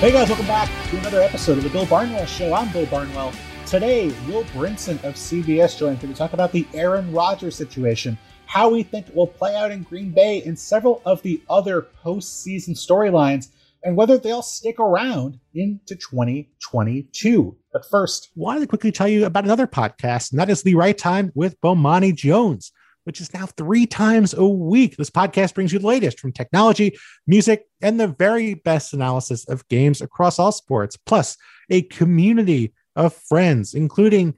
Hey 0.00 0.12
guys, 0.12 0.28
welcome 0.28 0.46
back 0.46 0.70
to 0.88 0.96
another 0.96 1.20
episode 1.20 1.58
of 1.58 1.62
the 1.62 1.68
Bill 1.68 1.84
Barnwell 1.84 2.24
Show. 2.24 2.54
I'm 2.54 2.72
Bill 2.72 2.86
Barnwell. 2.86 3.34
Today, 3.66 4.06
Will 4.26 4.44
Brinson 4.44 4.94
of 5.04 5.12
CBS 5.12 5.78
joins 5.78 6.02
me 6.02 6.08
to 6.08 6.14
talk 6.14 6.32
about 6.32 6.52
the 6.52 6.66
Aaron 6.72 7.12
Rodgers 7.12 7.54
situation, 7.54 8.16
how 8.46 8.70
we 8.70 8.82
think 8.82 9.08
it 9.08 9.14
will 9.14 9.26
play 9.26 9.54
out 9.54 9.70
in 9.70 9.82
Green 9.82 10.10
Bay, 10.10 10.42
and 10.44 10.58
several 10.58 11.02
of 11.04 11.20
the 11.20 11.42
other 11.50 11.86
postseason 12.02 12.70
storylines, 12.70 13.48
and 13.84 13.94
whether 13.94 14.16
they'll 14.16 14.40
stick 14.40 14.80
around 14.80 15.38
into 15.52 15.94
2022. 15.94 17.56
But 17.70 17.84
first, 17.90 18.30
wanted 18.34 18.60
to 18.60 18.68
quickly 18.68 18.92
tell 18.92 19.06
you 19.06 19.26
about 19.26 19.44
another 19.44 19.66
podcast, 19.66 20.30
and 20.30 20.40
that 20.40 20.48
is 20.48 20.62
The 20.62 20.76
Right 20.76 20.96
Time 20.96 21.30
with 21.34 21.60
Bomani 21.60 22.14
Jones 22.14 22.72
which 23.04 23.20
is 23.20 23.32
now 23.32 23.46
three 23.46 23.86
times 23.86 24.34
a 24.34 24.46
week. 24.46 24.96
This 24.96 25.10
podcast 25.10 25.54
brings 25.54 25.72
you 25.72 25.78
the 25.78 25.86
latest 25.86 26.20
from 26.20 26.32
technology, 26.32 26.96
music, 27.26 27.66
and 27.80 27.98
the 27.98 28.08
very 28.08 28.54
best 28.54 28.92
analysis 28.92 29.48
of 29.48 29.66
games 29.68 30.00
across 30.00 30.38
all 30.38 30.52
sports, 30.52 30.96
plus 30.96 31.36
a 31.70 31.82
community 31.82 32.72
of 32.96 33.14
friends, 33.14 33.74
including 33.74 34.34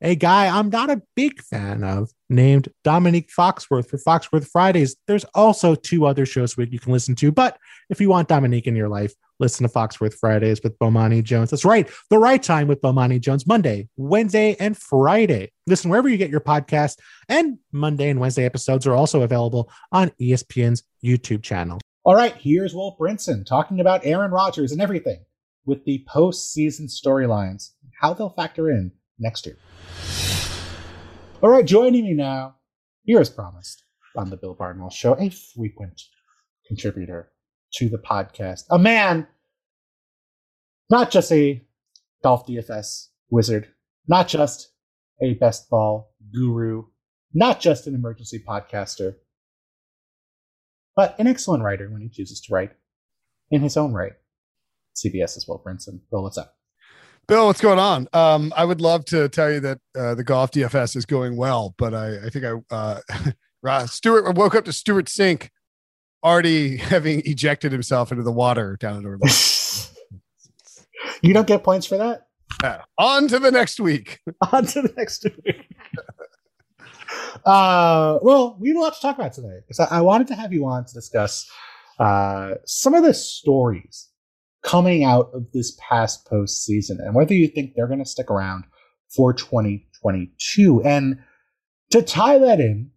a 0.00 0.14
guy 0.14 0.46
I'm 0.46 0.68
not 0.68 0.90
a 0.90 1.02
big 1.16 1.40
fan 1.40 1.82
of 1.82 2.10
named 2.28 2.68
Dominique 2.82 3.30
Foxworth 3.36 3.88
for 3.88 3.98
Foxworth 3.98 4.46
Fridays. 4.48 4.96
There's 5.06 5.24
also 5.34 5.74
two 5.74 6.04
other 6.04 6.26
shows 6.26 6.56
you 6.58 6.78
can 6.78 6.92
listen 6.92 7.14
to, 7.16 7.32
but 7.32 7.56
if 7.88 8.00
you 8.00 8.10
want 8.10 8.28
Dominique 8.28 8.66
in 8.66 8.76
your 8.76 8.88
life, 8.88 9.14
listen 9.44 9.68
to 9.68 9.72
Foxworth 9.72 10.14
Fridays 10.14 10.62
with 10.62 10.78
Bomani 10.78 11.22
Jones. 11.22 11.50
That's 11.50 11.66
right, 11.66 11.88
the 12.08 12.18
right 12.18 12.42
time 12.42 12.66
with 12.66 12.80
Bomani 12.80 13.20
Jones, 13.20 13.46
Monday, 13.46 13.88
Wednesday, 13.96 14.56
and 14.58 14.76
Friday. 14.76 15.52
Listen 15.66 15.90
wherever 15.90 16.08
you 16.08 16.16
get 16.16 16.30
your 16.30 16.40
podcast, 16.40 16.98
and 17.28 17.58
Monday 17.70 18.08
and 18.08 18.18
Wednesday 18.18 18.46
episodes 18.46 18.86
are 18.86 18.94
also 18.94 19.20
available 19.20 19.70
on 19.92 20.10
ESPN's 20.20 20.82
YouTube 21.04 21.42
channel. 21.42 21.78
All 22.04 22.14
right, 22.14 22.34
here's 22.36 22.74
Will 22.74 22.96
Brinson 22.98 23.44
talking 23.44 23.80
about 23.80 24.04
Aaron 24.04 24.30
Rodgers 24.30 24.72
and 24.72 24.80
everything 24.80 25.24
with 25.66 25.84
the 25.84 26.04
postseason 26.08 26.90
storylines, 26.90 27.72
how 28.00 28.14
they'll 28.14 28.30
factor 28.30 28.70
in 28.70 28.92
next 29.18 29.44
year. 29.44 29.58
All 31.42 31.50
right, 31.50 31.66
joining 31.66 32.04
me 32.04 32.14
now, 32.14 32.56
here 33.04 33.20
as 33.20 33.28
promised, 33.28 33.84
on 34.16 34.30
the 34.30 34.38
Bill 34.38 34.54
Barnwell 34.54 34.90
Show, 34.90 35.14
a 35.18 35.28
frequent 35.28 36.00
contributor 36.66 37.30
to 37.76 37.88
the 37.88 37.98
podcast. 37.98 38.64
A 38.70 38.78
man, 38.78 39.26
not 40.90 41.10
just 41.10 41.32
a 41.32 41.62
golf 42.22 42.46
DFS 42.46 43.08
wizard, 43.30 43.68
not 44.06 44.28
just 44.28 44.70
a 45.22 45.34
best 45.34 45.68
ball 45.68 46.14
guru, 46.32 46.84
not 47.32 47.60
just 47.60 47.86
an 47.86 47.94
emergency 47.94 48.42
podcaster, 48.46 49.16
but 50.96 51.18
an 51.18 51.26
excellent 51.26 51.62
writer 51.62 51.88
when 51.90 52.02
he 52.02 52.08
chooses 52.08 52.40
to 52.42 52.54
write 52.54 52.72
in 53.50 53.60
his 53.60 53.76
own 53.76 53.92
right. 53.92 54.12
CBS 54.94 55.36
as 55.36 55.46
well, 55.48 55.60
Brinson. 55.64 56.00
Bill, 56.10 56.22
what's 56.22 56.38
up? 56.38 56.56
Bill, 57.26 57.46
what's 57.46 57.60
going 57.60 57.78
on? 57.78 58.06
Um, 58.12 58.52
I 58.56 58.64
would 58.64 58.80
love 58.80 59.04
to 59.06 59.28
tell 59.28 59.50
you 59.50 59.60
that 59.60 59.78
uh, 59.98 60.14
the 60.14 60.22
golf 60.22 60.50
DFS 60.52 60.94
is 60.94 61.06
going 61.06 61.36
well, 61.36 61.74
but 61.78 61.94
I, 61.94 62.26
I 62.26 62.30
think 62.30 62.44
I 62.44 63.00
uh, 63.64 63.86
Stewart 63.86 64.36
woke 64.36 64.54
up 64.54 64.66
to 64.66 64.72
Stewart 64.72 65.06
Cink 65.06 65.48
already 66.24 66.76
having 66.78 67.22
ejected 67.24 67.70
himself 67.72 68.10
into 68.10 68.24
the 68.24 68.32
water 68.32 68.76
down 68.80 68.98
in 68.98 69.04
Orlando. 69.04 69.26
you 71.22 71.34
don't 71.34 71.46
get 71.46 71.62
points 71.62 71.86
for 71.86 71.98
that. 71.98 72.28
Uh, 72.62 72.78
on 72.98 73.28
to 73.28 73.38
the 73.38 73.50
next 73.50 73.78
week. 73.78 74.20
on 74.52 74.64
to 74.66 74.82
the 74.82 74.92
next 74.96 75.24
week. 75.24 75.68
uh, 77.44 78.18
well, 78.22 78.56
we 78.58 78.68
have 78.68 78.76
a 78.76 78.80
lot 78.80 78.94
to 78.94 79.00
talk 79.00 79.16
about 79.16 79.32
today 79.32 79.58
because 79.60 79.80
I, 79.80 79.98
I, 79.98 80.00
wanted 80.00 80.28
to 80.28 80.34
have 80.34 80.52
you 80.52 80.66
on 80.66 80.84
to 80.84 80.94
discuss 80.94 81.50
uh, 81.98 82.54
some 82.64 82.94
of 82.94 83.02
the 83.04 83.12
stories 83.12 84.08
coming 84.62 85.04
out 85.04 85.30
of 85.34 85.46
this 85.52 85.76
past 85.78 86.26
postseason 86.26 86.98
and 86.98 87.14
whether 87.14 87.34
you 87.34 87.48
think 87.48 87.74
they're 87.74 87.86
going 87.86 87.98
to 87.98 88.06
stick 88.06 88.30
around 88.30 88.64
for 89.14 89.32
2022. 89.32 90.82
And 90.82 91.18
to 91.90 92.02
tie 92.02 92.38
that 92.38 92.60
in 92.60 92.90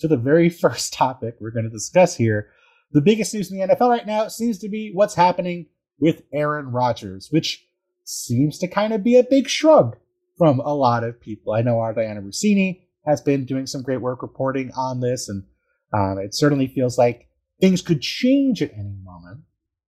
to 0.00 0.08
the 0.08 0.16
very 0.16 0.48
first 0.50 0.92
topic 0.92 1.36
we're 1.40 1.50
going 1.50 1.64
to 1.64 1.70
discuss 1.70 2.16
here, 2.16 2.50
the 2.92 3.00
biggest 3.00 3.34
news 3.34 3.50
in 3.50 3.58
the 3.58 3.66
NFL 3.66 3.90
right 3.90 4.06
now 4.06 4.28
seems 4.28 4.58
to 4.58 4.68
be 4.68 4.90
what's 4.92 5.14
happening 5.14 5.66
with 5.98 6.22
Aaron 6.32 6.70
Rodgers, 6.70 7.28
which 7.30 7.66
seems 8.04 8.58
to 8.58 8.68
kind 8.68 8.92
of 8.92 9.02
be 9.02 9.16
a 9.16 9.24
big 9.24 9.48
shrug 9.48 9.96
from 10.36 10.60
a 10.60 10.74
lot 10.74 11.04
of 11.04 11.20
people. 11.20 11.52
I 11.52 11.62
know 11.62 11.80
our 11.80 11.94
Dianna 11.94 12.24
Russini 12.24 12.82
has 13.04 13.20
been 13.20 13.44
doing 13.44 13.66
some 13.66 13.82
great 13.82 14.00
work 14.00 14.22
reporting 14.22 14.70
on 14.76 15.00
this, 15.00 15.28
and 15.28 15.44
um, 15.92 16.18
it 16.18 16.34
certainly 16.34 16.66
feels 16.66 16.98
like 16.98 17.28
things 17.60 17.82
could 17.82 18.02
change 18.02 18.62
at 18.62 18.72
any 18.72 18.96
moment. 19.02 19.40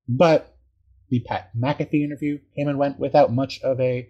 But 0.08 0.56
the 1.10 1.20
Pat 1.20 1.50
McAfee 1.56 2.04
interview 2.04 2.38
came 2.56 2.68
and 2.68 2.78
went 2.78 2.98
without 2.98 3.32
much 3.32 3.60
of 3.62 3.80
a 3.80 4.08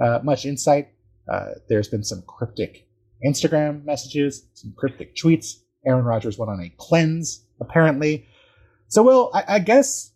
uh, 0.00 0.20
much 0.22 0.46
insight. 0.46 0.88
Uh, 1.30 1.50
there's 1.68 1.88
been 1.88 2.04
some 2.04 2.22
cryptic 2.26 2.88
Instagram 3.24 3.84
messages, 3.84 4.46
some 4.54 4.72
cryptic 4.76 5.16
tweets. 5.16 5.56
Aaron 5.86 6.04
Rodgers 6.04 6.38
went 6.38 6.50
on 6.50 6.60
a 6.60 6.72
cleanse, 6.76 7.44
apparently. 7.60 8.26
So, 8.90 9.04
Will, 9.04 9.30
I, 9.32 9.44
I 9.48 9.58
guess 9.60 10.12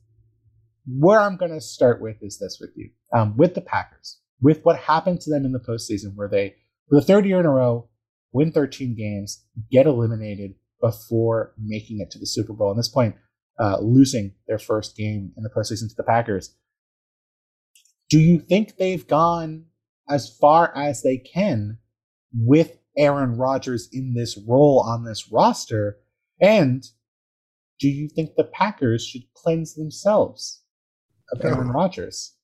where 0.86 1.20
I'm 1.20 1.36
going 1.36 1.52
to 1.52 1.60
start 1.60 2.02
with 2.02 2.16
is 2.22 2.38
this 2.38 2.58
with 2.60 2.70
you. 2.76 2.90
Um, 3.16 3.36
with 3.36 3.54
the 3.54 3.60
Packers, 3.60 4.20
with 4.42 4.64
what 4.64 4.76
happened 4.76 5.20
to 5.22 5.30
them 5.30 5.44
in 5.44 5.52
the 5.52 5.60
postseason, 5.60 6.16
where 6.16 6.28
they, 6.28 6.56
for 6.88 6.96
the 6.96 7.06
third 7.06 7.24
year 7.24 7.38
in 7.38 7.46
a 7.46 7.50
row, 7.50 7.88
win 8.32 8.50
13 8.50 8.96
games, 8.96 9.44
get 9.70 9.86
eliminated 9.86 10.56
before 10.80 11.54
making 11.56 12.00
it 12.00 12.10
to 12.10 12.18
the 12.18 12.26
Super 12.26 12.52
Bowl. 12.52 12.72
At 12.72 12.76
this 12.76 12.88
point, 12.88 13.14
uh, 13.60 13.78
losing 13.80 14.34
their 14.48 14.58
first 14.58 14.96
game 14.96 15.32
in 15.36 15.44
the 15.44 15.50
postseason 15.50 15.88
to 15.88 15.94
the 15.96 16.02
Packers. 16.02 16.56
Do 18.10 18.18
you 18.18 18.40
think 18.40 18.76
they've 18.76 19.06
gone 19.06 19.66
as 20.10 20.36
far 20.40 20.76
as 20.76 21.02
they 21.02 21.18
can 21.18 21.78
with 22.36 22.76
Aaron 22.98 23.38
Rodgers 23.38 23.88
in 23.92 24.14
this 24.14 24.36
role 24.48 24.80
on 24.80 25.04
this 25.04 25.30
roster? 25.30 25.98
And 26.40 26.84
do 27.80 27.88
you 27.88 28.08
think 28.08 28.30
the 28.36 28.44
Packers 28.44 29.06
should 29.06 29.22
cleanse 29.34 29.74
themselves 29.74 30.62
of 31.32 31.44
Aaron 31.44 31.68
Rodgers? 31.68 32.34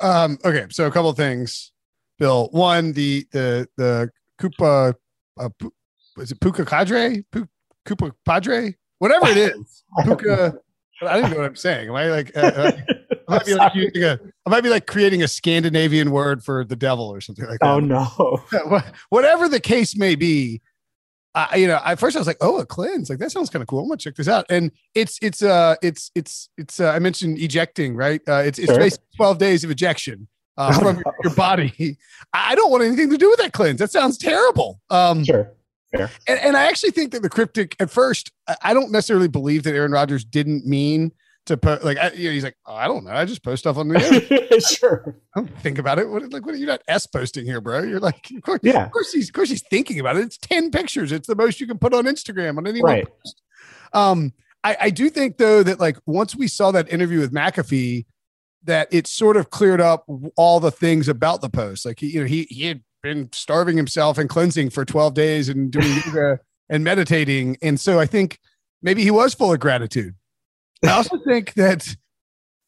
Um, 0.00 0.38
okay, 0.44 0.66
so 0.70 0.86
a 0.86 0.90
couple 0.90 1.12
things, 1.12 1.72
Bill. 2.18 2.48
One, 2.52 2.92
the 2.92 3.26
the 3.32 3.68
the 3.76 4.10
Koopa, 4.40 4.94
uh, 5.38 5.48
is 6.18 6.32
it 6.32 6.40
Puka 6.40 6.64
Cadre? 6.64 7.24
Koopa 7.86 8.12
Padre? 8.26 8.74
whatever 8.98 9.28
it 9.28 9.36
is. 9.36 9.84
Puka. 10.04 10.54
I 11.02 11.14
don't 11.14 11.18
even 11.18 11.30
know 11.30 11.36
what 11.38 11.46
I'm 11.46 11.56
saying. 11.56 11.88
Am 11.88 11.94
I 11.94 12.06
like? 12.08 12.36
Uh, 12.36 12.40
uh 12.40 12.72
I 13.28 13.36
might 13.36 13.46
be 13.46 13.54
like 13.54 13.74
using 13.76 14.04
a. 14.04 14.18
I 14.46 14.50
might 14.50 14.62
be 14.62 14.68
like 14.68 14.86
creating 14.86 15.22
a 15.22 15.28
Scandinavian 15.28 16.10
word 16.10 16.42
for 16.42 16.64
the 16.64 16.76
devil 16.76 17.08
or 17.08 17.20
something 17.20 17.46
like 17.46 17.60
that. 17.60 17.68
Oh 17.68 17.78
no! 17.78 18.42
Whatever 19.10 19.48
the 19.48 19.60
case 19.60 19.96
may 19.96 20.16
be, 20.16 20.60
I, 21.38 21.56
you 21.56 21.66
know, 21.66 21.80
at 21.84 21.98
first 21.98 22.16
I 22.16 22.20
was 22.20 22.26
like, 22.26 22.38
"Oh, 22.40 22.58
a 22.58 22.66
cleanse! 22.66 23.10
Like 23.10 23.18
that 23.18 23.30
sounds 23.30 23.50
kind 23.50 23.62
of 23.62 23.68
cool. 23.68 23.80
I'm 23.80 23.88
gonna 23.88 23.98
check 23.98 24.16
this 24.16 24.28
out." 24.28 24.46
And 24.50 24.72
it's 24.94 25.18
it's 25.22 25.42
uh 25.42 25.76
it's 25.82 26.10
it's 26.14 26.48
it's 26.56 26.80
uh, 26.80 26.90
I 26.90 26.98
mentioned 26.98 27.38
ejecting, 27.38 27.94
right? 27.94 28.20
Uh, 28.26 28.42
it's 28.44 28.58
it's 28.58 28.70
sure. 28.70 28.78
basically 28.78 29.06
12 29.16 29.38
days 29.38 29.64
of 29.64 29.70
ejection 29.70 30.26
uh, 30.56 30.72
from 30.78 30.96
your, 30.96 31.14
your, 31.24 31.34
body. 31.34 31.96
I 32.32 32.54
don't 32.54 32.70
want 32.70 32.82
anything 32.82 33.10
to 33.10 33.16
do 33.16 33.30
with 33.30 33.38
that 33.38 33.52
cleanse. 33.52 33.78
That 33.78 33.90
sounds 33.90 34.18
terrible. 34.18 34.80
Um, 34.90 35.24
sure. 35.24 35.52
And, 35.92 36.10
and, 36.28 36.54
I 36.54 36.66
actually 36.66 36.90
think 36.90 37.12
that 37.12 37.22
the 37.22 37.30
cryptic 37.30 37.74
at 37.80 37.90
first, 37.90 38.30
I 38.62 38.74
don't 38.74 38.92
necessarily 38.92 39.28
believe 39.28 39.62
that 39.62 39.74
Aaron 39.74 39.92
Rodgers 39.92 40.22
didn't 40.22 40.66
mean 40.66 41.12
to 41.48 41.56
put 41.56 41.84
like 41.84 41.98
I, 41.98 42.12
you 42.12 42.28
know, 42.28 42.32
he's 42.32 42.44
like, 42.44 42.56
oh, 42.66 42.74
I 42.74 42.86
don't 42.86 43.04
know, 43.04 43.10
I 43.10 43.24
just 43.24 43.42
post 43.42 43.60
stuff 43.60 43.76
on 43.76 43.88
the 43.88 44.76
sure. 44.78 45.16
think 45.60 45.78
about 45.78 45.98
it. 45.98 46.08
What 46.08 46.30
like 46.32 46.46
what 46.46 46.54
are 46.54 46.58
you 46.58 46.66
not 46.66 46.82
s 46.88 47.06
posting 47.06 47.44
here, 47.44 47.60
bro? 47.60 47.82
You're 47.82 48.00
like, 48.00 48.30
of 48.34 48.42
course, 48.42 48.60
yeah, 48.62 48.86
of 48.86 48.92
course 48.92 49.12
he's 49.12 49.28
of 49.28 49.34
course 49.34 49.50
he's 49.50 49.62
thinking 49.68 50.00
about 50.00 50.16
it. 50.16 50.22
It's 50.22 50.38
ten 50.38 50.70
pictures. 50.70 51.12
It's 51.12 51.26
the 51.26 51.36
most 51.36 51.60
you 51.60 51.66
can 51.66 51.78
put 51.78 51.92
on 51.92 52.04
Instagram 52.04 52.58
on 52.58 52.66
any 52.66 52.82
right. 52.82 53.06
post. 53.06 53.42
Um, 53.92 54.32
I, 54.64 54.76
I 54.82 54.90
do 54.90 55.10
think 55.10 55.38
though 55.38 55.62
that 55.62 55.80
like 55.80 55.98
once 56.06 56.34
we 56.36 56.48
saw 56.48 56.70
that 56.72 56.92
interview 56.92 57.20
with 57.20 57.32
McAfee, 57.32 58.06
that 58.64 58.88
it 58.90 59.06
sort 59.06 59.36
of 59.36 59.50
cleared 59.50 59.80
up 59.80 60.04
all 60.36 60.60
the 60.60 60.70
things 60.70 61.08
about 61.08 61.40
the 61.40 61.50
post. 61.50 61.86
Like 61.86 62.00
he, 62.00 62.08
you 62.08 62.20
know, 62.20 62.26
he 62.26 62.46
he 62.50 62.66
had 62.66 62.82
been 63.02 63.30
starving 63.32 63.76
himself 63.76 64.18
and 64.18 64.28
cleansing 64.28 64.70
for 64.70 64.84
12 64.84 65.14
days 65.14 65.48
and 65.48 65.70
doing 65.70 65.88
yoga 66.06 66.40
and 66.68 66.84
meditating. 66.84 67.56
And 67.62 67.78
so 67.78 67.98
I 67.98 68.06
think 68.06 68.38
maybe 68.82 69.02
he 69.02 69.10
was 69.10 69.34
full 69.34 69.52
of 69.52 69.60
gratitude. 69.60 70.14
I 70.84 70.90
also 70.90 71.18
think 71.26 71.54
that 71.54 71.96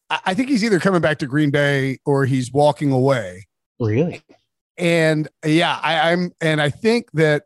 I 0.09 0.33
think 0.33 0.49
he's 0.49 0.63
either 0.63 0.79
coming 0.79 1.01
back 1.01 1.19
to 1.19 1.25
Green 1.25 1.51
Bay 1.51 1.99
or 2.05 2.25
he's 2.25 2.51
walking 2.51 2.91
away. 2.91 3.47
Really? 3.79 4.21
And 4.77 5.27
yeah, 5.45 5.79
I, 5.81 6.11
I'm 6.11 6.31
and 6.41 6.61
I 6.61 6.69
think 6.69 7.11
that 7.13 7.43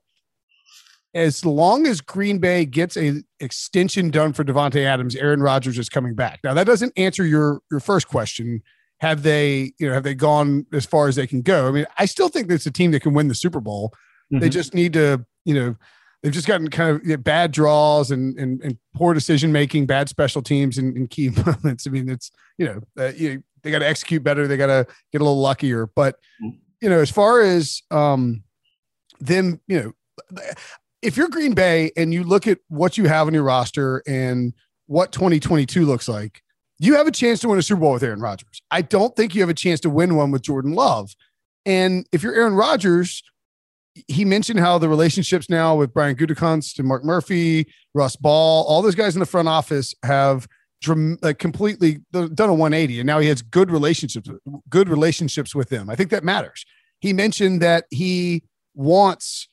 as 1.14 1.46
long 1.46 1.86
as 1.86 2.02
Green 2.02 2.40
Bay 2.40 2.66
gets 2.66 2.98
a 2.98 3.22
extension 3.40 4.10
done 4.10 4.34
for 4.34 4.44
Davante 4.44 4.84
Adams, 4.84 5.16
Aaron 5.16 5.42
Rodgers 5.42 5.78
is 5.78 5.90
coming 5.90 6.16
back. 6.16 6.40
Now 6.44 6.54
that 6.54 6.66
doesn't 6.66 6.94
answer 6.98 7.26
your 7.26 7.62
your 7.70 7.80
first 7.80 8.08
question 8.08 8.64
have 9.00 9.24
they 9.24 9.74
you 9.78 9.88
know 9.88 9.94
have 9.94 10.04
they 10.04 10.16
gone 10.16 10.66
as 10.74 10.86
far 10.86 11.08
as 11.08 11.16
they 11.16 11.28
can 11.28 11.42
go 11.42 11.68
i 11.68 11.72
mean 11.72 11.86
i 11.98 12.06
still 12.06 12.30
think 12.30 12.50
it's 12.50 12.66
a 12.66 12.72
team 12.72 12.92
that 12.92 13.02
can 13.02 13.14
win 13.14 13.28
the 13.28 13.36
super 13.36 13.60
bowl 13.60 13.92
mm-hmm. 14.32 14.40
they 14.40 14.50
just 14.50 14.74
need 14.74 14.94
to 14.94 15.24
you 15.44 15.54
know 15.54 15.76
they've 16.26 16.34
just 16.34 16.48
gotten 16.48 16.68
kind 16.70 17.00
of 17.12 17.24
bad 17.24 17.52
draws 17.52 18.10
and, 18.10 18.36
and 18.40 18.60
and 18.64 18.80
poor 18.96 19.14
decision 19.14 19.52
making, 19.52 19.86
bad 19.86 20.10
special 20.10 20.42
teams 20.42 20.80
in, 20.80 20.98
in 20.98 21.08
key 21.08 21.30
moments. 21.46 21.86
I 21.86 21.92
mean, 21.92 22.10
it's 22.10 22.32
you 22.58 22.66
know, 22.66 22.82
uh, 22.98 23.12
you, 23.16 23.44
they 23.62 23.70
got 23.70 23.80
to 23.80 23.88
execute 23.88 24.24
better. 24.24 24.48
They 24.48 24.58
got 24.58 24.68
to 24.68 24.88
get 25.12 25.22
a 25.22 25.24
little 25.24 25.40
luckier. 25.40 25.86
But 25.86 26.16
you 26.42 26.90
know, 26.90 27.00
as 27.00 27.12
far 27.12 27.42
as 27.42 27.84
um, 27.92 28.44
them, 29.20 29.62
you 29.68 29.80
know, 29.80 30.42
if 31.04 31.16
you're 31.16 31.30
Green 31.30 31.54
Bay 31.54 31.92
and 31.96 32.12
you 32.12 32.24
look 32.24 32.48
at 32.48 32.58
what 32.70 32.98
you 32.98 33.06
have 33.06 33.28
on 33.28 33.34
your 33.36 33.44
roster 33.44 34.02
and 34.08 34.52
what 34.88 35.12
2022 35.12 35.86
looks 35.86 36.08
like, 36.08 36.42
you 36.80 36.96
have 36.96 37.06
a 37.06 37.12
chance 37.12 37.40
to 37.42 37.50
win 37.50 37.60
a 37.60 37.62
Super 37.62 37.82
Bowl 37.82 37.94
with 37.94 38.04
Aaron 38.04 38.20
Rodgers. 38.20 38.64
I 38.72 38.82
don't 38.82 39.16
think 39.16 39.36
you 39.36 39.42
have 39.42 39.50
a 39.50 39.54
chance 39.54 39.80
to 39.82 39.92
win 39.92 40.16
one 40.16 40.32
with 40.32 40.42
Jordan 40.42 40.74
Love. 40.74 41.16
And 41.68 42.08
if 42.12 42.24
you're 42.24 42.34
Aaron 42.34 42.56
Rodgers, 42.56 43.22
he 44.08 44.26
mentioned 44.26 44.60
how 44.60 44.78
the 44.78 44.90
relationships 44.90 45.50
now 45.50 45.76
with 45.76 45.94
Brian 45.94 46.16
Gutekunst 46.16 46.80
and 46.80 46.88
Mark 46.88 47.04
Murphy, 47.04 47.68
Russ 47.94 48.16
Ball, 48.16 48.66
all 48.66 48.82
those 48.82 48.96
guys 48.96 49.16
in 49.16 49.20
the 49.20 49.26
front 49.26 49.48
office 49.48 49.96
have 50.04 50.48
dram- 50.82 51.18
like 51.22 51.40
completely 51.40 52.00
done 52.12 52.50
a 52.50 52.54
180, 52.54 53.00
and 53.00 53.08
now 53.08 53.20
he 53.20 53.28
has 53.28 53.42
good 53.42 53.72
relationships, 53.72 54.30
good 54.70 54.90
relationships 54.90 55.56
with 55.56 55.70
them. 55.70 55.90
I 55.90 55.96
think 55.96 56.10
that 56.12 56.24
matters. 56.24 56.66
He 57.00 57.14
mentioned 57.14 57.62
that 57.62 57.86
he 57.90 58.44
wants. 58.74 59.48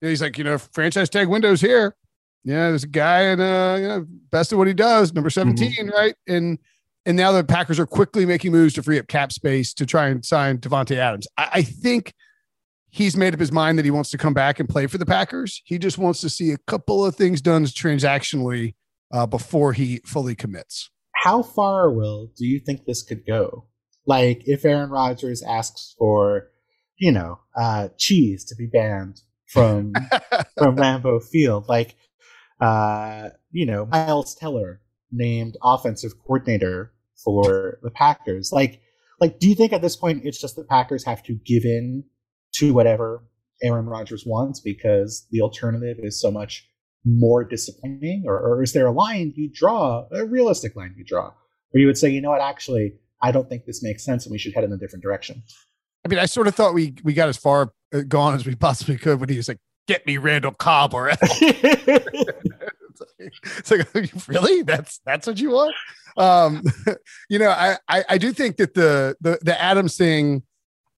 He's 0.00 0.22
like, 0.22 0.38
you 0.38 0.44
know, 0.44 0.58
franchise 0.58 1.10
tag 1.10 1.28
windows 1.28 1.60
here. 1.60 1.96
Yeah, 2.44 2.68
there's 2.68 2.84
a 2.84 2.88
guy 2.88 3.22
and 3.22 3.40
uh, 3.40 3.76
you 3.78 3.88
know, 3.88 4.06
best 4.30 4.52
of 4.52 4.58
what 4.58 4.68
he 4.68 4.74
does, 4.74 5.12
number 5.12 5.30
17, 5.30 5.72
mm-hmm. 5.72 5.88
right? 5.88 6.14
And 6.26 6.58
and 7.04 7.16
now 7.16 7.32
the 7.32 7.42
Packers 7.42 7.78
are 7.78 7.86
quickly 7.86 8.26
making 8.26 8.52
moves 8.52 8.74
to 8.74 8.82
free 8.82 8.98
up 8.98 9.08
cap 9.08 9.32
space 9.32 9.74
to 9.74 9.86
try 9.86 10.08
and 10.08 10.24
sign 10.24 10.58
Davante 10.58 10.96
Adams. 10.96 11.26
I, 11.36 11.48
I 11.54 11.62
think 11.62 12.14
he's 12.90 13.16
made 13.16 13.34
up 13.34 13.40
his 13.40 13.52
mind 13.52 13.78
that 13.78 13.84
he 13.84 13.90
wants 13.90 14.10
to 14.10 14.18
come 14.18 14.34
back 14.34 14.58
and 14.60 14.68
play 14.68 14.86
for 14.86 14.98
the 14.98 15.06
Packers. 15.06 15.62
He 15.64 15.78
just 15.78 15.98
wants 15.98 16.20
to 16.22 16.30
see 16.30 16.52
a 16.52 16.58
couple 16.58 17.04
of 17.04 17.14
things 17.14 17.40
done 17.40 17.64
transactionally 17.64 18.74
uh, 19.12 19.26
before 19.26 19.72
he 19.72 20.00
fully 20.04 20.34
commits. 20.34 20.90
How 21.14 21.42
far, 21.42 21.90
Will, 21.90 22.30
do 22.36 22.46
you 22.46 22.60
think 22.60 22.84
this 22.84 23.02
could 23.02 23.26
go? 23.26 23.66
Like, 24.06 24.42
if 24.46 24.64
Aaron 24.64 24.90
Rodgers 24.90 25.42
asks 25.42 25.94
for, 25.98 26.48
you 26.96 27.12
know, 27.12 27.40
uh, 27.56 27.88
cheese 27.98 28.44
to 28.46 28.54
be 28.54 28.66
banned 28.66 29.20
from 29.46 29.92
from 30.56 30.76
Lambeau 30.76 31.22
Field, 31.22 31.68
like, 31.68 31.96
uh, 32.60 33.30
you 33.50 33.66
know, 33.66 33.86
Miles 33.86 34.34
Teller 34.34 34.80
named 35.10 35.56
offensive 35.62 36.12
coordinator 36.24 36.92
for 37.24 37.78
the 37.82 37.90
Packers, 37.90 38.52
like, 38.52 38.80
like, 39.20 39.40
do 39.40 39.48
you 39.48 39.56
think 39.56 39.72
at 39.72 39.82
this 39.82 39.96
point 39.96 40.22
it's 40.24 40.40
just 40.40 40.54
the 40.54 40.64
Packers 40.64 41.04
have 41.04 41.22
to 41.24 41.34
give 41.34 41.64
in 41.64 42.04
to 42.56 42.72
whatever 42.72 43.24
Aaron 43.62 43.86
Rodgers 43.86 44.24
wants 44.26 44.60
because 44.60 45.26
the 45.30 45.40
alternative 45.40 45.98
is 46.00 46.20
so 46.20 46.30
much 46.30 46.68
more 47.04 47.44
disappointing? 47.44 48.24
Or, 48.26 48.38
or 48.38 48.62
is 48.62 48.72
there 48.72 48.86
a 48.86 48.92
line 48.92 49.32
you 49.36 49.50
draw, 49.52 50.06
a 50.12 50.24
realistic 50.24 50.76
line 50.76 50.94
you 50.96 51.04
draw, 51.04 51.32
where 51.70 51.80
you 51.80 51.86
would 51.86 51.98
say, 51.98 52.08
you 52.08 52.20
know 52.20 52.30
what, 52.30 52.40
actually, 52.40 52.94
I 53.22 53.32
don't 53.32 53.48
think 53.48 53.64
this 53.64 53.82
makes 53.82 54.04
sense 54.04 54.24
and 54.24 54.32
we 54.32 54.38
should 54.38 54.54
head 54.54 54.64
in 54.64 54.72
a 54.72 54.76
different 54.76 55.02
direction? 55.02 55.42
I 56.04 56.08
mean, 56.08 56.18
I 56.18 56.26
sort 56.26 56.46
of 56.46 56.54
thought 56.54 56.74
we 56.74 56.94
we 57.02 57.12
got 57.12 57.28
as 57.28 57.36
far 57.36 57.72
uh, 57.92 58.02
gone 58.06 58.34
as 58.34 58.46
we 58.46 58.54
possibly 58.54 58.96
could 58.96 59.20
when 59.20 59.28
he 59.28 59.36
was 59.36 59.48
like, 59.48 59.58
"Get 59.86 60.06
me 60.06 60.16
Randall 60.16 60.52
Cobb 60.52 60.94
or 60.94 61.10
else." 61.10 61.18
it's 63.18 63.70
like, 63.70 63.88
really? 64.28 64.62
That's 64.62 65.00
that's 65.04 65.26
what 65.26 65.38
you 65.40 65.50
want? 65.50 65.74
Um, 66.16 66.62
you 67.28 67.38
know, 67.38 67.50
I, 67.50 67.76
I 67.88 68.04
I 68.10 68.18
do 68.18 68.32
think 68.32 68.56
that 68.58 68.74
the 68.74 69.16
the 69.20 69.38
the 69.42 69.60
Adams 69.60 69.96
thing 69.96 70.44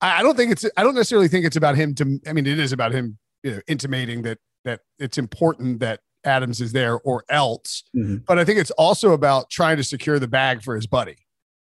I 0.00 0.23
don't 0.23 0.37
think 0.37 0.52
it's. 0.52 0.64
I 0.76 0.82
don't 0.82 0.94
necessarily 0.94 1.29
think 1.29 1.44
it's 1.44 1.56
about 1.56 1.76
him. 1.76 1.94
To 1.97 2.20
I 2.26 2.32
mean, 2.32 2.47
it 2.47 2.58
is 2.58 2.73
about 2.73 2.93
him 2.93 3.19
you 3.43 3.52
know, 3.52 3.61
intimating 3.67 4.23
that 4.23 4.38
that 4.64 4.81
it's 4.99 5.19
important 5.19 5.81
that 5.81 6.00
Adams 6.25 6.61
is 6.61 6.73
there 6.73 6.99
or 7.00 7.25
else. 7.29 7.82
Mm-hmm. 7.97 8.17
But 8.26 8.38
I 8.38 8.44
think 8.44 8.58
it's 8.58 8.70
also 8.73 9.12
about 9.12 9.50
trying 9.50 9.76
to 9.79 9.85
secure 9.85 10.19
the 10.19 10.29
bag 10.29 10.62
for 10.62 10.75
his 10.75 10.87
buddy. 10.87 11.17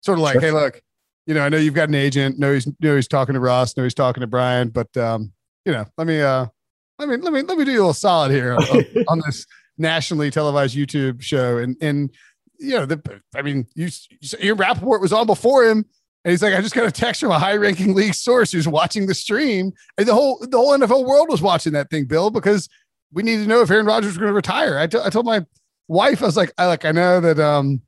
Sort 0.03 0.19
of 0.19 0.23
like, 0.23 0.35
sure. 0.35 0.41
hey, 0.41 0.51
look, 0.51 0.81
you 1.27 1.35
know, 1.35 1.45
I 1.45 1.49
know 1.49 1.57
you've 1.57 1.75
got 1.75 1.89
an 1.89 1.95
agent. 1.95 2.39
Know 2.39 2.53
he's 2.53 2.67
know 2.81 2.95
he's 2.95 3.09
talking 3.09 3.35
to 3.35 3.41
Ross. 3.41 3.77
Know 3.77 3.83
he's 3.83 3.95
talking 3.95 4.21
to 4.21 4.27
Brian. 4.27 4.69
But 4.69 4.95
um, 4.97 5.33
you 5.65 5.73
know, 5.73 5.87
let 5.97 6.07
me 6.07 6.21
uh, 6.21 6.47
let 6.99 7.09
me 7.09 7.17
let 7.17 7.33
me 7.33 7.43
let 7.43 7.59
me 7.59 7.65
do 7.65 7.73
you 7.73 7.79
a 7.79 7.81
little 7.81 7.95
solid 7.95 8.31
here 8.31 8.55
on, 8.55 8.63
on 9.09 9.23
this 9.25 9.47
nationally 9.79 10.31
televised 10.31 10.77
YouTube 10.77 11.23
show. 11.23 11.59
And 11.59 11.77
and 11.81 12.11
you 12.59 12.75
know, 12.75 12.87
the 12.87 13.21
I 13.35 13.43
mean, 13.43 13.67
you 13.75 13.89
your 14.39 14.55
Rapoport 14.55 15.01
was 15.01 15.13
on 15.13 15.27
before 15.27 15.65
him 15.65 15.87
and 16.25 16.31
he's 16.31 16.43
like, 16.43 16.55
I 16.55 16.61
just 16.61 16.75
got 16.75 16.87
a 16.87 16.93
text 16.93 17.21
from 17.21 17.31
a 17.31 17.39
high-ranking 17.39 17.95
league 17.95 18.15
source 18.15 18.51
who's 18.53 18.67
watching 18.67 19.07
the 19.07 19.15
stream, 19.15 19.73
and 19.99 20.09
the 20.09 20.15
whole 20.15 20.39
the 20.41 20.57
whole 20.57 20.77
NFL 20.77 21.07
world 21.07 21.29
was 21.29 21.43
watching 21.43 21.75
that 21.75 21.91
thing, 21.91 22.07
Bill, 22.07 22.31
because 22.31 22.69
we 23.13 23.23
need 23.23 23.37
to 23.37 23.47
know 23.47 23.61
if 23.61 23.71
Aaron 23.71 23.87
Rodgers 23.87 24.13
was 24.13 24.19
going 24.19 24.29
to 24.29 24.35
retire. 24.35 24.79
I, 24.79 24.87
t- 24.87 24.99
I 25.03 25.11
told 25.11 25.27
my 25.27 25.45
wife, 25.87 26.23
I 26.23 26.27
was 26.27 26.37
like, 26.37 26.53
I 26.59 26.67
like, 26.67 26.85
I 26.85 26.93
know 26.93 27.21
that 27.21 27.39
um, 27.39 27.83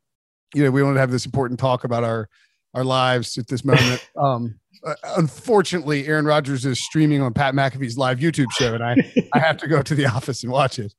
you 0.53 0.63
know, 0.63 0.71
we 0.71 0.83
want 0.83 0.95
to 0.95 0.99
have 0.99 1.11
this 1.11 1.25
important 1.25 1.59
talk 1.59 1.83
about 1.83 2.03
our 2.03 2.29
our 2.73 2.83
lives 2.83 3.37
at 3.37 3.47
this 3.47 3.65
moment. 3.65 4.07
um, 4.17 4.59
uh, 4.85 4.93
unfortunately, 5.17 6.07
Aaron 6.07 6.25
Rodgers 6.25 6.65
is 6.65 6.79
streaming 6.79 7.21
on 7.21 7.33
Pat 7.33 7.55
McAfee's 7.55 7.97
live 7.97 8.19
YouTube 8.19 8.51
show, 8.51 8.75
and 8.75 8.83
I 8.83 8.95
I 9.33 9.39
have 9.39 9.57
to 9.57 9.67
go 9.67 9.81
to 9.81 9.95
the 9.95 10.05
office 10.15 10.43
and 10.43 10.51
watch 10.51 10.79
it. 10.79 10.93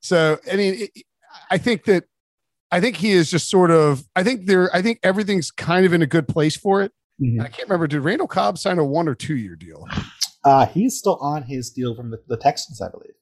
So, 0.00 0.38
I 0.50 0.56
mean, 0.56 0.74
it, 0.74 1.04
I 1.50 1.58
think 1.58 1.84
that 1.84 2.04
I 2.72 2.80
think 2.80 2.96
he 2.96 3.10
is 3.10 3.30
just 3.30 3.50
sort 3.50 3.70
of. 3.70 4.02
I 4.16 4.24
think 4.24 4.46
there. 4.46 4.74
I 4.74 4.80
think 4.80 4.98
everything's 5.02 5.50
kind 5.50 5.84
of 5.84 5.92
in 5.92 6.00
a 6.00 6.06
good 6.06 6.26
place 6.26 6.56
for 6.56 6.82
it. 6.82 6.90
Mm-hmm. 7.20 7.42
I 7.42 7.48
can't 7.48 7.68
remember. 7.68 7.86
Did 7.86 8.00
Randall 8.00 8.26
Cobb 8.26 8.56
sign 8.56 8.78
a 8.78 8.84
one 8.84 9.08
or 9.08 9.14
two 9.14 9.36
year 9.36 9.54
deal? 9.54 9.86
Uh, 10.42 10.66
he's 10.66 10.96
still 10.96 11.18
on 11.20 11.42
his 11.42 11.70
deal 11.70 11.94
from 11.94 12.10
the, 12.10 12.18
the 12.26 12.36
Texans, 12.36 12.80
I 12.80 12.88
believe. 12.88 13.12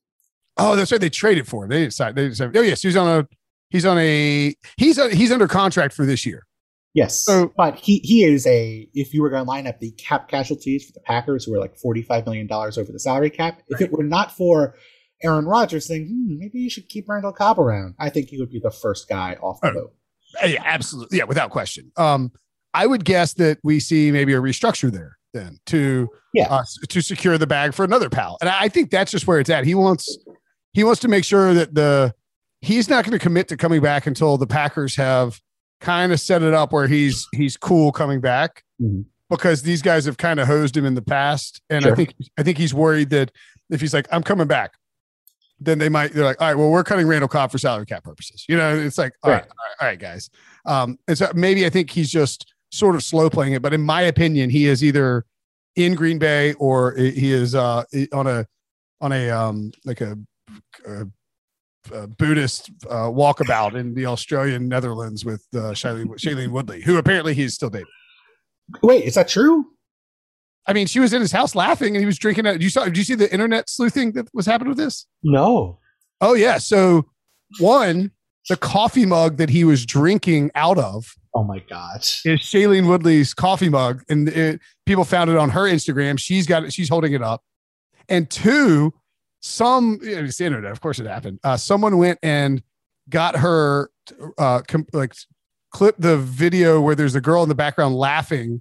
Oh, 0.57 0.77
that's 0.77 0.93
right. 0.93 1.01
They 1.01 1.11
traded 1.11 1.49
for 1.49 1.65
him. 1.65 1.71
They 1.71 1.81
didn't 1.81 1.95
sign. 1.95 2.15
They 2.15 2.23
didn't 2.23 2.37
sign. 2.37 2.53
Oh, 2.57 2.61
yes. 2.61 2.81
He's 2.81 2.97
on 2.97 3.09
a. 3.09 3.29
He's 3.71 3.85
on 3.85 3.99
a. 3.99 4.55
He's 4.77 4.99
a, 4.99 5.15
he's 5.15 5.33
under 5.33 5.49
contract 5.49 5.95
for 5.95 6.07
this 6.07 6.25
year. 6.25 6.47
Yes. 6.95 7.25
So, 7.25 7.53
but 7.57 7.77
he 7.77 7.99
he 8.05 8.25
is 8.25 8.47
a. 8.47 8.89
If 8.95 9.13
you 9.13 9.21
were 9.21 9.31
going 9.31 9.45
to 9.45 9.49
line 9.49 9.67
up 9.67 9.81
the 9.81 9.91
cap 9.93 10.29
casualties 10.29 10.87
for 10.87 10.93
the 10.93 11.01
Packers, 11.01 11.45
who 11.45 11.55
are 11.55 11.61
like 11.61 11.77
forty 11.77 12.03
five 12.03 12.25
million 12.25 12.47
dollars 12.47 12.79
over 12.79 12.93
the 12.93 13.01
salary 13.01 13.31
cap, 13.31 13.57
right. 13.57 13.65
if 13.69 13.81
it 13.81 13.93
were 13.93 14.05
not 14.05 14.33
for 14.33 14.77
Aaron 15.23 15.45
Rodgers 15.45 15.87
saying, 15.87 16.07
hmm, 16.07 16.39
maybe 16.39 16.61
you 16.61 16.71
should 16.71 16.89
keep 16.89 17.09
Randall 17.09 17.33
Cobb 17.33 17.59
around, 17.59 17.95
I 17.99 18.11
think 18.11 18.29
he 18.29 18.39
would 18.39 18.51
be 18.51 18.61
the 18.61 18.71
first 18.71 19.09
guy 19.09 19.37
off 19.41 19.61
the 19.61 19.71
oh, 19.71 19.75
boat. 19.75 19.95
Yeah, 20.47 20.63
absolutely. 20.65 21.19
Yeah, 21.19 21.25
without 21.25 21.51
question. 21.51 21.91
Um, 21.97 22.33
I 22.73 22.87
would 22.87 23.05
guess 23.05 23.35
that 23.35 23.59
we 23.65 23.81
see 23.81 24.13
maybe 24.13 24.33
a 24.33 24.41
restructure 24.41 24.93
there 24.93 25.19
then 25.33 25.59
to 25.67 26.09
yeah. 26.35 26.49
Uh, 26.49 26.65
to 26.89 27.01
secure 27.01 27.39
the 27.39 27.47
bag 27.47 27.75
for 27.75 27.85
another 27.85 28.09
pal. 28.09 28.39
And 28.41 28.49
I 28.49 28.69
think 28.69 28.91
that's 28.91 29.11
just 29.11 29.27
where 29.27 29.41
it's 29.41 29.51
at. 29.51 29.65
He 29.65 29.75
wants 29.75 30.19
he 30.73 30.85
wants 30.85 31.01
to 31.01 31.09
make 31.09 31.25
sure 31.25 31.55
that 31.55 31.75
the 31.75 32.15
he's 32.61 32.89
not 32.89 33.05
going 33.05 33.19
to 33.19 33.19
commit 33.19 33.49
to 33.49 33.57
coming 33.57 33.81
back 33.81 34.07
until 34.07 34.39
the 34.39 34.47
Packers 34.47 34.97
have 34.97 35.41
kind 35.81 36.13
of 36.13 36.21
set 36.21 36.43
it 36.43 36.55
up 36.55 36.73
where 36.73 36.87
he's 36.87 37.27
he's 37.33 37.57
cool 37.57 37.91
coming 37.91 38.21
back 38.21 38.63
mm-hmm. 38.81 39.03
because 39.29 39.63
these 39.63 39.83
guys 39.83 40.05
have 40.05 40.19
kind 40.19 40.39
of 40.39 40.47
hosed 40.47 40.77
him 40.77 40.85
in 40.85 40.95
the 40.95 41.03
past. 41.03 41.61
And 41.71 41.83
sure. 41.83 41.93
I 41.93 41.95
think 41.97 42.15
I 42.39 42.43
think 42.43 42.59
he's 42.59 42.75
worried 42.75 43.11
that 43.11 43.33
if 43.71 43.81
he's 43.81 43.95
like, 43.95 44.07
I'm 44.13 44.23
coming 44.23 44.47
back, 44.47 44.73
then 45.61 45.79
they 45.79 45.89
might 45.89 46.13
they're 46.13 46.25
like, 46.25 46.41
all 46.41 46.49
right, 46.49 46.55
well, 46.55 46.71
we're 46.71 46.85
cutting 46.85 47.07
Randall 47.07 47.29
Cobb 47.29 47.51
for 47.53 47.59
salary 47.59 47.87
cap 47.87 48.03
purposes. 48.03 48.45
You 48.49 48.57
know, 48.57 48.77
it's 48.77 48.99
like, 48.99 49.13
all 49.23 49.31
right, 49.31 49.43
right, 49.43 49.45
all 49.45 49.49
right, 49.49 49.77
all 49.81 49.89
right 49.89 49.99
guys. 49.99 50.31
Um, 50.65 50.99
and 51.07 51.17
so 51.17 51.31
maybe 51.35 51.67
I 51.67 51.71
think 51.71 51.91
he's 51.91 52.11
just 52.11 52.53
sort 52.71 52.95
of 52.95 53.03
slow 53.03 53.29
playing 53.29 53.53
it, 53.53 53.63
but 53.63 53.75
in 53.75 53.83
my 53.83 54.03
opinion, 54.03 54.51
he 54.51 54.67
is 54.67 54.83
either 54.83 55.25
in 55.77 55.95
Green 55.95 56.19
Bay 56.19 56.55
or 56.55 56.95
he 56.97 57.33
is 57.33 57.55
uh 57.55 57.85
on 58.13 58.27
a 58.27 58.47
on 59.01 59.13
a 59.13 59.31
um 59.31 59.73
like 59.85 60.01
a, 60.01 60.19
a, 60.87 61.07
a 61.93 62.07
Buddhist 62.07 62.71
uh, 62.89 63.09
walkabout 63.09 63.75
in 63.75 63.95
the 63.95 64.07
Australian 64.07 64.69
Netherlands 64.69 65.25
with 65.25 65.47
uh, 65.55 65.73
Shailene, 65.73 66.07
Shailene 66.17 66.51
Woodley, 66.51 66.83
who 66.83 66.99
apparently 66.99 67.35
he's 67.35 67.55
still 67.55 67.71
dating. 67.71 67.87
Wait, 68.83 69.05
is 69.05 69.15
that 69.15 69.29
true? 69.29 69.67
I 70.67 70.73
mean, 70.73 70.87
she 70.87 71.01
was 71.01 71.13
in 71.13 71.21
his 71.21 71.33
house 71.33 71.55
laughing, 71.55 71.97
and 71.97 72.03
he 72.03 72.07
was 72.07 72.19
drinking. 72.19 72.45
Did 72.45 72.63
you 72.63 72.71
saw? 72.71 72.85
Did 72.85 72.97
you 72.97 73.05
see 73.05 73.15
the 73.15 73.33
internet 73.33 73.69
sleuthing 73.71 74.13
that 74.13 74.29
was 74.35 74.47
happening 74.47 74.69
with 74.71 74.79
this? 74.79 75.07
No. 75.23 75.79
Oh 76.21 76.35
yeah. 76.35 76.59
So 76.59 77.07
one, 77.59 78.13
the 78.49 78.57
coffee 78.57 79.07
mug 79.07 79.37
that 79.39 79.51
he 79.51 79.65
was 79.65 79.87
drinking 79.87 80.51
out 80.55 80.79
of. 80.79 81.15
Oh 81.35 81.45
my 81.45 81.61
god! 81.61 82.01
Is 82.01 82.41
Shailene 82.41 82.89
Woodley's 82.89 83.35
coffee 83.35 83.69
mug, 83.69 84.03
and 84.09 84.29
it, 84.29 84.61
people 84.87 85.05
found 85.05 85.31
it 85.31 85.37
on 85.37 85.51
her 85.51 85.63
Instagram. 85.63 86.19
She's 86.19 86.47
got 86.47 86.65
it. 86.65 86.73
She's 86.73 86.89
holding 86.89 87.13
it 87.13 87.23
up. 87.23 87.43
And 88.09 88.29
two, 88.29 88.93
some 89.41 90.01
it's 90.03 90.39
the 90.39 90.45
internet. 90.45 90.73
Of 90.73 90.81
course, 90.81 90.99
it 90.99 91.07
happened. 91.07 91.39
Uh, 91.45 91.57
someone 91.57 91.99
went 91.99 92.19
and 92.23 92.63
got 93.09 93.37
her 93.37 93.91
uh, 94.39 94.63
com- 94.67 94.87
like 94.93 95.15
clip 95.73 95.95
the 95.99 96.19
video 96.19 96.81
where 96.81 96.95
there's 96.95 97.15
a 97.15 97.21
girl 97.21 97.43
in 97.43 97.49
the 97.49 97.55
background 97.55 97.95
laughing 97.95 98.61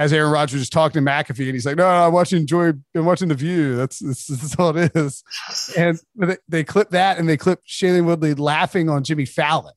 as 0.00 0.14
Aaron 0.14 0.32
Rodgers 0.32 0.62
is 0.62 0.70
talking 0.70 1.04
to 1.04 1.10
McAfee, 1.10 1.44
and 1.44 1.52
he's 1.52 1.66
like, 1.66 1.76
"No, 1.76 1.84
no 1.84 2.06
I'm 2.06 2.12
watching 2.14 2.46
Joy, 2.46 2.72
been 2.94 3.04
watching 3.04 3.28
The 3.28 3.34
View. 3.34 3.76
That's, 3.76 3.98
that's, 3.98 4.26
that's 4.28 4.56
all 4.56 4.74
it 4.74 4.96
is." 4.96 5.22
And 5.76 6.00
they, 6.16 6.38
they 6.48 6.64
clip 6.64 6.88
that, 6.90 7.18
and 7.18 7.28
they 7.28 7.36
clip 7.36 7.60
Shailene 7.68 8.06
Woodley 8.06 8.32
laughing 8.32 8.88
on 8.88 9.04
Jimmy 9.04 9.26
Fallon, 9.26 9.74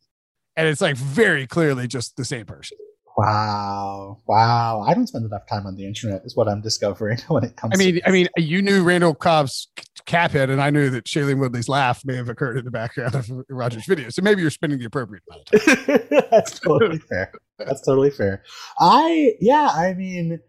and 0.56 0.65
it's 0.65 0.80
like 0.80 0.96
very 0.96 1.46
clearly 1.46 1.88
just 1.88 2.15
the 2.15 2.24
same 2.24 2.46
person. 2.46 2.77
Wow, 3.18 4.20
wow! 4.25 4.86
I 4.88 4.94
don't 4.94 5.08
spend 5.08 5.25
enough 5.25 5.46
time 5.48 5.68
on 5.68 5.75
the 5.75 5.86
internet, 5.86 6.22
is 6.24 6.38
what 6.38 6.48
I'm 6.48 6.62
discovering 6.62 7.18
when 7.27 7.44
it 7.44 7.58
comes. 7.58 7.74
I 7.75 7.77
mean, 7.77 8.00
I 8.06 8.12
mean, 8.12 8.30
you 8.38 8.62
knew 8.62 8.82
Randall 8.82 9.13
Cobb's 9.13 9.68
cap 10.05 10.31
hit, 10.31 10.50
and 10.50 10.62
I 10.62 10.69
knew 10.69 10.89
that 10.89 11.05
Shailene 11.05 11.39
Woodley's 11.39 11.69
laugh 11.69 12.03
may 12.05 12.15
have 12.15 12.29
occurred 12.29 12.57
in 12.57 12.65
the 12.65 12.72
background 12.72 13.15
of 13.15 13.29
Rodgers' 13.50 13.86
video. 13.86 14.10
So 14.10 14.22
maybe 14.22 14.41
you're 14.41 14.51
spending 14.51 14.79
the 14.79 14.86
appropriate 14.86 15.24
amount 15.29 15.50
of 15.53 15.86
time. 16.10 16.25
That's 16.31 16.60
totally 16.60 17.00
fair. 17.00 17.31
That's 17.57 17.81
totally 17.81 18.10
fair. 18.10 18.43
I 18.79 19.33
yeah, 19.39 19.69
I 19.74 19.93
mean, 19.93 20.39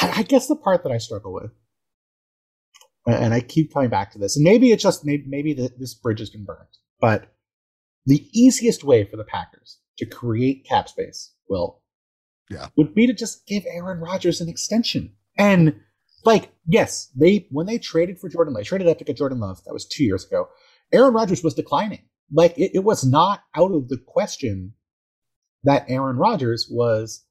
I, 0.00 0.18
I 0.18 0.22
guess 0.22 0.46
the 0.46 0.56
part 0.56 0.82
that 0.84 0.92
I 0.92 0.98
struggle 0.98 1.32
with, 1.32 1.50
and 3.06 3.34
I 3.34 3.40
keep 3.40 3.72
coming 3.72 3.90
back 3.90 4.12
to 4.12 4.18
this, 4.18 4.36
and 4.36 4.44
maybe 4.44 4.72
it's 4.72 4.82
just 4.82 5.04
maybe 5.04 5.24
maybe 5.26 5.52
the, 5.52 5.70
this 5.78 5.94
bridge 5.94 6.20
has 6.20 6.30
been 6.30 6.44
burned, 6.44 6.68
but 7.00 7.34
the 8.06 8.28
easiest 8.32 8.84
way 8.84 9.04
for 9.04 9.16
the 9.16 9.24
Packers 9.24 9.78
to 9.98 10.06
create 10.06 10.64
cap 10.66 10.88
space, 10.88 11.32
will, 11.48 11.82
yeah, 12.50 12.68
would 12.76 12.94
be 12.94 13.06
to 13.06 13.12
just 13.12 13.46
give 13.46 13.64
Aaron 13.66 14.00
Rodgers 14.00 14.40
an 14.40 14.48
extension 14.48 15.12
and 15.36 15.74
like, 16.24 16.52
yes, 16.66 17.10
they 17.16 17.46
when 17.50 17.66
they 17.66 17.78
traded 17.78 18.18
for 18.18 18.28
Jordan 18.28 18.54
Love, 18.54 18.64
traded 18.64 18.88
up 18.88 18.98
to 18.98 19.04
get 19.04 19.16
Jordan 19.16 19.40
Love, 19.40 19.62
that 19.64 19.72
was 19.72 19.86
two 19.86 20.04
years 20.04 20.26
ago. 20.26 20.48
Aaron 20.92 21.14
Rodgers 21.14 21.42
was 21.42 21.54
declining. 21.54 22.02
Like 22.32 22.56
it, 22.58 22.72
it 22.74 22.84
was 22.84 23.04
not 23.04 23.42
out 23.56 23.72
of 23.72 23.88
the 23.88 23.98
question 24.06 24.74
that 25.64 25.86
Aaron 25.88 26.16
Rodgers 26.16 26.68
was 26.70 27.24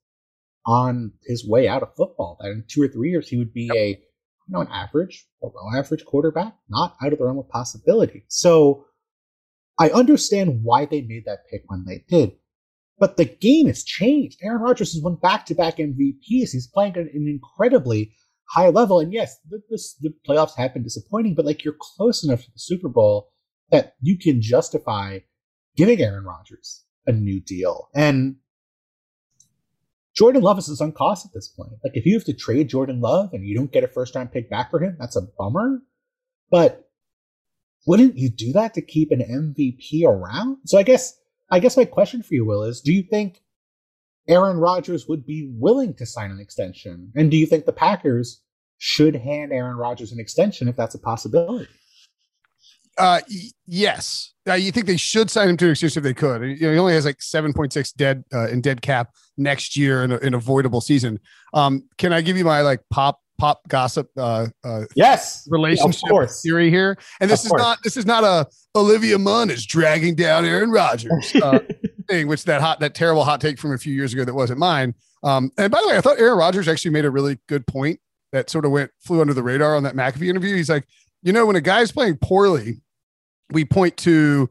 on 0.65 1.13
his 1.25 1.47
way 1.47 1.67
out 1.67 1.83
of 1.83 1.95
football. 1.95 2.37
That 2.39 2.51
in 2.51 2.63
two 2.67 2.83
or 2.83 2.87
three 2.87 3.09
years 3.09 3.29
he 3.29 3.37
would 3.37 3.53
be 3.53 3.69
a 3.75 3.89
you 3.89 4.53
know 4.53 4.61
an 4.61 4.67
average, 4.71 5.27
below 5.41 5.53
average 5.75 6.05
quarterback, 6.05 6.55
not 6.69 6.95
out 7.03 7.13
of 7.13 7.19
the 7.19 7.25
realm 7.25 7.39
of 7.39 7.49
possibility. 7.49 8.23
So 8.27 8.85
I 9.79 9.89
understand 9.89 10.61
why 10.63 10.85
they 10.85 11.01
made 11.01 11.25
that 11.25 11.47
pick 11.51 11.63
when 11.67 11.85
they 11.85 12.03
did. 12.09 12.33
But 12.99 13.17
the 13.17 13.25
game 13.25 13.67
has 13.67 13.83
changed. 13.83 14.39
Aaron 14.41 14.61
Rodgers 14.61 14.93
has 14.93 15.03
won 15.03 15.15
back 15.15 15.45
to 15.47 15.55
back 15.55 15.77
MVPs. 15.77 16.17
He's 16.51 16.67
playing 16.73 16.97
an 16.97 17.09
incredibly 17.13 18.15
high 18.49 18.69
level. 18.69 18.99
And 18.99 19.13
yes, 19.13 19.37
the, 19.49 19.61
the, 20.01 20.13
playoffs 20.27 20.55
have 20.57 20.73
been 20.73 20.83
disappointing, 20.83 21.35
but 21.35 21.45
like 21.45 21.63
you're 21.63 21.75
close 21.79 22.23
enough 22.23 22.43
to 22.43 22.51
the 22.51 22.59
Super 22.59 22.89
Bowl 22.89 23.29
that 23.71 23.95
you 24.01 24.17
can 24.17 24.41
justify 24.41 25.19
giving 25.75 26.01
Aaron 26.01 26.23
Rodgers 26.23 26.85
a 27.05 27.11
new 27.11 27.39
deal. 27.39 27.89
And 27.93 28.37
Jordan 30.15 30.41
Love 30.41 30.57
is 30.57 30.75
sunk 30.75 30.95
cost 30.95 31.25
at 31.25 31.33
this 31.33 31.47
point. 31.47 31.73
Like 31.83 31.95
if 31.95 32.05
you 32.05 32.15
have 32.15 32.25
to 32.25 32.33
trade 32.33 32.69
Jordan 32.69 33.01
Love 33.01 33.33
and 33.33 33.45
you 33.45 33.55
don't 33.55 33.71
get 33.71 33.83
a 33.83 33.87
first 33.87 34.15
round 34.15 34.31
pick 34.31 34.49
back 34.49 34.71
for 34.71 34.81
him, 34.81 34.97
that's 34.99 35.15
a 35.15 35.27
bummer. 35.37 35.81
But 36.49 36.89
wouldn't 37.85 38.17
you 38.17 38.29
do 38.29 38.51
that 38.53 38.73
to 38.73 38.81
keep 38.81 39.11
an 39.11 39.19
MVP 39.21 40.03
around? 40.05 40.57
So 40.65 40.77
I 40.77 40.83
guess 40.83 41.17
I 41.49 41.59
guess 41.59 41.77
my 41.77 41.85
question 41.85 42.23
for 42.23 42.33
you, 42.33 42.45
Will, 42.45 42.63
is 42.63 42.81
do 42.81 42.91
you 42.91 43.03
think 43.03 43.41
Aaron 44.27 44.57
Rodgers 44.57 45.07
would 45.07 45.25
be 45.25 45.49
willing 45.53 45.93
to 45.95 46.05
sign 46.05 46.31
an 46.31 46.39
extension? 46.39 47.11
And 47.15 47.31
do 47.31 47.37
you 47.37 47.45
think 47.45 47.65
the 47.65 47.73
Packers 47.73 48.41
should 48.77 49.15
hand 49.15 49.51
Aaron 49.51 49.77
Rodgers 49.77 50.11
an 50.11 50.19
extension 50.19 50.67
if 50.67 50.75
that's 50.75 50.95
a 50.95 50.99
possibility? 50.99 51.67
Uh, 52.97 53.21
y- 53.29 53.49
yes. 53.67 54.33
Uh, 54.47 54.53
you 54.53 54.71
think 54.71 54.85
they 54.85 54.97
should 54.97 55.29
sign 55.29 55.49
him 55.49 55.57
to 55.57 55.65
an 55.65 55.71
extension 55.71 55.99
if 55.99 56.03
they 56.03 56.13
could? 56.13 56.41
You 56.41 56.67
know, 56.67 56.73
he 56.73 56.79
only 56.79 56.93
has 56.93 57.05
like 57.05 57.21
seven 57.21 57.53
point 57.53 57.73
six 57.73 57.91
dead 57.91 58.23
uh, 58.33 58.47
in 58.47 58.61
dead 58.61 58.81
cap 58.81 59.11
next 59.37 59.77
year 59.77 60.03
in 60.03 60.11
an 60.11 60.33
avoidable 60.33 60.81
season. 60.81 61.19
Um, 61.53 61.87
can 61.97 62.11
I 62.11 62.21
give 62.21 62.37
you 62.37 62.45
my 62.45 62.61
like 62.61 62.81
pop 62.89 63.19
pop 63.37 63.61
gossip 63.67 64.09
uh, 64.17 64.47
uh 64.63 64.85
yes 64.95 65.47
relationship 65.51 66.09
theory 66.41 66.71
here 66.71 66.97
and 67.21 67.29
this 67.29 67.41
of 67.41 67.45
is 67.45 67.49
course. 67.51 67.61
not 67.61 67.77
this 67.83 67.95
is 67.95 68.05
not 68.05 68.23
a 68.23 68.47
olivia 68.75 69.17
munn 69.17 69.51
is 69.51 69.63
dragging 69.63 70.15
down 70.15 70.43
aaron 70.43 70.71
rodgers 70.71 71.35
uh, 71.35 71.59
thing 72.07 72.27
which 72.27 72.43
that 72.45 72.61
hot 72.61 72.79
that 72.79 72.95
terrible 72.95 73.23
hot 73.23 73.41
take 73.41 73.57
from 73.59 73.73
a 73.73 73.77
few 73.77 73.93
years 73.93 74.13
ago 74.13 74.23
that 74.23 74.33
wasn't 74.33 74.57
mine 74.59 74.93
um 75.23 75.51
and 75.57 75.71
by 75.71 75.79
the 75.81 75.87
way 75.87 75.97
i 75.97 76.01
thought 76.01 76.19
aaron 76.19 76.37
rodgers 76.37 76.67
actually 76.67 76.91
made 76.91 77.05
a 77.05 77.11
really 77.11 77.37
good 77.47 77.65
point 77.67 77.99
that 78.31 78.49
sort 78.49 78.65
of 78.65 78.71
went 78.71 78.91
flew 78.99 79.21
under 79.21 79.33
the 79.33 79.43
radar 79.43 79.75
on 79.75 79.83
that 79.83 79.95
mcafee 79.95 80.29
interview 80.29 80.55
he's 80.55 80.69
like 80.69 80.87
you 81.23 81.33
know 81.33 81.45
when 81.45 81.55
a 81.55 81.61
guy's 81.61 81.91
playing 81.91 82.17
poorly 82.17 82.81
we 83.51 83.63
point 83.63 83.95
to 83.97 84.49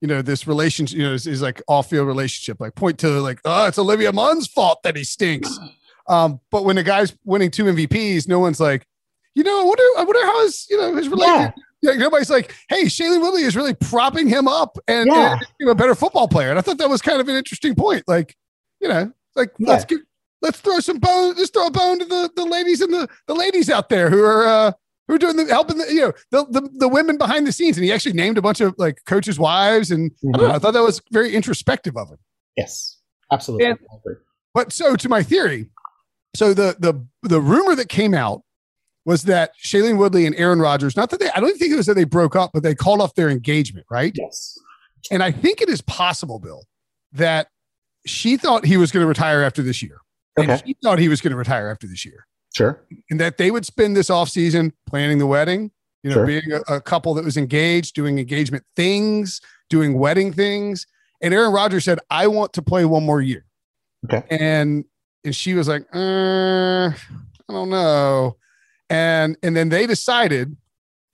you 0.00 0.08
know 0.08 0.22
this 0.22 0.46
relationship 0.46 0.96
you 0.98 1.04
know 1.04 1.14
is, 1.14 1.42
like 1.42 1.62
off-field 1.68 2.06
relationship 2.06 2.60
like 2.60 2.74
point 2.74 2.98
to 2.98 3.08
like 3.20 3.40
oh 3.44 3.66
it's 3.66 3.78
olivia 3.78 4.12
munn's 4.12 4.46
fault 4.46 4.82
that 4.82 4.96
he 4.96 5.04
stinks 5.04 5.58
um, 6.06 6.40
but 6.50 6.64
when 6.64 6.78
a 6.78 6.82
guy's 6.82 7.16
winning 7.24 7.50
two 7.50 7.64
MVPs, 7.64 8.28
no 8.28 8.38
one's 8.38 8.60
like, 8.60 8.86
you 9.34 9.42
know, 9.42 9.60
I 9.60 9.64
wonder, 9.64 9.82
I 9.98 10.04
wonder 10.04 10.26
how 10.26 10.42
his, 10.42 10.66
you 10.68 10.76
know, 10.76 10.94
his 10.94 11.08
relationship. 11.08 11.54
Yeah. 11.56 11.62
Yeah 11.84 11.92
nobody's 11.94 12.30
like, 12.30 12.54
hey, 12.68 12.84
Shailene 12.84 13.20
Woodley 13.20 13.42
is 13.42 13.56
really 13.56 13.74
propping 13.74 14.28
him 14.28 14.48
up 14.48 14.78
and, 14.88 15.06
yeah. 15.06 15.38
and 15.60 15.68
a 15.68 15.74
better 15.74 15.94
football 15.94 16.28
player. 16.28 16.50
And 16.50 16.58
I 16.58 16.62
thought 16.62 16.78
that 16.78 16.88
was 16.88 17.02
kind 17.02 17.20
of 17.20 17.28
an 17.28 17.36
interesting 17.36 17.74
point. 17.74 18.04
Like, 18.06 18.36
you 18.80 18.88
know, 18.88 19.12
like 19.36 19.50
yeah. 19.58 19.70
let's 19.70 19.84
give, 19.84 20.00
let's 20.42 20.60
throw 20.60 20.80
some 20.80 20.98
bone, 20.98 21.36
just 21.36 21.54
throw 21.54 21.66
a 21.66 21.70
bone 21.70 21.98
to 21.98 22.04
the 22.04 22.30
the 22.36 22.44
ladies 22.44 22.80
and 22.80 22.92
the 22.92 23.08
the 23.26 23.34
ladies 23.34 23.70
out 23.70 23.88
there 23.88 24.10
who 24.10 24.22
are 24.22 24.46
uh 24.46 24.72
who 25.08 25.14
are 25.14 25.18
doing 25.18 25.36
the 25.36 25.46
helping 25.46 25.78
the 25.78 25.92
you 25.92 26.00
know 26.00 26.12
the, 26.30 26.60
the 26.60 26.68
the 26.78 26.88
women 26.88 27.18
behind 27.18 27.46
the 27.46 27.52
scenes. 27.52 27.76
And 27.76 27.84
he 27.84 27.92
actually 27.92 28.14
named 28.14 28.38
a 28.38 28.42
bunch 28.42 28.60
of 28.60 28.74
like 28.78 28.98
coaches' 29.06 29.38
wives, 29.38 29.90
and 29.90 30.10
mm-hmm. 30.10 30.28
I 30.28 30.32
don't 30.32 30.40
mm-hmm. 30.40 30.48
know. 30.50 30.56
I 30.56 30.58
thought 30.58 30.74
that 30.74 30.82
was 30.82 31.02
very 31.10 31.34
introspective 31.34 31.96
of 31.96 32.10
him. 32.10 32.18
Yes, 32.56 32.98
absolutely. 33.32 33.66
And, 33.66 33.78
but 34.52 34.72
so 34.72 34.94
to 34.94 35.08
my 35.08 35.22
theory, 35.22 35.68
so 36.36 36.54
the 36.54 36.76
the 36.78 37.04
the 37.28 37.40
rumor 37.40 37.74
that 37.74 37.88
came 37.88 38.14
out 38.14 38.42
was 39.04 39.24
that 39.24 39.52
Shailene 39.62 39.98
Woodley 39.98 40.26
and 40.26 40.34
Aaron 40.36 40.60
Rodgers, 40.60 40.96
not 40.96 41.10
that 41.10 41.20
they, 41.20 41.30
I 41.34 41.40
don't 41.40 41.56
think 41.58 41.72
it 41.72 41.76
was 41.76 41.86
that 41.86 41.94
they 41.94 42.04
broke 42.04 42.36
up, 42.36 42.50
but 42.54 42.62
they 42.62 42.74
called 42.74 43.00
off 43.00 43.14
their 43.14 43.28
engagement, 43.28 43.86
right? 43.90 44.12
Yes. 44.14 44.58
And 45.10 45.22
I 45.22 45.30
think 45.30 45.60
it 45.60 45.68
is 45.68 45.82
possible, 45.82 46.38
Bill, 46.38 46.64
that 47.12 47.48
she 48.06 48.36
thought 48.36 48.64
he 48.64 48.76
was 48.76 48.90
going 48.90 49.02
to 49.02 49.08
retire 49.08 49.42
after 49.42 49.62
this 49.62 49.82
year. 49.82 49.98
Okay. 50.38 50.50
And 50.50 50.62
he 50.64 50.76
thought 50.82 50.98
he 50.98 51.08
was 51.08 51.20
going 51.20 51.32
to 51.32 51.36
retire 51.36 51.68
after 51.68 51.86
this 51.86 52.04
year. 52.04 52.26
Sure. 52.54 52.82
And 53.10 53.20
that 53.20 53.36
they 53.36 53.50
would 53.50 53.66
spend 53.66 53.96
this 53.96 54.10
off 54.10 54.28
season 54.28 54.72
planning 54.86 55.18
the 55.18 55.26
wedding, 55.26 55.70
you 56.02 56.10
know, 56.10 56.16
sure. 56.16 56.26
being 56.26 56.52
a, 56.52 56.74
a 56.76 56.80
couple 56.80 57.14
that 57.14 57.24
was 57.24 57.36
engaged, 57.36 57.94
doing 57.94 58.18
engagement 58.18 58.64
things, 58.76 59.40
doing 59.68 59.98
wedding 59.98 60.32
things. 60.32 60.86
And 61.20 61.34
Aaron 61.34 61.52
Rodgers 61.52 61.84
said, 61.84 61.98
I 62.10 62.26
want 62.26 62.52
to 62.54 62.62
play 62.62 62.84
one 62.84 63.04
more 63.04 63.20
year. 63.20 63.44
Okay. 64.04 64.24
And 64.30 64.84
and 65.24 65.34
she 65.34 65.54
was 65.54 65.68
like, 65.68 65.82
uh, 65.94 66.88
I 66.88 67.52
don't 67.52 67.70
know. 67.70 68.36
And 68.90 69.36
and 69.42 69.56
then 69.56 69.68
they 69.68 69.86
decided 69.86 70.56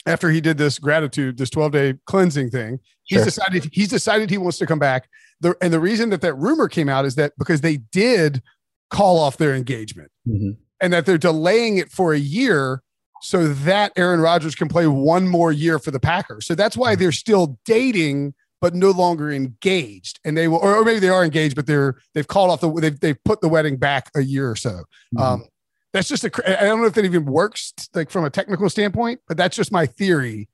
after 0.07 0.31
he 0.31 0.41
did 0.41 0.59
this 0.59 0.79
gratitude, 0.79 1.39
this 1.39 1.51
12 1.51 1.73
day 1.73 1.95
cleansing 2.07 2.51
thing, 2.51 2.81
he's 3.05 3.19
sure. 3.19 3.25
decided 3.25 3.71
he's 3.73 3.89
decided 3.89 4.31
he 4.31 4.39
wants 4.39 4.59
to 4.59 4.67
come 4.67 4.79
back. 4.79 5.09
The, 5.41 5.55
and 5.61 5.73
the 5.73 5.81
reason 5.81 6.11
that 6.11 6.21
that 6.21 6.35
rumor 6.35 6.69
came 6.69 6.89
out 6.89 7.05
is 7.05 7.15
that 7.15 7.33
because 7.39 7.61
they 7.61 7.79
did 7.79 8.43
call 8.91 9.19
off 9.19 9.37
their 9.37 9.55
engagement 9.55 10.11
mm-hmm. 10.29 10.51
and 10.81 10.93
that 10.93 11.07
they're 11.07 11.19
delaying 11.19 11.79
it 11.79 11.91
for 11.91 12.13
a 12.13 12.19
year 12.19 12.83
so 13.23 13.49
that 13.49 13.93
Aaron 13.97 14.21
Rodgers 14.21 14.55
can 14.55 14.69
play 14.69 14.87
one 14.87 15.29
more 15.29 15.53
year 15.53 15.79
for 15.79 15.91
the 15.91 16.01
Packers. 16.01 16.47
So 16.47 16.55
that's 16.55 16.77
why 16.77 16.95
they're 16.95 17.13
still 17.13 17.59
dating 17.65 18.35
but 18.61 18.75
no 18.75 18.91
longer 18.91 19.31
engaged. 19.31 20.21
And 20.25 20.37
they 20.37 20.47
will, 20.47 20.59
or, 20.59 20.85
maybe 20.85 21.01
they 21.01 21.09
are 21.09 21.25
engaged, 21.25 21.57
but 21.57 21.67
they're 21.67 21.97
they've 22.15 22.29
called 22.29 22.51
off 22.51 22.61
the 22.61 22.71
they've 22.81 23.01
they've 23.01 23.25
put 23.25 23.41
the 23.41 23.49
wedding 23.49 23.77
back 23.77 24.11
a 24.15 24.21
year 24.21 24.51
or 24.51 24.57
so. 24.57 24.71
Mm-hmm. 24.71 25.19
Um, 25.19 25.45
that's 25.93 26.09
just 26.09 26.25
a 26.25 26.61
I 26.61 26.65
don't 26.65 26.81
know 26.81 26.87
if 26.87 26.95
that 26.95 27.05
even 27.05 27.25
works 27.25 27.73
like 27.95 28.11
from 28.11 28.25
a 28.25 28.31
technical 28.31 28.69
standpoint, 28.71 29.21
but 29.27 29.37
that's 29.37 29.57
just 29.57 29.73
my 29.73 29.87
theory. 29.87 30.49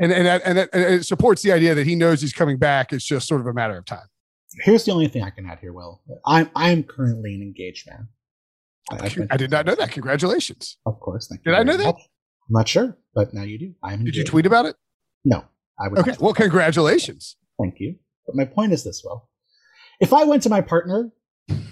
And 0.00 0.12
and 0.12 0.26
that, 0.26 0.42
and, 0.44 0.58
that, 0.58 0.70
and 0.72 0.82
it 0.82 1.06
supports 1.06 1.42
the 1.42 1.52
idea 1.52 1.74
that 1.74 1.86
he 1.86 1.94
knows 1.94 2.20
he's 2.20 2.32
coming 2.32 2.56
back. 2.56 2.92
It's 2.92 3.04
just 3.04 3.26
sort 3.26 3.40
of 3.40 3.46
a 3.46 3.52
matter 3.52 3.76
of 3.76 3.84
time. 3.84 4.06
Here's 4.62 4.84
the 4.84 4.92
only 4.92 5.08
thing 5.08 5.22
I 5.22 5.30
can 5.30 5.46
add 5.46 5.58
here, 5.60 5.72
Will. 5.72 6.02
I'm 6.26 6.50
I'm 6.54 6.82
currently 6.82 7.34
an 7.34 7.42
engaged 7.42 7.88
man. 7.88 8.08
I, 8.90 9.14
I 9.30 9.36
did 9.36 9.50
not 9.50 9.66
know 9.66 9.74
that. 9.74 9.90
Congratulations. 9.90 10.78
Of 10.86 10.98
course. 11.00 11.28
did 11.44 11.54
I 11.54 11.62
know 11.62 11.76
that? 11.76 11.88
I'm 11.88 11.94
not 12.48 12.68
sure, 12.68 12.96
but 13.14 13.34
now 13.34 13.42
you 13.42 13.58
do. 13.58 13.74
I'm. 13.82 14.04
Did 14.04 14.16
you 14.16 14.24
tweet 14.24 14.46
about 14.46 14.64
it? 14.64 14.76
No. 15.24 15.44
I 15.78 15.88
would. 15.88 15.98
Okay. 15.98 16.14
Well, 16.18 16.32
congratulations. 16.32 17.36
Thank 17.60 17.78
you. 17.78 17.96
But 18.26 18.36
my 18.36 18.44
point 18.44 18.72
is 18.72 18.84
this: 18.84 19.02
well, 19.04 19.28
if 20.00 20.12
I 20.12 20.24
went 20.24 20.42
to 20.44 20.48
my 20.48 20.60
partner 20.60 21.10
and 21.48 21.66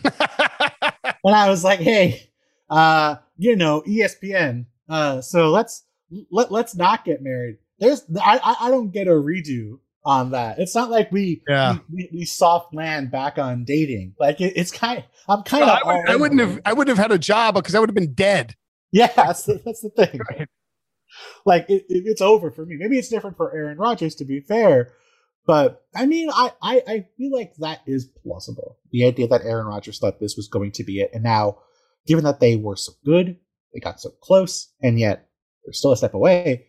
I 1.25 1.49
was 1.49 1.65
like, 1.65 1.81
"Hey, 1.81 2.31
uh, 2.71 3.17
you 3.37 3.57
know, 3.57 3.83
ESPN, 3.83 4.67
uh, 4.89 5.21
so 5.21 5.51
let's 5.51 5.85
let 6.31 6.51
let's 6.51 6.75
not 6.75 7.05
get 7.05 7.23
married." 7.23 7.59
There's 7.79 8.05
I 8.21 8.57
I 8.61 8.71
don't 8.71 8.91
get 8.91 9.09
a 9.09 9.13
redo 9.13 9.79
on 10.05 10.31
that. 10.31 10.59
It's 10.59 10.75
not 10.75 10.91
like 10.91 11.11
we 11.13 11.43
yeah. 11.49 11.79
we, 11.93 12.09
we, 12.13 12.25
soft 12.25 12.73
land 12.73 13.11
back 13.11 13.39
on 13.39 13.65
dating. 13.65 14.15
Like 14.19 14.41
it, 14.41 14.55
it's 14.57 14.71
kind. 14.71 14.99
Of, 14.99 15.05
I'm 15.29 15.43
kind 15.43 15.65
of. 15.65 15.71
I, 15.71 15.83
would, 15.85 16.09
I 16.09 16.17
wouldn't 16.17 16.41
have. 16.41 16.61
I 16.65 16.73
wouldn't 16.73 16.97
have 16.97 17.03
had 17.03 17.13
a 17.13 17.19
job 17.19 17.55
because 17.55 17.75
I 17.75 17.81
would 17.81 17.89
have 17.89 17.95
been 17.95 18.15
dead. 18.15 18.55
Yeah, 18.93 19.13
that's 19.15 19.43
the, 19.43 19.61
that's 19.65 19.83
the 19.83 19.91
thing. 19.91 20.21
Right 20.31 20.49
like 21.45 21.69
it, 21.69 21.85
it, 21.89 22.05
it's 22.07 22.21
over 22.21 22.51
for 22.51 22.65
me. 22.65 22.77
Maybe 22.79 22.99
it's 22.99 23.09
different 23.09 23.37
for 23.37 23.55
Aaron 23.55 23.79
Rodgers, 23.79 24.15
to 24.17 24.25
be 24.25 24.41
fair. 24.41 24.93
But 25.47 25.85
I 25.95 26.07
mean, 26.07 26.29
I, 26.31 26.53
I, 26.61 26.83
I 26.87 27.07
feel 27.17 27.33
like 27.33 27.55
that 27.59 27.81
is 27.87 28.07
plausible. 28.23 28.79
The 28.91 29.07
idea 29.07 29.29
that 29.29 29.45
Aaron 29.45 29.67
Rodgers 29.67 29.99
thought 29.99 30.19
this 30.19 30.37
was 30.37 30.49
going 30.49 30.73
to 30.73 30.85
be 30.85 31.01
it. 31.01 31.11
And 31.13 31.23
now, 31.23 31.59
given 32.07 32.25
that 32.25 32.41
they 32.41 32.57
were 32.57 32.77
so 32.77 32.93
good, 33.05 33.37
they 33.73 33.81
got 33.81 34.01
so 34.01 34.11
close, 34.23 34.73
and 34.83 34.99
yet 34.99 35.29
they're 35.65 35.73
still 35.73 35.93
a 35.93 35.97
step 35.97 36.15
away, 36.15 36.67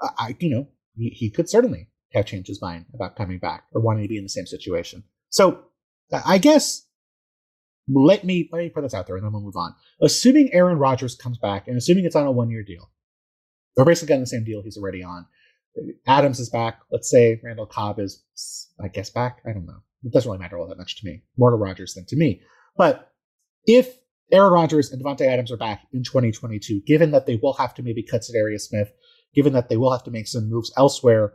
I, 0.00 0.36
you 0.38 0.50
know, 0.50 0.68
he, 0.96 1.10
he 1.10 1.30
could 1.30 1.48
certainly 1.48 1.88
have 2.12 2.26
changed 2.26 2.48
his 2.48 2.62
mind 2.62 2.86
about 2.94 3.16
coming 3.16 3.38
back 3.38 3.64
or 3.72 3.80
wanting 3.80 4.04
to 4.04 4.08
be 4.08 4.18
in 4.18 4.24
the 4.24 4.28
same 4.28 4.46
situation. 4.46 5.04
So 5.30 5.64
I 6.12 6.38
guess 6.38 6.86
let 7.88 8.24
me 8.24 8.48
let 8.52 8.58
me 8.58 8.68
put 8.68 8.82
this 8.82 8.94
out 8.94 9.06
there 9.06 9.16
and 9.16 9.24
then 9.24 9.32
we'll 9.32 9.42
move 9.42 9.56
on. 9.56 9.74
Assuming 10.00 10.52
Aaron 10.52 10.78
Rodgers 10.78 11.14
comes 11.14 11.38
back 11.38 11.68
and 11.68 11.76
assuming 11.76 12.04
it's 12.04 12.16
on 12.16 12.26
a 12.26 12.32
one 12.32 12.50
year 12.50 12.62
deal, 12.62 12.90
they're 13.76 13.84
basically 13.84 14.08
getting 14.08 14.22
the 14.22 14.26
same 14.26 14.44
deal 14.44 14.62
he's 14.62 14.78
already 14.78 15.02
on. 15.02 15.26
Adams 16.06 16.40
is 16.40 16.48
back. 16.48 16.80
Let's 16.90 17.10
say 17.10 17.40
Randall 17.44 17.66
Cobb 17.66 17.98
is, 17.98 18.22
I 18.82 18.88
guess, 18.88 19.10
back. 19.10 19.42
I 19.46 19.52
don't 19.52 19.66
know. 19.66 19.82
It 20.04 20.12
doesn't 20.12 20.30
really 20.30 20.40
matter 20.40 20.58
all 20.58 20.68
that 20.68 20.78
much 20.78 20.98
to 21.00 21.06
me. 21.06 21.22
More 21.36 21.50
to 21.50 21.56
Rodgers 21.56 21.94
than 21.94 22.06
to 22.06 22.16
me. 22.16 22.40
But 22.76 23.12
if 23.66 23.98
Aaron 24.32 24.52
Rodgers 24.52 24.90
and 24.90 25.02
Davante 25.02 25.22
Adams 25.22 25.52
are 25.52 25.56
back 25.56 25.82
in 25.92 26.02
2022, 26.02 26.82
given 26.86 27.12
that 27.12 27.26
they 27.26 27.38
will 27.40 27.54
have 27.54 27.74
to 27.74 27.82
maybe 27.82 28.02
cut 28.02 28.22
Za'Darius 28.22 28.62
Smith, 28.62 28.92
given 29.34 29.52
that 29.52 29.68
they 29.68 29.76
will 29.76 29.92
have 29.92 30.02
to 30.04 30.10
make 30.10 30.26
some 30.26 30.50
moves 30.50 30.72
elsewhere, 30.76 31.32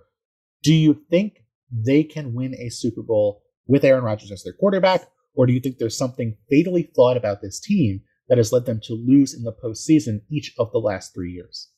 do 0.61 0.73
you 0.73 1.01
think 1.09 1.43
they 1.71 2.03
can 2.03 2.33
win 2.33 2.53
a 2.55 2.69
Super 2.69 3.01
Bowl 3.01 3.43
with 3.65 3.85
Aaron 3.85 4.03
Rodgers 4.03 4.31
as 4.31 4.43
their 4.43 4.53
quarterback? 4.53 5.07
Or 5.33 5.45
do 5.45 5.53
you 5.53 5.61
think 5.61 5.77
there's 5.77 5.97
something 5.97 6.35
fatally 6.49 6.91
flawed 6.93 7.15
about 7.15 7.41
this 7.41 7.59
team 7.59 8.01
that 8.27 8.37
has 8.37 8.51
led 8.51 8.65
them 8.65 8.81
to 8.83 8.93
lose 8.93 9.33
in 9.33 9.43
the 9.43 9.53
postseason 9.53 10.21
each 10.29 10.53
of 10.59 10.71
the 10.73 10.79
last 10.79 11.13
three 11.13 11.31
years? 11.31 11.69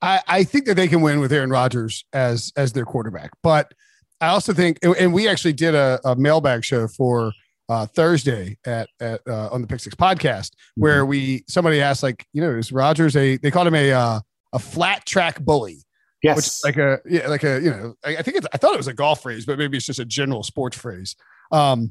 I, 0.00 0.20
I 0.26 0.44
think 0.44 0.64
that 0.64 0.74
they 0.74 0.88
can 0.88 1.02
win 1.02 1.20
with 1.20 1.32
Aaron 1.32 1.50
Rodgers 1.50 2.04
as 2.12 2.52
as 2.56 2.72
their 2.72 2.84
quarterback, 2.84 3.30
but 3.42 3.72
I 4.20 4.28
also 4.28 4.52
think, 4.52 4.78
and 4.82 5.12
we 5.12 5.28
actually 5.28 5.52
did 5.52 5.74
a, 5.74 6.00
a 6.04 6.16
mailbag 6.16 6.64
show 6.64 6.88
for 6.88 7.32
uh, 7.68 7.86
Thursday 7.86 8.58
at 8.66 8.88
at 9.00 9.20
uh, 9.28 9.48
on 9.50 9.62
the 9.62 9.66
Pick 9.66 9.80
Six 9.80 9.94
podcast 9.94 10.52
where 10.76 11.02
mm-hmm. 11.02 11.10
we 11.10 11.44
somebody 11.48 11.80
asked 11.80 12.02
like, 12.02 12.26
you 12.32 12.42
know, 12.42 12.50
is 12.50 12.72
Rodgers 12.72 13.16
a 13.16 13.36
they 13.38 13.50
called 13.50 13.66
him 13.66 13.74
a 13.74 13.92
uh, 13.92 14.20
a 14.52 14.58
flat 14.58 15.06
track 15.06 15.40
bully. 15.40 15.78
Yes, 16.22 16.36
which 16.36 16.76
like 16.76 16.76
a 16.76 17.00
yeah, 17.04 17.28
like 17.28 17.42
a 17.42 17.60
you 17.60 17.70
know, 17.70 17.94
I, 18.04 18.18
I 18.18 18.22
think 18.22 18.36
it's, 18.36 18.46
I 18.52 18.56
thought 18.56 18.74
it 18.74 18.78
was 18.78 18.88
a 18.88 18.94
golf 18.94 19.22
phrase, 19.22 19.44
but 19.44 19.58
maybe 19.58 19.76
it's 19.76 19.86
just 19.86 19.98
a 19.98 20.04
general 20.04 20.42
sports 20.42 20.76
phrase. 20.76 21.16
Um, 21.50 21.90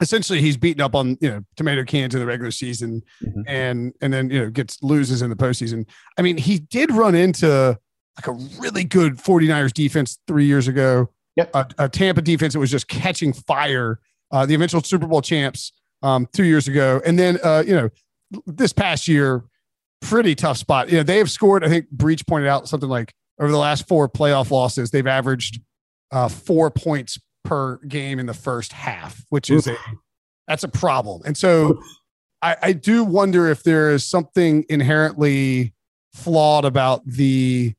essentially 0.00 0.40
he's 0.40 0.56
beaten 0.56 0.80
up 0.80 0.94
on 0.94 1.18
you 1.20 1.28
know 1.28 1.42
tomato 1.56 1.84
cans 1.84 2.14
in 2.14 2.20
the 2.20 2.26
regular 2.26 2.50
season 2.50 3.02
mm-hmm. 3.22 3.42
and 3.46 3.92
and 4.00 4.12
then 4.12 4.30
you 4.30 4.40
know 4.40 4.50
gets 4.50 4.82
loses 4.82 5.22
in 5.22 5.30
the 5.30 5.36
postseason. 5.36 5.86
I 6.16 6.22
mean, 6.22 6.36
he 6.36 6.58
did 6.58 6.90
run 6.92 7.14
into 7.14 7.78
like 8.16 8.26
a 8.26 8.32
really 8.60 8.84
good 8.84 9.16
49ers 9.16 9.72
defense 9.72 10.18
three 10.26 10.46
years 10.46 10.68
ago. 10.68 11.10
Yep. 11.36 11.50
A, 11.54 11.68
a 11.78 11.88
Tampa 11.88 12.20
defense 12.20 12.54
that 12.54 12.58
was 12.58 12.70
just 12.70 12.88
catching 12.88 13.32
fire. 13.32 14.00
Uh, 14.30 14.46
the 14.46 14.54
eventual 14.54 14.82
Super 14.82 15.06
Bowl 15.06 15.22
champs 15.22 15.72
um, 16.02 16.28
two 16.32 16.44
years 16.44 16.68
ago, 16.68 17.00
and 17.04 17.18
then 17.18 17.38
uh, 17.42 17.62
you 17.66 17.74
know 17.74 17.88
this 18.46 18.72
past 18.72 19.08
year, 19.08 19.44
pretty 20.00 20.34
tough 20.34 20.58
spot. 20.58 20.90
You 20.90 20.98
know 20.98 21.02
they 21.02 21.18
have 21.18 21.30
scored. 21.30 21.64
I 21.64 21.68
think 21.68 21.90
Breech 21.90 22.26
pointed 22.26 22.48
out 22.48 22.68
something 22.68 22.88
like 22.88 23.14
over 23.40 23.50
the 23.50 23.58
last 23.58 23.86
four 23.88 24.08
playoff 24.08 24.50
losses, 24.50 24.90
they've 24.90 25.06
averaged 25.06 25.60
uh, 26.10 26.28
four 26.28 26.70
points 26.70 27.18
per 27.44 27.78
game 27.86 28.18
in 28.18 28.26
the 28.26 28.34
first 28.34 28.72
half, 28.72 29.24
which 29.30 29.50
is 29.50 29.66
a 29.66 29.76
that's 30.46 30.64
a 30.64 30.68
problem. 30.68 31.22
And 31.24 31.36
so 31.36 31.80
I, 32.42 32.56
I 32.62 32.72
do 32.72 33.04
wonder 33.04 33.48
if 33.48 33.62
there 33.62 33.90
is 33.90 34.04
something 34.04 34.64
inherently 34.68 35.74
flawed 36.14 36.64
about 36.64 37.06
the 37.06 37.74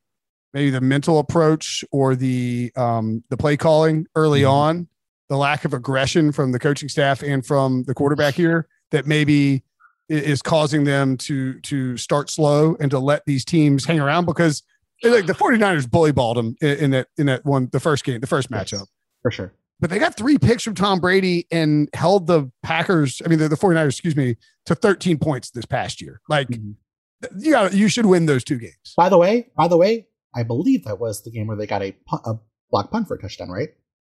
maybe 0.53 0.69
the 0.69 0.81
mental 0.81 1.19
approach 1.19 1.83
or 1.91 2.15
the 2.15 2.71
um, 2.75 3.23
the 3.29 3.37
play 3.37 3.57
calling 3.57 4.05
early 4.15 4.41
mm-hmm. 4.41 4.51
on, 4.51 4.87
the 5.29 5.37
lack 5.37 5.65
of 5.65 5.73
aggression 5.73 6.31
from 6.31 6.51
the 6.51 6.59
coaching 6.59 6.89
staff 6.89 7.21
and 7.21 7.45
from 7.45 7.83
the 7.83 7.93
quarterback 7.93 8.33
here 8.33 8.67
that 8.91 9.05
maybe 9.05 9.63
is 10.09 10.41
causing 10.41 10.83
them 10.85 11.17
to 11.17 11.59
to 11.61 11.95
start 11.97 12.29
slow 12.29 12.75
and 12.79 12.89
to 12.91 12.99
let 12.99 13.23
these 13.25 13.45
teams 13.45 13.85
hang 13.85 13.99
around 13.99 14.25
because 14.25 14.63
like 15.03 15.27
the 15.27 15.33
49ers 15.33 15.89
bully 15.89 16.11
balled 16.11 16.35
them 16.35 16.55
in, 16.61 16.77
in 16.77 16.91
that 16.91 17.07
in 17.17 17.27
that 17.27 17.45
one 17.45 17.69
the 17.71 17.79
first 17.79 18.03
game 18.03 18.19
the 18.19 18.27
first 18.27 18.49
matchup 18.49 18.87
for 19.21 19.29
sure 19.29 19.53
but 19.79 19.89
they 19.89 19.99
got 19.99 20.17
three 20.17 20.37
picks 20.37 20.63
from 20.63 20.75
Tom 20.75 20.99
Brady 20.99 21.47
and 21.51 21.89
held 21.93 22.27
the 22.27 22.51
Packers, 22.63 23.21
I 23.25 23.29
mean, 23.29 23.39
the, 23.39 23.47
the 23.47 23.55
49ers, 23.55 23.87
excuse 23.87 24.15
me, 24.15 24.35
to 24.65 24.75
13 24.75 25.17
points 25.17 25.51
this 25.51 25.65
past 25.65 26.01
year. 26.01 26.19
Like, 26.27 26.49
mm-hmm. 26.49 27.39
you 27.39 27.51
got 27.53 27.73
you 27.73 27.87
should 27.87 28.05
win 28.05 28.25
those 28.25 28.43
two 28.43 28.57
games. 28.57 28.93
By 28.97 29.09
the 29.09 29.17
way, 29.17 29.51
by 29.55 29.67
the 29.67 29.77
way, 29.77 30.07
I 30.35 30.43
believe 30.43 30.83
that 30.83 30.99
was 30.99 31.23
the 31.23 31.31
game 31.31 31.47
where 31.47 31.55
they 31.55 31.65
got 31.65 31.81
a, 31.81 31.95
a 32.25 32.35
block 32.69 32.91
punt 32.91 33.07
for 33.07 33.15
a 33.15 33.21
touchdown, 33.21 33.49
right? 33.49 33.69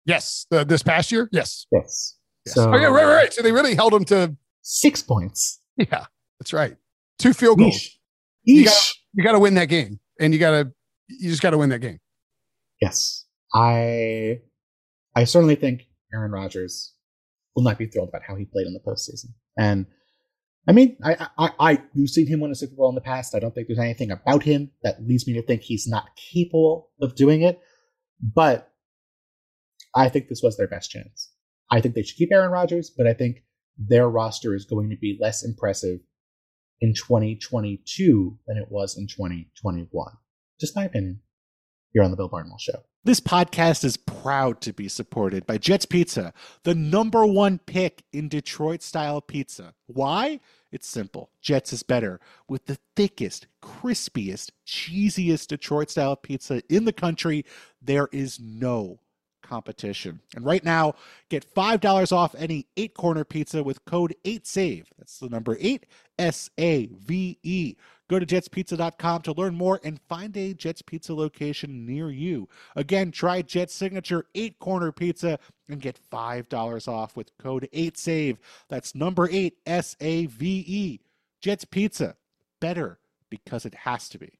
Yes. 0.05 0.45
The, 0.49 0.63
this 0.63 0.83
past 0.83 1.11
year? 1.11 1.29
Yes. 1.31 1.65
Yes. 1.71 2.17
yes. 2.45 2.55
So, 2.55 2.71
oh, 2.71 2.77
yeah, 2.77 2.87
right, 2.87 3.05
right, 3.05 3.15
right. 3.15 3.33
So 3.33 3.41
they 3.41 3.51
really 3.51 3.75
held 3.75 3.93
them 3.93 4.05
to 4.05 4.35
six 4.61 5.01
points. 5.01 5.59
Yeah, 5.77 6.05
that's 6.39 6.53
right. 6.53 6.77
Two 7.19 7.33
field 7.33 7.59
goals. 7.59 7.75
Eesh. 7.75 7.89
You 8.45 8.65
got 8.65 8.93
you 9.13 9.23
got 9.23 9.31
to 9.33 9.39
win 9.39 9.55
that 9.55 9.65
game, 9.65 9.99
and 10.21 10.33
you 10.33 10.39
got 10.39 10.51
to 10.51 10.71
you 11.09 11.29
just 11.29 11.41
got 11.41 11.49
to 11.49 11.57
win 11.57 11.69
that 11.69 11.79
game. 11.79 11.99
Yes, 12.81 13.25
I 13.53 14.39
I 15.15 15.23
certainly 15.25 15.55
think 15.55 15.87
Aaron 16.13 16.31
Rodgers 16.31 16.93
will 17.55 17.63
not 17.63 17.77
be 17.77 17.87
thrilled 17.87 18.09
about 18.09 18.21
how 18.25 18.35
he 18.35 18.45
played 18.45 18.67
in 18.67 18.73
the 18.73 18.79
postseason. 18.79 19.33
And 19.57 19.85
I 20.67 20.71
mean, 20.71 20.97
I, 21.03 21.27
I, 21.37 21.51
I, 21.59 21.81
you've 21.93 22.09
seen 22.09 22.27
him 22.27 22.39
win 22.39 22.51
a 22.51 22.55
Super 22.55 22.75
Bowl 22.75 22.89
in 22.89 22.95
the 22.95 23.01
past. 23.01 23.35
I 23.35 23.39
don't 23.39 23.53
think 23.53 23.67
there's 23.67 23.79
anything 23.79 24.11
about 24.11 24.43
him 24.43 24.71
that 24.83 25.05
leads 25.05 25.27
me 25.27 25.33
to 25.33 25.41
think 25.41 25.61
he's 25.61 25.87
not 25.87 26.15
capable 26.15 26.89
of 27.01 27.15
doing 27.15 27.43
it. 27.43 27.59
But 28.21 28.71
I 29.95 30.09
think 30.09 30.27
this 30.27 30.43
was 30.43 30.57
their 30.57 30.67
best 30.67 30.91
chance. 30.91 31.31
I 31.71 31.81
think 31.81 31.95
they 31.95 32.03
should 32.03 32.17
keep 32.17 32.31
Aaron 32.31 32.51
Rodgers, 32.51 32.89
but 32.89 33.07
I 33.07 33.13
think 33.13 33.43
their 33.77 34.09
roster 34.09 34.53
is 34.53 34.65
going 34.65 34.89
to 34.89 34.97
be 34.97 35.17
less 35.19 35.43
impressive 35.43 35.99
in 36.81 36.93
2022 36.93 38.37
than 38.47 38.57
it 38.57 38.67
was 38.69 38.97
in 38.97 39.07
2021. 39.07 40.07
Just 40.59 40.75
my 40.75 40.85
opinion 40.85 41.21
here 41.91 42.03
on 42.03 42.11
the 42.11 42.17
Bill 42.17 42.27
Barnwell 42.27 42.57
Show. 42.59 42.83
This 43.05 43.19
podcast 43.19 43.83
is 43.83 43.97
proud 43.97 44.61
to 44.61 44.73
be 44.73 44.87
supported 44.87 45.45
by 45.45 45.59
Jets 45.59 45.85
Pizza, 45.85 46.33
the 46.63 46.73
number 46.73 47.25
one 47.25 47.59
pick 47.59 48.03
in 48.11 48.27
Detroit 48.27 48.81
style 48.81 49.21
pizza. 49.21 49.75
Why? 49.85 50.39
It's 50.71 50.87
simple. 50.87 51.29
Jets 51.39 51.71
is 51.71 51.83
better 51.83 52.19
with 52.49 52.65
the 52.65 52.79
thickest, 52.95 53.47
crispiest, 53.61 54.51
cheesiest 54.65 55.47
Detroit 55.47 55.91
style 55.91 56.15
pizza 56.15 56.63
in 56.67 56.85
the 56.85 56.93
country. 56.93 57.45
There 57.81 58.09
is 58.11 58.39
no 58.39 58.99
competition. 59.45 60.19
And 60.35 60.45
right 60.45 60.63
now, 60.63 60.95
get 61.29 61.45
$5 61.53 62.11
off 62.11 62.35
any 62.37 62.67
eight 62.75 62.93
corner 62.93 63.23
pizza 63.23 63.63
with 63.63 63.85
code 63.85 64.15
8SAVE. 64.25 64.85
That's 64.97 65.19
the 65.19 65.29
number 65.29 65.57
8 65.59 65.85
S 66.17 66.49
A 66.57 66.87
V 66.87 67.37
E. 67.43 67.75
Go 68.07 68.19
to 68.19 68.25
jetspizza.com 68.25 69.21
to 69.23 69.33
learn 69.33 69.55
more 69.55 69.79
and 69.83 69.99
find 70.07 70.35
a 70.37 70.53
Jets 70.53 70.81
Pizza 70.81 71.13
location 71.13 71.85
near 71.87 72.11
you. 72.11 72.47
Again, 72.75 73.11
try 73.11 73.41
Jet's 73.41 73.73
signature 73.73 74.27
eight 74.35 74.59
corner 74.59 74.91
pizza 74.91 75.39
and 75.67 75.81
get 75.81 75.99
$5 76.11 76.87
off 76.87 77.17
with 77.17 77.35
code 77.39 77.67
8SAVE. 77.73 78.37
That's 78.69 78.93
number 78.93 79.27
8 79.31 79.57
S 79.65 79.95
A 80.01 80.27
V 80.27 80.63
E. 80.67 80.99
Jet's 81.41 81.65
Pizza. 81.65 82.15
Better 82.59 82.99
because 83.29 83.65
it 83.65 83.73
has 83.73 84.07
to 84.09 84.19
be. 84.19 84.39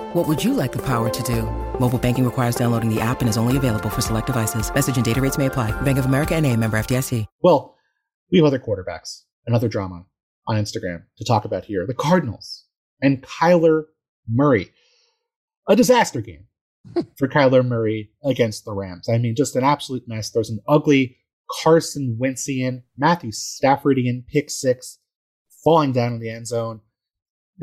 What 0.13 0.27
would 0.27 0.43
you 0.43 0.53
like 0.53 0.73
the 0.73 0.81
power 0.81 1.09
to 1.09 1.23
do? 1.23 1.43
Mobile 1.79 1.97
banking 1.97 2.25
requires 2.25 2.55
downloading 2.55 2.93
the 2.93 2.99
app 2.99 3.21
and 3.21 3.29
is 3.29 3.37
only 3.37 3.55
available 3.55 3.89
for 3.89 4.01
select 4.01 4.27
devices. 4.27 4.73
Message 4.73 4.97
and 4.97 5.05
data 5.05 5.21
rates 5.21 5.37
may 5.37 5.45
apply. 5.45 5.71
Bank 5.83 5.97
of 5.97 6.05
America 6.05 6.35
and 6.35 6.45
a 6.45 6.53
member 6.57 6.77
FDIC. 6.77 7.25
Well, 7.41 7.77
we 8.29 8.37
have 8.37 8.45
other 8.45 8.59
quarterbacks, 8.59 9.21
another 9.47 9.69
drama 9.69 10.05
on 10.47 10.57
Instagram 10.57 11.03
to 11.17 11.23
talk 11.23 11.45
about 11.45 11.63
here. 11.63 11.87
The 11.87 11.93
Cardinals 11.93 12.65
and 13.01 13.23
Kyler 13.23 13.83
Murray. 14.27 14.71
A 15.69 15.77
disaster 15.77 16.19
game 16.19 16.47
for 17.17 17.29
Kyler 17.29 17.65
Murray 17.65 18.11
against 18.21 18.65
the 18.65 18.73
Rams. 18.73 19.07
I 19.07 19.17
mean, 19.17 19.33
just 19.33 19.55
an 19.55 19.63
absolute 19.63 20.09
mess. 20.09 20.29
There's 20.29 20.49
an 20.49 20.59
ugly 20.67 21.19
Carson 21.63 22.17
Wentzian, 22.21 22.83
Matthew 22.97 23.31
Staffordian 23.31 24.27
pick 24.27 24.49
six, 24.49 24.99
falling 25.63 25.93
down 25.93 26.15
in 26.15 26.19
the 26.19 26.29
end 26.29 26.47
zone. 26.47 26.81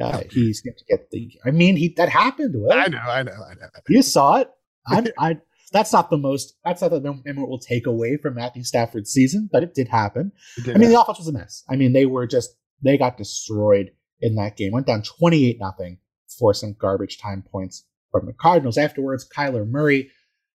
Uh, 0.01 0.23
he's 0.31 0.61
going 0.61 0.77
to 0.77 0.85
get 0.85 1.11
the. 1.11 1.31
I 1.45 1.51
mean, 1.51 1.77
he 1.77 1.95
that 1.97 2.09
happened. 2.09 2.55
I 2.71 2.89
know, 2.89 2.99
I 2.99 3.23
know, 3.23 3.33
I 3.33 3.55
know. 3.55 3.69
You 3.89 4.03
saw 4.03 4.37
it. 4.37 4.51
I, 4.87 5.05
I. 5.19 5.39
That's 5.73 5.93
not 5.93 6.09
the 6.09 6.17
most. 6.17 6.55
That's 6.65 6.81
not 6.81 6.91
the 6.91 7.01
moment 7.01 7.49
we'll 7.49 7.59
take 7.59 7.87
away 7.87 8.17
from 8.17 8.35
Matthew 8.35 8.65
Stafford's 8.65 9.11
season, 9.11 9.49
but 9.53 9.63
it 9.63 9.75
did 9.75 9.89
happen. 9.89 10.33
It 10.57 10.65
did 10.65 10.77
I 10.77 10.79
mean, 10.79 10.91
happen. 10.91 10.93
the 10.93 11.01
offense 11.01 11.19
was 11.19 11.29
a 11.29 11.33
mess. 11.33 11.65
I 11.69 11.77
mean, 11.77 11.93
they 11.93 12.07
were 12.07 12.27
just 12.27 12.51
they 12.83 12.97
got 12.97 13.19
destroyed 13.19 13.91
in 14.21 14.35
that 14.37 14.57
game. 14.57 14.73
Went 14.73 14.87
down 14.87 15.03
twenty 15.03 15.49
eight 15.49 15.59
nothing 15.61 15.99
for 16.39 16.55
some 16.55 16.75
garbage 16.79 17.19
time 17.19 17.43
points 17.51 17.85
from 18.11 18.27
the 18.27 18.33
Cardinals. 18.33 18.79
Afterwards, 18.79 19.29
Kyler 19.29 19.69
Murray, 19.69 20.11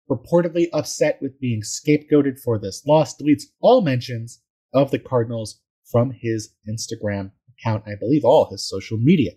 reportedly 0.09 0.67
upset 0.73 1.19
with 1.21 1.39
being 1.39 1.61
scapegoated 1.61 2.39
for 2.39 2.57
this 2.57 2.85
loss, 2.85 3.15
deletes 3.15 3.43
all 3.61 3.81
mentions 3.81 4.41
of 4.73 4.91
the 4.91 4.99
Cardinals 4.99 5.59
from 5.91 6.11
his 6.11 6.53
Instagram 6.67 7.31
account, 7.63 7.83
I 7.87 7.95
believe 7.99 8.23
all 8.25 8.49
his 8.49 8.67
social 8.67 8.97
media. 8.97 9.31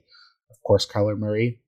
Of 0.50 0.56
course, 0.64 0.86
Kyler 0.86 1.18
Murray 1.18 1.60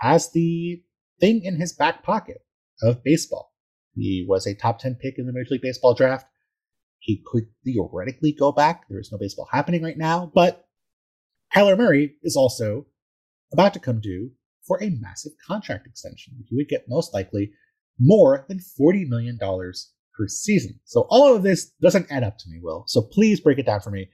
has 0.00 0.30
the 0.32 0.82
thing 1.20 1.42
in 1.44 1.56
his 1.60 1.72
back 1.72 2.02
pocket 2.02 2.38
of 2.82 3.04
baseball. 3.04 3.52
He 3.94 4.24
was 4.26 4.46
a 4.46 4.54
top 4.54 4.78
10 4.78 4.96
pick 4.96 5.18
in 5.18 5.26
the 5.26 5.32
Major 5.32 5.52
League 5.52 5.62
Baseball 5.62 5.94
draft. 5.94 6.26
he 6.98 7.22
could 7.26 7.44
theoretically 7.64 8.32
go 8.32 8.52
back. 8.52 8.88
There 8.88 9.00
is 9.00 9.10
no 9.10 9.18
baseball 9.18 9.48
happening 9.50 9.82
right 9.82 9.98
now, 9.98 10.30
but 10.32 10.66
Kyler 11.54 11.76
Murray 11.76 12.14
is 12.22 12.36
also 12.36 12.86
about 13.52 13.74
to 13.74 13.80
come 13.80 14.00
due 14.00 14.30
for 14.66 14.82
a 14.82 14.90
massive 15.00 15.32
contract 15.46 15.86
extension. 15.86 16.34
He 16.48 16.54
would 16.56 16.68
get 16.68 16.84
most 16.88 17.12
likely 17.12 17.50
more 17.98 18.46
than 18.48 18.58
$40 18.58 19.08
million 19.08 19.36
per 19.38 20.28
season. 20.28 20.78
So 20.84 21.06
all 21.10 21.34
of 21.34 21.42
this 21.42 21.70
doesn't 21.82 22.10
add 22.10 22.22
up 22.22 22.38
to 22.38 22.48
me, 22.48 22.60
Will. 22.62 22.84
So 22.86 23.02
please 23.02 23.40
break 23.40 23.58
it 23.58 23.66
down 23.66 23.80
for 23.80 23.90
me. 23.90 24.08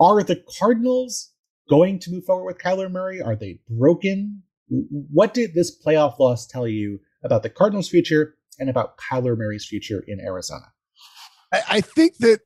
Are 0.00 0.22
the 0.22 0.42
Cardinals 0.58 1.32
going 1.68 1.98
to 2.00 2.10
move 2.10 2.24
forward 2.24 2.44
with 2.46 2.62
Kyler 2.62 2.90
Murray? 2.90 3.20
Are 3.20 3.36
they 3.36 3.60
broken? 3.68 4.42
What 4.68 5.34
did 5.34 5.54
this 5.54 5.76
playoff 5.84 6.18
loss 6.18 6.46
tell 6.46 6.68
you 6.68 7.00
about 7.22 7.42
the 7.42 7.50
Cardinals' 7.50 7.88
future 7.88 8.34
and 8.58 8.68
about 8.68 8.98
Kyler 8.98 9.36
Murray's 9.36 9.66
future 9.66 10.04
in 10.06 10.20
Arizona? 10.20 10.72
I, 11.52 11.62
I 11.68 11.80
think 11.80 12.18
that 12.18 12.40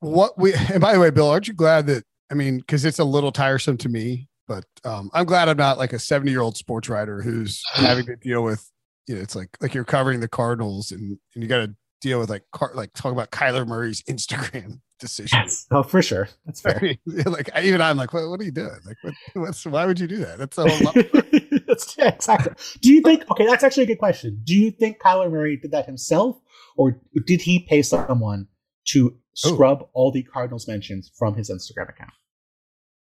what 0.00 0.38
we, 0.38 0.54
and 0.54 0.80
by 0.80 0.92
the 0.94 1.00
way, 1.00 1.10
Bill, 1.10 1.28
aren't 1.28 1.48
you 1.48 1.54
glad 1.54 1.86
that, 1.88 2.04
I 2.30 2.34
mean, 2.34 2.58
because 2.58 2.84
it's 2.84 2.98
a 2.98 3.04
little 3.04 3.32
tiresome 3.32 3.76
to 3.78 3.88
me, 3.88 4.28
but 4.46 4.64
um, 4.84 5.10
I'm 5.12 5.26
glad 5.26 5.48
I'm 5.48 5.56
not 5.56 5.78
like 5.78 5.92
a 5.92 5.98
70 5.98 6.30
year 6.30 6.40
old 6.40 6.56
sports 6.56 6.88
writer 6.88 7.22
who's 7.22 7.62
having 7.74 8.06
to 8.06 8.16
deal 8.16 8.42
with, 8.42 8.70
you 9.06 9.16
know, 9.16 9.20
it's 9.20 9.36
like, 9.36 9.50
like 9.60 9.74
you're 9.74 9.84
covering 9.84 10.20
the 10.20 10.28
Cardinals 10.28 10.90
and, 10.90 11.18
and 11.34 11.42
you 11.42 11.48
got 11.48 11.66
to 11.66 11.74
deal 12.00 12.18
with 12.18 12.30
like, 12.30 12.44
car, 12.52 12.72
like 12.74 12.92
talk 12.92 13.12
about 13.12 13.30
Kyler 13.30 13.66
Murray's 13.66 14.02
Instagram 14.08 14.80
decisions. 15.00 15.32
Yes. 15.32 15.66
Oh, 15.70 15.82
for 15.82 16.02
sure. 16.02 16.28
That's 16.46 16.60
fair. 16.60 16.78
I 16.82 16.98
mean, 17.06 17.24
like 17.26 17.50
even 17.62 17.80
I'm 17.80 17.96
like, 17.96 18.12
what, 18.12 18.28
what 18.28 18.40
are 18.40 18.44
you 18.44 18.52
doing? 18.52 18.78
Like, 18.86 18.96
what, 19.02 19.14
what's, 19.34 19.66
why 19.66 19.86
would 19.86 20.00
you 20.00 20.06
do 20.06 20.18
that? 20.18 20.38
That's 20.38 20.58
a 20.58 20.68
whole 20.68 20.84
lot. 20.86 20.94
that's, 21.66 21.96
yeah, 21.96 22.08
exactly. 22.08 22.52
Do 22.80 22.92
you 22.92 23.00
think, 23.00 23.30
okay, 23.30 23.46
that's 23.46 23.64
actually 23.64 23.84
a 23.84 23.86
good 23.86 23.98
question. 23.98 24.40
Do 24.44 24.54
you 24.54 24.70
think 24.70 25.00
Kyler 25.00 25.30
Murray 25.30 25.56
did 25.56 25.72
that 25.72 25.86
himself 25.86 26.40
or 26.76 27.00
did 27.26 27.42
he 27.42 27.60
pay 27.60 27.82
someone 27.82 28.48
to 28.86 29.16
scrub 29.34 29.82
Ooh. 29.82 29.88
all 29.92 30.12
the 30.12 30.22
Cardinals 30.22 30.68
mentions 30.68 31.10
from 31.14 31.34
his 31.34 31.50
Instagram 31.50 31.88
account? 31.88 32.12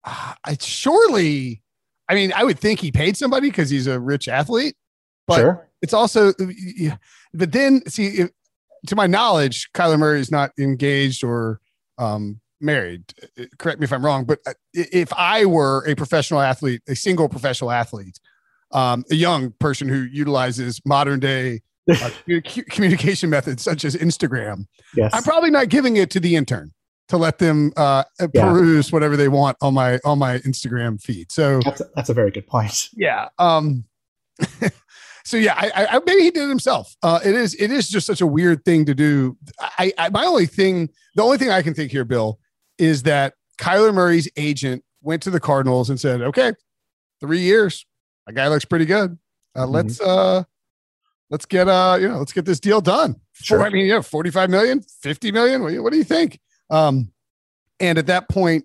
Uh, 0.05 0.35
I 0.44 0.57
surely, 0.61 1.62
I 2.09 2.14
mean, 2.14 2.33
I 2.35 2.44
would 2.44 2.59
think 2.59 2.81
he 2.81 2.92
paid 2.92 3.16
somebody 3.16 3.49
because 3.49 3.70
he's 3.70 3.87
a 3.87 3.99
rich 3.99 4.29
athlete, 4.29 4.77
but 5.27 5.37
sure. 5.37 5.70
it's 5.83 5.92
also, 5.92 6.33
but 7.35 7.53
then 7.53 7.85
see, 7.88 8.07
if, 8.07 8.31
to 8.87 8.96
my 8.96 9.07
knowledge, 9.07 9.70
Kyler 9.72 9.99
Murray 9.99 10.20
is 10.20 10.31
not 10.31 10.53
engaged 10.59 11.25
or 11.25 11.61
um, 11.99 12.40
married. 12.61 13.03
Uh, 13.38 13.44
correct 13.59 13.81
me 13.81 13.85
if 13.85 13.92
I'm 13.92 14.05
wrong, 14.05 14.25
but 14.25 14.40
uh, 14.46 14.55
if 14.72 15.12
I 15.14 15.44
were 15.44 15.85
a 15.87 15.94
professional 15.94 16.40
athlete, 16.40 16.83
a 16.88 16.96
single 16.96 17.29
professional 17.29 17.70
athlete, 17.70 18.18
um, 18.72 19.05
a 19.11 19.14
young 19.14 19.53
person 19.59 19.88
who 19.88 20.03
utilizes 20.03 20.81
modern 20.85 21.20
day 21.20 21.62
uh, 21.90 22.11
communication 22.70 23.31
methods 23.31 23.62
such 23.62 23.85
as 23.85 23.94
Instagram, 23.96 24.66
yes. 24.94 25.12
I'm 25.14 25.22
probably 25.22 25.51
not 25.51 25.68
giving 25.68 25.96
it 25.96 26.11
to 26.11 26.20
the 26.20 26.37
intern 26.37 26.72
to 27.09 27.16
let 27.16 27.38
them 27.38 27.72
uh, 27.77 28.03
yeah. 28.35 28.51
peruse 28.51 28.90
whatever 28.90 29.16
they 29.16 29.29
want 29.29 29.57
on 29.61 29.75
my 29.75 30.01
on 30.05 30.18
my 30.18 30.38
Instagram 30.38 31.01
feed. 31.01 31.31
So 31.31 31.61
that's 31.64 31.81
a, 31.81 31.85
that's 31.94 32.09
a 32.09 32.14
very 32.14 32.31
good 32.31 32.46
point. 32.46 32.88
Yeah. 32.94 33.29
Um, 33.38 33.85
so 35.27 35.37
yeah, 35.37 35.55
I, 35.57 35.87
I, 35.91 36.01
maybe 36.07 36.23
he 36.23 36.31
did 36.31 36.45
it 36.45 36.49
himself. 36.49 36.95
Uh, 37.03 37.19
it 37.25 37.35
is 37.35 37.55
it 37.57 37.73
is 37.73 37.89
just 37.89 38.07
such 38.07 38.21
a 38.21 38.27
weird 38.27 38.65
thing 38.65 38.85
to 38.85 38.95
do. 38.95 39.37
I, 39.59 39.93
I 39.99 40.09
my 40.11 40.25
only 40.25 40.47
thing, 40.47 40.89
the 41.17 41.23
only 41.25 41.37
thing 41.37 41.51
I 41.51 41.62
can 41.62 41.75
think 41.75 41.91
here, 41.91 42.05
Bill, 42.05 42.39
is 42.79 43.03
that 43.03 43.35
Kyler 43.59 43.93
Murray's 43.93 44.29
agent 44.37 44.85
went 45.03 45.25
to 45.25 45.31
the 45.31 45.41
Cardinals 45.41 45.91
and 45.91 45.99
said, 45.99 46.23
"Okay, 46.23 46.53
three 47.21 47.41
years. 47.41 47.85
A 48.29 48.33
guy 48.33 48.47
looks 48.47 48.65
pretty 48.65 48.85
good. 48.85 49.19
Uh, 49.57 49.62
mm-hmm. 49.62 49.73
Let's 49.73 50.01
uh, 50.01 50.45
let's 51.29 51.45
get 51.45 51.67
uh, 51.67 51.99
you 52.01 52.07
know, 52.07 52.19
let's 52.19 52.33
get 52.33 52.45
this 52.45 52.61
deal 52.61 52.81
done. 52.81 53.17
Sure. 53.33 53.65
I 53.65 53.69
mean, 53.69 53.87
yeah, 53.87 54.03
45 54.03 54.49
million, 54.49 54.81
50 55.03 55.33
million. 55.33 55.61
What 55.61 55.71
do 55.71 55.75
you, 55.75 55.83
what 55.83 55.91
do 55.91 55.99
you 55.99 56.05
think? 56.05 56.39
Um, 56.71 57.11
and 57.81 57.99
at 57.99 58.07
that 58.07 58.29
point, 58.29 58.65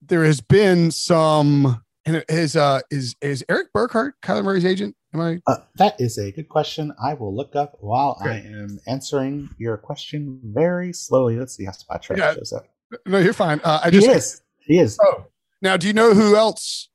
there 0.00 0.24
has 0.24 0.40
been 0.40 0.90
some. 0.90 1.82
And 2.06 2.24
is 2.28 2.56
uh 2.56 2.80
is 2.90 3.16
is 3.20 3.44
Erik 3.50 3.72
Burkhardt 3.74 4.14
Kyler 4.22 4.44
Murray's 4.44 4.64
agent? 4.64 4.94
Am 5.14 5.20
I? 5.20 5.40
Uh, 5.46 5.58
that 5.76 6.00
is 6.00 6.18
a 6.18 6.32
good 6.32 6.48
question. 6.48 6.92
I 7.02 7.14
will 7.14 7.34
look 7.34 7.54
up 7.54 7.76
while 7.80 8.18
I 8.20 8.34
am 8.34 8.80
answering 8.88 9.48
your 9.58 9.76
question 9.76 10.40
very 10.42 10.92
slowly. 10.92 11.36
Let's 11.36 11.54
see 11.56 11.64
how 11.64 11.70
Spotrac 11.70 12.16
yeah. 12.16 12.34
shows 12.34 12.52
up. 12.52 12.66
No, 13.06 13.18
you're 13.18 13.32
fine. 13.32 13.60
Uh, 13.62 13.80
I 13.84 13.90
he 13.90 14.00
just 14.00 14.10
is. 14.10 14.42
He 14.58 14.78
is. 14.78 14.98
Oh, 15.00 15.26
now 15.62 15.76
do 15.76 15.86
you 15.86 15.92
know 15.92 16.14
who 16.14 16.34
else 16.34 16.88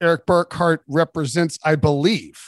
Erik 0.00 0.24
Burkhardt 0.24 0.82
represents? 0.86 1.58
I 1.64 1.74
believe 1.74 2.40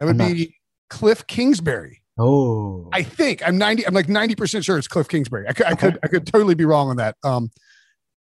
that 0.00 0.06
would 0.06 0.18
be 0.18 0.34
not... 0.34 0.48
Cliff 0.90 1.26
Kingsbury. 1.26 2.02
Oh, 2.18 2.88
I 2.92 3.02
think 3.02 3.46
I'm 3.46 3.56
ninety. 3.56 3.86
I'm 3.86 3.94
like 3.94 4.08
ninety 4.08 4.34
percent 4.34 4.64
sure 4.64 4.78
it's 4.78 4.88
Cliff 4.88 5.06
Kingsbury. 5.06 5.46
I 5.48 5.52
could, 5.52 5.66
okay. 5.66 5.72
I 5.72 5.76
could, 5.76 5.98
I 6.02 6.08
could 6.08 6.26
totally 6.26 6.54
be 6.54 6.64
wrong 6.64 6.88
on 6.88 6.96
that. 6.96 7.16
Um, 7.22 7.50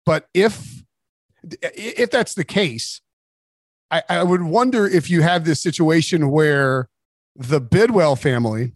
but 0.05 0.27
if 0.33 0.83
if 1.61 2.11
that's 2.11 2.35
the 2.35 2.43
case, 2.43 3.01
I, 3.91 4.03
I 4.09 4.23
would 4.23 4.43
wonder 4.43 4.87
if 4.87 5.09
you 5.09 5.21
have 5.21 5.45
this 5.45 5.61
situation 5.61 6.31
where 6.31 6.89
the 7.35 7.61
Bidwill 7.61 8.19
family 8.19 8.73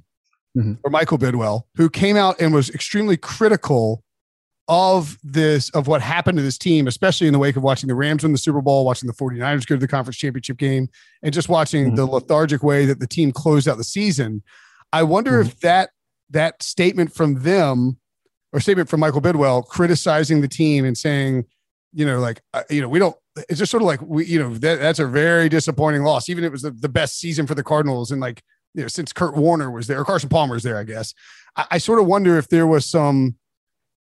mm-hmm. 0.58 0.74
or 0.84 0.92
Michael 0.92 1.18
Bidwill, 1.18 1.64
who 1.76 1.90
came 1.90 2.16
out 2.16 2.40
and 2.40 2.54
was 2.54 2.70
extremely 2.70 3.18
critical 3.18 4.04
of 4.68 5.18
this, 5.24 5.70
of 5.72 5.88
what 5.88 6.02
happened 6.02 6.38
to 6.38 6.44
this 6.44 6.58
team, 6.58 6.88
especially 6.88 7.26
in 7.26 7.34
the 7.34 7.40
wake 7.40 7.56
of 7.56 7.64
watching 7.64 7.88
the 7.88 7.96
Rams 7.96 8.22
win 8.22 8.32
the 8.32 8.38
Super 8.38 8.62
Bowl, 8.62 8.86
watching 8.86 9.08
the 9.08 9.14
49ers 9.14 9.66
go 9.66 9.76
to 9.76 9.80
the 9.80 9.88
conference 9.88 10.18
championship 10.18 10.58
game, 10.58 10.90
and 11.24 11.34
just 11.34 11.50
watching 11.50 11.88
mm-hmm. 11.88 11.96
the 11.96 12.06
lethargic 12.06 12.62
way 12.62 12.86
that 12.86 13.00
the 13.00 13.08
team 13.08 13.32
closed 13.32 13.68
out 13.68 13.78
the 13.78 13.84
season. 13.84 14.44
I 14.94 15.04
wonder 15.04 15.32
mm-hmm. 15.32 15.50
if 15.50 15.60
that 15.62 15.90
that 16.30 16.62
statement 16.62 17.14
from 17.14 17.42
them 17.42 17.98
or 18.54 18.60
statement 18.60 18.90
from 18.90 19.00
Michael 19.00 19.22
Bidwill 19.22 19.66
criticizing 19.66 20.42
the 20.42 20.48
team 20.48 20.86
and 20.86 20.98
saying, 20.98 21.46
you 21.94 22.06
know, 22.06 22.20
like, 22.20 22.42
uh, 22.54 22.64
you 22.70 22.82
know, 22.82 22.90
we 22.90 23.00
don't, 23.00 23.16
it's 23.48 23.60
just 23.60 23.72
sort 23.72 23.84
of 23.84 23.88
like, 23.88 24.02
we, 24.02 24.26
you 24.26 24.40
know, 24.40 24.54
that, 24.56 24.80
that's 24.80 25.00
a 25.00 25.08
very 25.08 25.50
disappointing 25.50 26.04
loss. 26.04 26.30
Even 26.30 26.44
it 26.44 26.52
was 26.52 26.64
the, 26.64 26.72
the 26.72 26.90
best 26.90 27.20
season 27.20 27.48
for 27.48 27.56
the 27.56 27.64
Cardinals. 27.64 28.12
And 28.12 28.20
like, 28.22 28.44
you 28.74 28.82
know, 28.82 28.88
since 28.88 29.14
Kurt 29.14 29.36
Warner 29.36 29.72
was 29.72 29.88
there, 29.88 30.00
or 30.00 30.06
Carson 30.06 30.30
Palmer 30.30 30.56
was 30.56 30.64
there, 30.64 30.78
I 30.78 30.84
guess. 30.84 31.14
I, 31.56 31.66
I 31.72 31.78
sort 31.78 32.00
of 32.00 32.08
wonder 32.08 32.38
if 32.38 32.50
there 32.50 32.68
was 32.68 32.86
some 32.86 33.36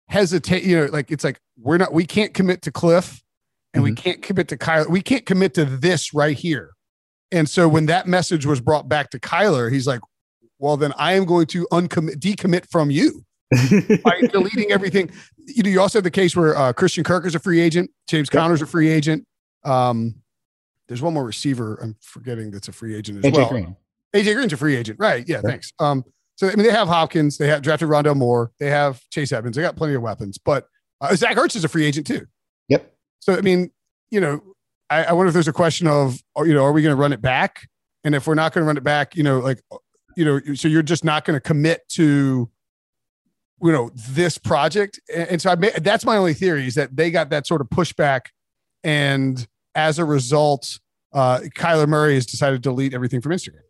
hesitate, 0.09 0.63
you 0.63 0.77
know, 0.77 0.85
like 0.85 1.11
it's 1.11 1.23
like, 1.23 1.39
we're 1.57 1.77
not, 1.77 1.93
we 1.93 2.05
can't 2.05 2.33
commit 2.33 2.61
to 2.63 2.71
Cliff 2.71 3.23
and 3.73 3.83
mm-hmm. 3.83 3.91
we 3.91 3.95
can't 3.95 4.21
commit 4.21 4.47
to 4.49 4.57
Kyler. 4.57 4.89
We 4.89 5.01
can't 5.01 5.25
commit 5.25 5.53
to 5.55 5.65
this 5.65 6.13
right 6.13 6.37
here. 6.37 6.71
And 7.31 7.49
so 7.49 7.67
when 7.67 7.85
that 7.85 8.07
message 8.07 8.45
was 8.45 8.59
brought 8.59 8.89
back 8.89 9.09
to 9.11 9.19
Kyler, 9.19 9.71
he's 9.71 9.87
like, 9.87 10.01
well, 10.59 10.77
then 10.77 10.93
I 10.97 11.13
am 11.13 11.25
going 11.25 11.47
to 11.47 11.67
uncommit, 11.71 12.17
decommit 12.17 12.69
from 12.69 12.91
you 12.91 13.23
by 14.03 14.21
deleting 14.31 14.71
everything. 14.71 15.09
You 15.47 15.63
know, 15.63 15.69
you 15.69 15.81
also 15.81 15.99
have 15.99 16.03
the 16.03 16.11
case 16.11 16.35
where 16.35 16.57
uh, 16.57 16.73
Christian 16.73 17.03
Kirk 17.03 17.25
is 17.25 17.35
a 17.35 17.39
free 17.39 17.59
agent, 17.59 17.91
James 18.07 18.29
yep. 18.31 18.41
Conner's 18.41 18.61
a 18.61 18.65
free 18.65 18.89
agent. 18.89 19.25
Um, 19.63 20.15
there's 20.87 21.01
one 21.01 21.13
more 21.13 21.25
receiver 21.25 21.79
I'm 21.81 21.95
forgetting 22.01 22.51
that's 22.51 22.67
a 22.67 22.71
free 22.71 22.95
agent 22.95 23.23
as 23.23 23.31
AJ 23.31 23.37
well. 23.37 23.49
Green. 23.49 23.75
AJ 24.15 24.35
Green's 24.35 24.53
a 24.53 24.57
free 24.57 24.75
agent, 24.75 24.99
right? 24.99 25.27
Yeah, 25.27 25.41
thanks. 25.41 25.71
Um, 25.79 26.03
so 26.35 26.47
I 26.47 26.55
mean, 26.55 26.65
they 26.65 26.71
have 26.71 26.87
Hopkins, 26.87 27.37
they 27.37 27.47
have 27.47 27.61
drafted 27.61 27.87
Rondale 27.87 28.15
Moore, 28.15 28.51
they 28.59 28.69
have 28.69 29.01
Chase 29.09 29.31
Edmonds, 29.31 29.55
they 29.55 29.61
got 29.61 29.75
plenty 29.75 29.93
of 29.93 30.01
weapons, 30.01 30.37
but 30.37 30.67
uh, 30.99 31.15
Zach 31.15 31.37
Ertz 31.37 31.55
is 31.55 31.63
a 31.63 31.69
free 31.69 31.85
agent 31.85 32.07
too. 32.07 32.25
Yep. 32.69 32.93
So 33.19 33.35
I 33.35 33.41
mean, 33.41 33.71
you 34.09 34.19
know, 34.19 34.41
I, 34.89 35.05
I 35.05 35.13
wonder 35.13 35.29
if 35.29 35.33
there's 35.33 35.47
a 35.47 35.53
question 35.53 35.87
of, 35.87 36.21
you 36.39 36.53
know, 36.53 36.65
are 36.65 36.73
we 36.73 36.81
going 36.81 36.95
to 36.95 37.01
run 37.01 37.13
it 37.13 37.21
back? 37.21 37.67
And 38.03 38.13
if 38.13 38.27
we're 38.27 38.35
not 38.35 38.53
going 38.53 38.63
to 38.63 38.67
run 38.67 38.77
it 38.77 38.83
back, 38.83 39.15
you 39.15 39.23
know, 39.23 39.39
like, 39.39 39.61
you 40.17 40.25
know, 40.25 40.53
so 40.55 40.67
you're 40.67 40.83
just 40.83 41.05
not 41.05 41.23
going 41.23 41.35
to 41.35 41.39
commit 41.39 41.87
to 41.89 42.49
you 43.61 43.71
know 43.71 43.91
this 43.95 44.37
project. 44.37 44.99
And 45.13 45.41
so 45.41 45.49
I 45.51 45.55
made, 45.55 45.75
that's 45.75 46.05
my 46.05 46.17
only 46.17 46.33
theory 46.33 46.67
is 46.67 46.75
that 46.75 46.95
they 46.95 47.11
got 47.11 47.29
that 47.29 47.47
sort 47.47 47.61
of 47.61 47.69
pushback. 47.69 48.27
And 48.83 49.47
as 49.75 49.99
a 49.99 50.05
result 50.05 50.79
uh 51.13 51.39
Kyler 51.55 51.87
Murray 51.87 52.15
has 52.15 52.25
decided 52.25 52.63
to 52.63 52.69
delete 52.69 52.93
everything 52.93 53.21
from 53.21 53.31
Instagram. 53.33 53.61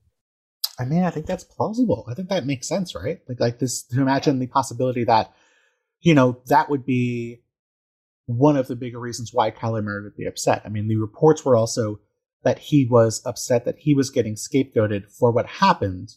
I 0.79 0.85
mean 0.85 1.03
I 1.03 1.09
think 1.09 1.25
that's 1.25 1.43
plausible. 1.43 2.05
I 2.09 2.13
think 2.13 2.29
that 2.29 2.45
makes 2.45 2.67
sense 2.67 2.95
right? 2.95 3.19
Like 3.27 3.39
like 3.39 3.59
this 3.59 3.83
to 3.83 4.01
imagine 4.01 4.39
the 4.39 4.47
possibility 4.47 5.03
that 5.05 5.33
you 5.99 6.13
know 6.13 6.41
that 6.47 6.69
would 6.69 6.85
be 6.85 7.41
one 8.27 8.55
of 8.55 8.67
the 8.67 8.75
bigger 8.75 8.99
reasons 8.99 9.31
why 9.33 9.51
Kyler 9.51 9.83
Murray 9.83 10.03
would 10.03 10.15
be 10.15 10.25
upset. 10.25 10.61
I 10.65 10.69
mean 10.69 10.87
the 10.87 10.97
reports 10.97 11.43
were 11.43 11.55
also 11.55 11.99
that 12.43 12.59
he 12.59 12.85
was 12.85 13.21
upset 13.25 13.65
that 13.65 13.77
he 13.79 13.93
was 13.93 14.09
getting 14.09 14.35
scapegoated 14.35 15.11
for 15.11 15.31
what 15.31 15.45
happened 15.45 16.13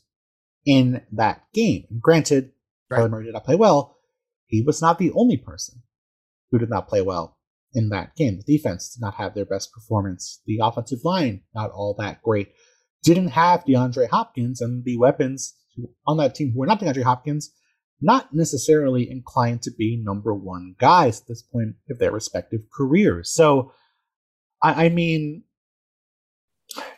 in 0.64 1.02
that 1.12 1.42
game. 1.52 1.84
And 1.90 2.00
granted, 2.00 2.52
Murray 3.08 3.24
did 3.24 3.34
not 3.34 3.44
play 3.44 3.56
well. 3.56 3.96
He 4.46 4.62
was 4.62 4.80
not 4.80 4.98
the 4.98 5.12
only 5.12 5.36
person 5.36 5.82
who 6.50 6.58
did 6.58 6.70
not 6.70 6.88
play 6.88 7.02
well 7.02 7.38
in 7.72 7.88
that 7.88 8.14
game. 8.14 8.36
The 8.36 8.56
defense 8.56 8.94
did 8.94 9.00
not 9.00 9.14
have 9.14 9.34
their 9.34 9.44
best 9.44 9.72
performance. 9.72 10.40
The 10.46 10.60
offensive 10.62 11.00
line, 11.04 11.42
not 11.54 11.70
all 11.70 11.94
that 11.98 12.22
great. 12.22 12.52
Didn't 13.02 13.28
have 13.28 13.64
DeAndre 13.64 14.08
Hopkins 14.08 14.60
and 14.60 14.84
the 14.84 14.96
weapons 14.96 15.54
on 16.06 16.16
that 16.18 16.34
team 16.34 16.52
who 16.52 16.60
were 16.60 16.66
not 16.66 16.80
DeAndre 16.80 17.02
Hopkins, 17.02 17.50
not 18.00 18.32
necessarily 18.32 19.10
inclined 19.10 19.62
to 19.62 19.70
be 19.76 20.00
number 20.02 20.34
one 20.34 20.76
guys 20.78 21.20
at 21.20 21.26
this 21.26 21.42
point 21.42 21.74
of 21.90 21.98
their 21.98 22.12
respective 22.12 22.60
careers. 22.72 23.30
So, 23.32 23.72
I, 24.62 24.86
I 24.86 24.88
mean, 24.88 25.42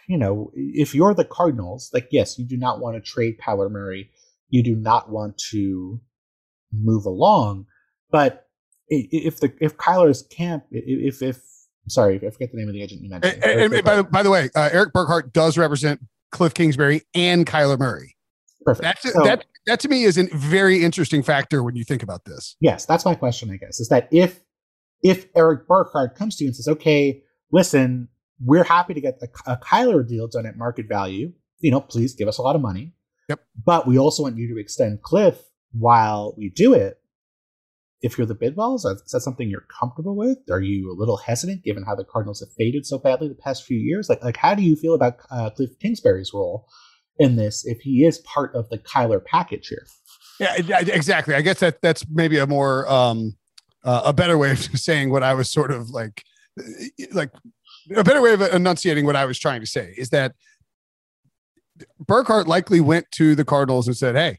you 0.09 0.19
know, 0.19 0.51
if 0.55 0.95
you're 0.95 1.15
the 1.15 1.25
Cardinals, 1.25 1.91
like, 1.93 2.09
yes, 2.11 2.39
you 2.39 2.47
do 2.47 2.57
not 2.57 2.81
want 2.81 2.97
to 2.97 3.01
trade 3.01 3.39
Kyler 3.39 3.71
Murray. 3.71 4.11
You 4.49 4.63
do 4.63 4.77
not 4.77 5.11
want 5.11 5.39
to 5.51 6.01
move 6.73 7.05
along. 7.07 7.67
But 8.11 8.47
if 8.89 9.41
the 9.41 9.53
if 9.61 9.77
Kyler's 9.77 10.23
camp, 10.23 10.65
if 10.71 11.23
if 11.23 11.41
sorry, 11.89 12.17
I 12.17 12.31
forget 12.31 12.51
the 12.53 12.59
name 12.59 12.69
of 12.69 12.75
the 12.75 12.83
agent 12.83 13.03
you 13.03 13.11
mentioned. 13.11 13.43
And, 13.43 13.61
and, 13.61 13.75
and 13.75 13.85
by, 13.85 14.03
by, 14.03 14.23
the 14.23 14.31
way, 14.31 14.51
uh, 14.55 14.71
Erik 14.73 14.93
Burkhardt 14.93 15.33
does 15.33 15.59
represent 15.59 16.01
Cliff 16.31 16.55
Kingsbury 16.55 17.03
and 17.15 17.47
Kyler 17.47 17.79
Murray. 17.79 18.17
Perfect. 18.65 18.83
That's, 18.83 19.13
so, 19.13 19.23
that 19.25 19.45
that 19.67 19.81
to 19.81 19.89
me 19.89 20.05
is 20.05 20.19
a 20.19 20.25
very 20.35 20.83
interesting 20.83 21.23
factor 21.23 21.63
when 21.63 21.77
you 21.77 21.85
think 21.85 22.03
about 22.03 22.25
this. 22.25 22.57
Yes, 22.61 22.85
that's 22.85 23.05
my 23.05 23.15
question. 23.15 23.51
I 23.51 23.57
guess 23.57 23.81
is 23.81 23.89
that 23.89 24.09
if 24.11 24.41
if 25.03 25.27
Erik 25.37 25.69
Burkhardt 25.69 26.17
comes 26.17 26.37
to 26.37 26.45
you 26.45 26.49
and 26.49 26.57
says, 26.57 26.69
"Okay, 26.69 27.23
listen, 27.53 28.09
we're 28.41 28.65
happy 28.65 28.95
to 28.95 29.01
get 29.01 29.21
a, 29.23 29.53
a 29.53 29.57
Kyler 29.57 30.07
deal 30.07 30.27
done 30.29 30.47
at 30.47 30.57
market 30.57 30.87
value. 30.89 31.33
You 31.61 31.71
know, 31.71 31.81
please 31.81 32.15
give 32.15 32.29
us 32.29 32.39
a 32.39 32.43
lot 32.43 32.57
of 32.57 32.63
money. 32.63 32.93
Yep. 33.29 33.41
But 33.65 33.87
we 33.87 33.99
also 33.99 34.23
want 34.23 34.37
you 34.37 34.53
to 34.55 34.61
extend 34.61 35.03
Cliff 35.03 35.43
while 35.73 36.35
we 36.37 36.49
do 36.49 36.73
it. 36.75 36.99
If 38.03 38.19
you're 38.19 38.27
the 38.27 38.35
Bidwills, 38.35 38.85
is 38.85 39.11
that 39.13 39.23
something 39.23 39.49
you're 39.49 39.67
comfortable 39.81 40.15
with? 40.15 40.39
Are 40.51 40.61
you 40.61 40.93
a 40.93 40.99
little 40.99 41.17
hesitant 41.17 41.65
given 41.65 41.83
how 41.83 41.95
the 41.95 42.05
Cardinals 42.05 42.41
have 42.41 42.53
faded 42.53 42.87
so 42.87 42.99
badly 42.99 43.29
the 43.29 43.35
past 43.35 43.65
few 43.65 43.79
years? 43.79 44.09
Like, 44.09 44.23
like 44.23 44.37
how 44.37 44.55
do 44.55 44.63
you 44.63 44.77
feel 44.77 44.95
about 44.95 45.17
uh, 45.31 45.51
Cliff 45.51 45.71
Kingsbury's 45.81 46.33
role 46.33 46.69
in 47.19 47.37
this 47.37 47.65
if 47.65 47.81
he 47.81 48.05
is 48.05 48.19
part 48.19 48.55
of 48.55 48.69
the 48.69 48.79
Kyler 48.79 49.25
package 49.25 49.69
here? 49.69 49.87
Yeah, 50.39 50.55
exactly. 50.59 51.35
I 51.35 51.41
guess 51.41 51.61
that 51.61 51.81
that's 51.81 52.05
maybe 52.11 52.39
a 52.39 52.47
more 52.47 52.87
um, 52.91 53.37
uh, 53.83 54.03
a 54.05 54.13
better 54.13 54.37
way 54.37 54.51
of 54.51 54.59
saying 54.79 55.11
what 55.11 55.23
I 55.23 55.35
was 55.35 55.51
sort 55.51 55.71
of 55.71 55.89
like 55.91 56.23
like 57.13 57.31
a 57.95 58.05
better 58.05 58.21
way 58.21 58.33
of 58.33 58.43
enunciating 58.43 59.07
what 59.07 59.17
I 59.17 59.25
was 59.25 59.39
trying 59.39 59.61
to 59.61 59.67
say 59.67 59.95
is 59.97 60.11
that 60.11 60.35
Burkhardt 62.05 62.49
likely 62.49 62.81
went 62.81 63.11
to 63.13 63.35
the 63.35 63.45
Cardinals 63.45 63.87
and 63.87 63.97
said, 63.97 64.15
"Hey, 64.15 64.39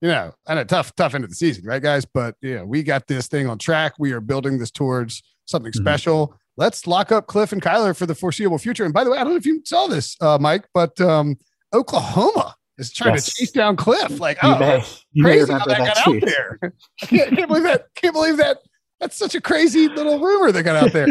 you 0.00 0.08
know, 0.08 0.32
and 0.46 0.58
a 0.58 0.64
tough, 0.64 0.94
tough 0.96 1.14
end 1.14 1.24
of 1.24 1.30
the 1.30 1.36
season, 1.36 1.64
right, 1.64 1.82
guys? 1.82 2.04
But 2.04 2.36
yeah, 2.40 2.62
we 2.62 2.82
got 2.82 3.06
this 3.06 3.28
thing 3.28 3.48
on 3.48 3.58
track. 3.58 3.94
We 3.98 4.12
are 4.12 4.20
building 4.20 4.58
this 4.58 4.70
towards 4.70 5.22
something 5.44 5.72
mm-hmm. 5.72 5.82
special. 5.82 6.34
Let's 6.56 6.86
lock 6.86 7.12
up 7.12 7.26
Cliff 7.26 7.52
and 7.52 7.62
Kyler 7.62 7.96
for 7.96 8.06
the 8.06 8.14
foreseeable 8.14 8.58
future." 8.58 8.84
And 8.84 8.94
by 8.94 9.04
the 9.04 9.10
way, 9.10 9.18
I 9.18 9.24
don't 9.24 9.32
know 9.32 9.38
if 9.38 9.46
you 9.46 9.62
saw 9.64 9.86
this, 9.86 10.16
uh, 10.20 10.38
Mike, 10.40 10.66
but 10.74 11.00
um, 11.00 11.36
Oklahoma 11.72 12.54
is 12.78 12.92
trying 12.92 13.14
yes. 13.14 13.26
to 13.26 13.30
chase 13.32 13.50
down 13.50 13.76
Cliff. 13.76 14.20
Like, 14.20 14.42
you 14.42 14.50
oh, 14.50 14.58
may, 14.58 14.84
you 15.12 15.24
crazy 15.24 15.52
how 15.52 15.58
that, 15.60 15.78
that 15.78 15.94
got 15.94 16.08
out 16.08 16.20
there. 16.20 16.58
I 17.02 17.06
can't, 17.06 17.36
can't 17.36 17.48
believe 17.48 17.64
that. 17.64 17.86
Can't 17.94 18.14
believe 18.14 18.36
that. 18.38 18.58
That's 19.00 19.16
such 19.16 19.34
a 19.34 19.40
crazy 19.40 19.88
little 19.88 20.20
rumor 20.20 20.52
that 20.52 20.62
got 20.62 20.76
out 20.76 20.92
there. 20.92 21.08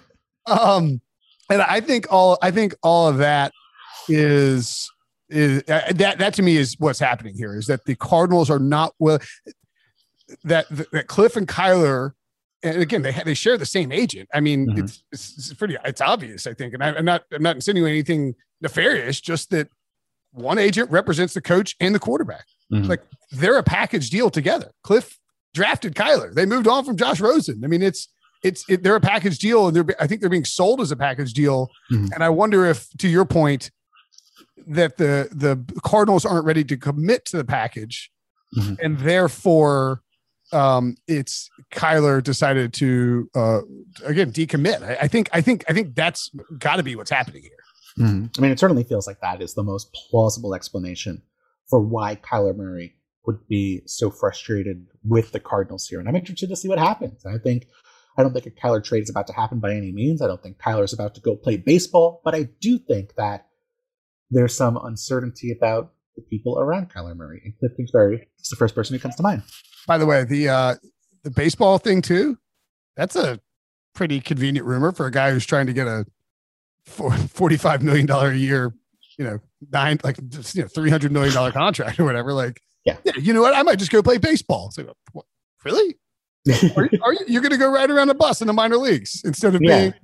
um, 0.46 1.00
and 1.50 1.62
I 1.62 1.80
think 1.80 2.06
all 2.10 2.38
I 2.40 2.50
think 2.50 2.74
all 2.82 3.08
of 3.08 3.18
that 3.18 3.52
is 4.08 4.90
is 5.28 5.62
uh, 5.68 5.92
that 5.94 6.18
that 6.18 6.34
to 6.34 6.42
me 6.42 6.56
is 6.56 6.76
what's 6.78 6.98
happening 6.98 7.34
here 7.34 7.56
is 7.56 7.66
that 7.66 7.84
the 7.84 7.94
Cardinals 7.94 8.50
are 8.50 8.58
not 8.58 8.94
well 8.98 9.18
that 10.44 10.66
that 10.92 11.06
Cliff 11.06 11.36
and 11.36 11.48
Kyler 11.48 12.12
and 12.62 12.80
again 12.80 13.02
they 13.02 13.12
they 13.24 13.34
share 13.34 13.56
the 13.56 13.66
same 13.66 13.90
agent. 13.92 14.28
I 14.34 14.40
mean 14.40 14.66
mm-hmm. 14.66 14.84
it's, 14.84 15.02
it's, 15.12 15.38
it's 15.38 15.54
pretty 15.54 15.76
it's 15.84 16.00
obvious 16.00 16.46
I 16.46 16.54
think 16.54 16.74
and 16.74 16.82
I, 16.82 16.90
am 16.90 17.04
not 17.04 17.22
I'm 17.32 17.42
not 17.42 17.56
insinuating 17.56 17.94
anything 17.94 18.34
nefarious 18.60 19.20
just 19.20 19.50
that 19.50 19.68
one 20.32 20.58
agent 20.58 20.90
represents 20.90 21.34
the 21.34 21.40
coach 21.40 21.76
and 21.80 21.94
the 21.94 22.00
quarterback. 22.00 22.46
Mm-hmm. 22.72 22.88
Like 22.88 23.02
they're 23.30 23.58
a 23.58 23.62
package 23.62 24.10
deal 24.10 24.30
together. 24.30 24.72
Cliff 24.82 25.18
drafted 25.54 25.94
Kyler. 25.94 26.34
They 26.34 26.46
moved 26.46 26.66
on 26.66 26.84
from 26.84 26.96
Josh 26.96 27.20
Rosen. 27.20 27.62
I 27.64 27.68
mean 27.68 27.82
it's 27.82 28.08
it's 28.44 28.64
it, 28.68 28.82
they're 28.82 28.94
a 28.94 29.00
package 29.00 29.38
deal, 29.38 29.66
and 29.66 29.74
they're 29.74 29.96
I 29.98 30.06
think 30.06 30.20
they're 30.20 30.30
being 30.30 30.44
sold 30.44 30.80
as 30.80 30.92
a 30.92 30.96
package 30.96 31.32
deal. 31.32 31.70
Mm-hmm. 31.90 32.12
And 32.12 32.22
I 32.22 32.28
wonder 32.28 32.66
if, 32.66 32.88
to 32.98 33.08
your 33.08 33.24
point, 33.24 33.70
that 34.66 34.96
the 34.96 35.28
the 35.32 35.80
Cardinals 35.80 36.24
aren't 36.24 36.44
ready 36.44 36.64
to 36.64 36.76
commit 36.76 37.24
to 37.26 37.36
the 37.36 37.44
package, 37.44 38.10
mm-hmm. 38.56 38.74
and 38.80 38.98
therefore 38.98 40.02
um, 40.52 40.96
it's 41.08 41.50
Kyler 41.72 42.22
decided 42.22 42.72
to 42.74 43.28
uh, 43.34 43.60
again 44.04 44.32
decommit. 44.32 44.82
I, 44.82 44.98
I, 45.02 45.08
think 45.08 45.28
I 45.32 45.40
think 45.40 45.64
I 45.68 45.72
think 45.72 45.94
that's 45.94 46.30
got 46.58 46.76
to 46.76 46.82
be 46.82 46.96
what's 46.96 47.10
happening 47.10 47.42
here. 47.42 48.06
Mm-hmm. 48.06 48.26
I 48.38 48.40
mean, 48.40 48.50
it 48.50 48.58
certainly 48.58 48.84
feels 48.84 49.06
like 49.06 49.20
that 49.20 49.40
is 49.40 49.54
the 49.54 49.62
most 49.62 49.92
plausible 50.10 50.54
explanation 50.54 51.22
for 51.68 51.80
why 51.80 52.16
Kyler 52.16 52.56
Murray 52.56 52.96
would 53.26 53.46
be 53.48 53.82
so 53.86 54.10
frustrated 54.10 54.86
with 55.02 55.32
the 55.32 55.40
Cardinals 55.40 55.88
here, 55.88 55.98
and 55.98 56.08
I'm 56.08 56.16
interested 56.16 56.48
to 56.48 56.56
see 56.56 56.68
what 56.68 56.78
happens. 56.78 57.24
I 57.24 57.38
think 57.38 57.66
I 58.16 58.22
don't 58.22 58.32
think 58.32 58.46
a 58.46 58.50
Kyler 58.50 58.82
trade 58.82 59.02
is 59.02 59.10
about 59.10 59.26
to 59.28 59.32
happen 59.32 59.60
by 59.60 59.74
any 59.74 59.92
means. 59.92 60.22
I 60.22 60.26
don't 60.26 60.42
think 60.42 60.58
Kyler 60.58 60.84
is 60.84 60.92
about 60.92 61.14
to 61.16 61.20
go 61.20 61.36
play 61.36 61.56
baseball, 61.56 62.20
but 62.24 62.34
I 62.34 62.48
do 62.60 62.78
think 62.78 63.14
that 63.16 63.46
there's 64.34 64.56
some 64.56 64.76
uncertainty 64.76 65.52
about 65.52 65.92
the 66.16 66.22
people 66.22 66.58
around 66.58 66.92
Kyler 66.92 67.16
Murray. 67.16 67.40
And 67.44 67.56
Cliff 67.58 67.72
Kingsbury 67.76 68.28
is 68.38 68.48
the 68.48 68.56
first 68.56 68.74
person 68.74 68.94
who 68.94 69.00
comes 69.00 69.16
to 69.16 69.22
mind. 69.22 69.42
By 69.86 69.98
the 69.98 70.06
way, 70.06 70.24
the 70.24 70.48
uh, 70.48 70.74
the 71.22 71.30
baseball 71.30 71.78
thing 71.78 72.02
too, 72.02 72.38
that's 72.96 73.16
a 73.16 73.40
pretty 73.94 74.20
convenient 74.20 74.66
rumor 74.66 74.92
for 74.92 75.06
a 75.06 75.10
guy 75.10 75.30
who's 75.30 75.46
trying 75.46 75.66
to 75.66 75.72
get 75.72 75.86
a 75.86 76.06
$45 76.88 77.82
million 77.82 78.10
a 78.10 78.32
year, 78.34 78.74
you 79.18 79.24
know, 79.24 79.38
nine, 79.72 79.98
like, 80.04 80.18
you 80.18 80.62
know, 80.62 80.68
$300 80.68 81.10
million 81.10 81.52
contract 81.52 81.98
or 81.98 82.04
whatever. 82.04 82.32
Like, 82.32 82.60
yeah. 82.84 82.96
yeah, 83.04 83.12
you 83.16 83.32
know 83.32 83.40
what? 83.40 83.54
I 83.54 83.62
might 83.62 83.78
just 83.78 83.90
go 83.90 84.02
play 84.02 84.18
baseball. 84.18 84.70
So, 84.70 84.94
what, 85.12 85.24
really? 85.64 85.96
are, 86.76 86.88
you, 86.92 86.98
are 87.02 87.12
you, 87.14 87.20
you're 87.26 87.42
going 87.42 87.52
to 87.52 87.58
go 87.58 87.70
ride 87.70 87.90
around 87.90 88.10
a 88.10 88.14
bus 88.14 88.42
in 88.42 88.46
the 88.46 88.52
minor 88.52 88.76
leagues 88.76 89.22
instead 89.24 89.54
of 89.54 89.62
yeah. 89.62 89.78
being 89.78 89.94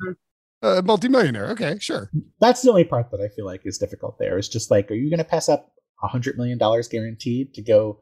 a 0.63 0.83
multimillionaire? 0.83 1.51
Okay, 1.51 1.79
sure. 1.79 2.11
That's 2.41 2.63
the 2.63 2.71
only 2.71 2.85
part 2.85 3.11
that 3.11 3.21
I 3.21 3.35
feel 3.35 3.47
like 3.47 3.63
is 3.65 3.79
difficult. 3.79 4.19
There 4.19 4.39
is 4.39 4.49
just 4.49 4.71
like, 4.71 4.91
are 4.91 4.95
you 4.95 5.11
going 5.11 5.19
to 5.19 5.25
pass 5.25 5.49
up 5.49 5.73
a 6.03 6.09
hundred 6.09 6.37
million 6.37 6.59
dollars 6.59 6.89
guaranteed 6.89 7.55
to 7.55 7.63
go 7.63 8.01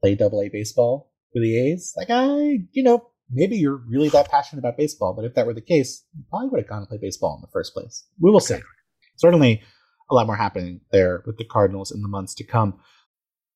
play 0.00 0.14
Double 0.14 0.40
A 0.40 0.48
baseball 0.48 1.12
for 1.32 1.40
the 1.40 1.58
A's? 1.58 1.94
Like, 1.96 2.10
I, 2.10 2.60
you 2.72 2.82
know, 2.82 3.10
maybe 3.30 3.56
you're 3.56 3.82
really 3.88 4.08
that 4.10 4.30
passionate 4.30 4.60
about 4.60 4.76
baseball, 4.76 5.14
but 5.14 5.24
if 5.24 5.34
that 5.34 5.46
were 5.46 5.54
the 5.54 5.60
case, 5.60 6.04
you 6.16 6.24
probably 6.30 6.48
would 6.48 6.60
have 6.60 6.68
gone 6.68 6.80
to 6.80 6.86
play 6.86 6.98
baseball 7.00 7.36
in 7.36 7.40
the 7.40 7.52
first 7.52 7.74
place. 7.74 8.04
We 8.20 8.30
will 8.30 8.38
okay. 8.38 8.56
see. 8.56 8.62
Certainly, 9.16 9.62
a 10.10 10.14
lot 10.14 10.26
more 10.26 10.36
happening 10.36 10.80
there 10.90 11.22
with 11.26 11.38
the 11.38 11.44
Cardinals 11.44 11.92
in 11.92 12.02
the 12.02 12.08
months 12.08 12.34
to 12.34 12.44
come. 12.44 12.80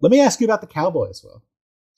Let 0.00 0.12
me 0.12 0.20
ask 0.20 0.40
you 0.40 0.46
about 0.46 0.60
the 0.60 0.66
Cowboys, 0.66 1.22
Will. 1.24 1.42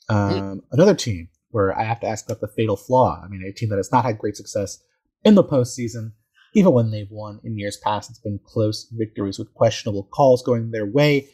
Um, 0.08 0.32
mm. 0.32 0.62
Another 0.72 0.94
team 0.94 1.28
where 1.50 1.76
I 1.76 1.84
have 1.84 2.00
to 2.00 2.06
ask 2.06 2.24
about 2.24 2.40
the 2.40 2.48
fatal 2.48 2.76
flaw. 2.76 3.20
I 3.22 3.28
mean, 3.28 3.42
a 3.42 3.52
team 3.52 3.68
that 3.70 3.76
has 3.76 3.92
not 3.92 4.04
had 4.04 4.18
great 4.18 4.36
success 4.36 4.78
in 5.24 5.34
the 5.34 5.44
postseason, 5.44 6.12
even 6.54 6.72
when 6.72 6.90
they've 6.90 7.10
won 7.10 7.40
in 7.44 7.58
years 7.58 7.76
past. 7.76 8.10
It's 8.10 8.18
been 8.18 8.40
close 8.44 8.88
victories 8.92 9.38
with 9.38 9.52
questionable 9.54 10.04
calls 10.04 10.42
going 10.42 10.70
their 10.70 10.86
way. 10.86 11.28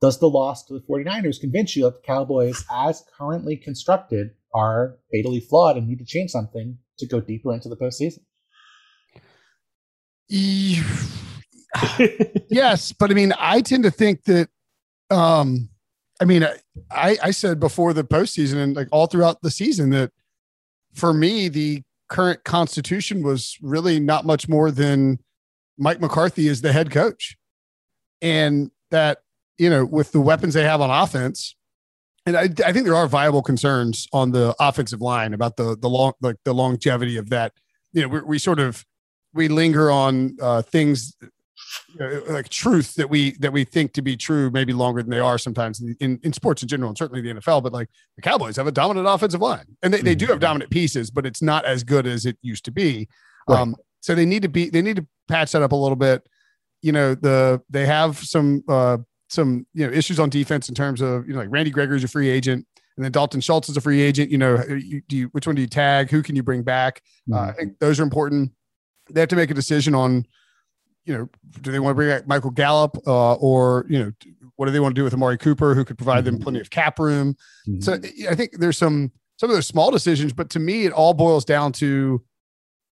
Does 0.00 0.18
the 0.18 0.28
loss 0.28 0.64
to 0.66 0.74
the 0.74 0.80
49ers 0.80 1.40
convince 1.40 1.74
you 1.74 1.84
that 1.84 1.94
the 1.94 2.06
Cowboys, 2.06 2.64
as 2.70 3.02
currently 3.16 3.56
constructed, 3.56 4.30
are 4.54 4.98
fatally 5.12 5.40
flawed 5.40 5.76
and 5.76 5.88
need 5.88 5.98
to 5.98 6.04
change 6.04 6.30
something 6.30 6.78
to 6.98 7.06
go 7.06 7.20
deeper 7.20 7.52
into 7.52 7.68
the 7.68 7.76
postseason? 7.76 8.20
yes, 12.50 12.92
but 12.92 13.10
I 13.10 13.14
mean, 13.14 13.32
I 13.38 13.60
tend 13.60 13.84
to 13.84 13.90
think 13.90 14.24
that 14.24 14.48
um, 15.10 15.68
I 16.20 16.24
mean, 16.24 16.46
I, 16.90 17.18
I 17.22 17.30
said 17.30 17.58
before 17.60 17.92
the 17.92 18.04
postseason 18.04 18.56
and 18.56 18.76
like 18.76 18.88
all 18.92 19.06
throughout 19.06 19.42
the 19.42 19.50
season 19.50 19.90
that 19.90 20.12
for 20.94 21.12
me, 21.12 21.48
the 21.48 21.82
current 22.08 22.44
constitution 22.44 23.22
was 23.22 23.58
really 23.60 23.98
not 23.98 24.24
much 24.24 24.48
more 24.48 24.70
than 24.70 25.18
Mike 25.76 26.00
McCarthy 26.00 26.46
is 26.46 26.60
the 26.60 26.72
head 26.72 26.90
coach. 26.90 27.36
And 28.22 28.70
that, 28.90 29.18
you 29.58 29.68
know, 29.68 29.84
with 29.84 30.12
the 30.12 30.20
weapons 30.20 30.54
they 30.54 30.62
have 30.62 30.80
on 30.80 30.90
offense, 30.90 31.56
and 32.26 32.36
I, 32.36 32.44
I 32.64 32.72
think 32.72 32.86
there 32.86 32.94
are 32.94 33.06
viable 33.06 33.42
concerns 33.42 34.06
on 34.12 34.30
the 34.30 34.54
offensive 34.58 35.02
line 35.02 35.34
about 35.34 35.56
the 35.56 35.76
the 35.76 35.90
long 35.90 36.12
like 36.22 36.36
the 36.44 36.54
longevity 36.54 37.18
of 37.18 37.28
that. 37.30 37.52
You 37.92 38.02
know, 38.02 38.08
we, 38.08 38.20
we 38.20 38.38
sort 38.38 38.60
of 38.60 38.84
we 39.34 39.48
linger 39.48 39.90
on 39.90 40.36
uh, 40.40 40.62
things 40.62 41.16
uh, 42.00 42.20
like 42.28 42.48
truth 42.48 42.94
that 42.94 43.08
we 43.08 43.32
that 43.38 43.52
we 43.52 43.64
think 43.64 43.92
to 43.92 44.02
be 44.02 44.16
true 44.16 44.50
maybe 44.50 44.72
longer 44.72 45.02
than 45.02 45.10
they 45.10 45.20
are 45.20 45.38
sometimes 45.38 45.82
in, 46.00 46.18
in 46.22 46.32
sports 46.32 46.62
in 46.62 46.68
general 46.68 46.88
and 46.88 46.98
certainly 46.98 47.20
the 47.20 47.40
NFL 47.40 47.62
but 47.62 47.72
like 47.72 47.88
the 48.16 48.22
Cowboys 48.22 48.56
have 48.56 48.66
a 48.66 48.72
dominant 48.72 49.06
offensive 49.06 49.40
line 49.40 49.64
and 49.82 49.92
they, 49.92 50.00
they 50.00 50.14
do 50.14 50.26
have 50.26 50.36
mm-hmm. 50.36 50.40
dominant 50.42 50.70
pieces 50.70 51.10
but 51.10 51.26
it's 51.26 51.42
not 51.42 51.64
as 51.64 51.84
good 51.84 52.06
as 52.06 52.26
it 52.26 52.36
used 52.42 52.64
to 52.64 52.70
be 52.70 53.08
right. 53.48 53.60
um 53.60 53.76
so 54.00 54.14
they 54.14 54.26
need 54.26 54.42
to 54.42 54.48
be 54.48 54.70
they 54.70 54.82
need 54.82 54.96
to 54.96 55.06
patch 55.28 55.52
that 55.52 55.62
up 55.62 55.72
a 55.72 55.76
little 55.76 55.96
bit 55.96 56.22
you 56.82 56.92
know 56.92 57.14
the 57.14 57.60
they 57.70 57.86
have 57.86 58.18
some 58.18 58.62
uh 58.68 58.98
some 59.28 59.66
you 59.74 59.86
know 59.86 59.92
issues 59.92 60.18
on 60.18 60.28
defense 60.28 60.68
in 60.68 60.74
terms 60.74 61.00
of 61.00 61.26
you 61.26 61.34
know 61.34 61.40
like 61.40 61.50
Randy 61.50 61.70
Gregory's 61.70 62.04
a 62.04 62.08
free 62.08 62.28
agent 62.28 62.66
and 62.96 63.04
then 63.04 63.12
Dalton 63.12 63.40
Schultz 63.40 63.68
is 63.68 63.76
a 63.76 63.80
free 63.80 64.00
agent. 64.00 64.30
You 64.30 64.38
know, 64.38 64.62
you, 64.68 65.02
do 65.08 65.16
you, 65.16 65.26
which 65.28 65.46
one 65.46 65.56
do 65.56 65.62
you 65.62 65.68
tag? 65.68 66.10
Who 66.10 66.22
can 66.22 66.36
you 66.36 66.42
bring 66.42 66.62
back? 66.62 67.02
Uh, 67.32 67.38
I 67.38 67.52
think 67.52 67.78
those 67.80 67.98
are 67.98 68.04
important. 68.04 68.52
They 69.10 69.20
have 69.20 69.28
to 69.30 69.36
make 69.36 69.50
a 69.50 69.54
decision 69.54 69.94
on, 69.94 70.26
you 71.04 71.16
know, 71.16 71.28
do 71.60 71.70
they 71.72 71.78
want 71.78 71.90
to 71.92 71.94
bring 71.96 72.08
back 72.08 72.26
Michael 72.26 72.50
Gallup 72.50 72.96
uh, 73.06 73.34
or 73.34 73.86
you 73.88 73.98
know, 74.02 74.12
what 74.56 74.66
do 74.66 74.72
they 74.72 74.80
want 74.80 74.94
to 74.94 74.98
do 74.98 75.04
with 75.04 75.12
Amari 75.14 75.36
Cooper, 75.38 75.74
who 75.74 75.84
could 75.84 75.98
provide 75.98 76.24
them 76.24 76.38
plenty 76.38 76.60
of 76.60 76.70
cap 76.70 76.98
room? 76.98 77.36
So 77.80 77.94
I 78.28 78.34
think 78.34 78.58
there's 78.58 78.78
some 78.78 79.12
some 79.38 79.50
of 79.50 79.56
those 79.56 79.66
small 79.66 79.90
decisions, 79.90 80.32
but 80.32 80.48
to 80.50 80.58
me, 80.60 80.84
it 80.86 80.92
all 80.92 81.12
boils 81.14 81.44
down 81.44 81.72
to 81.72 82.22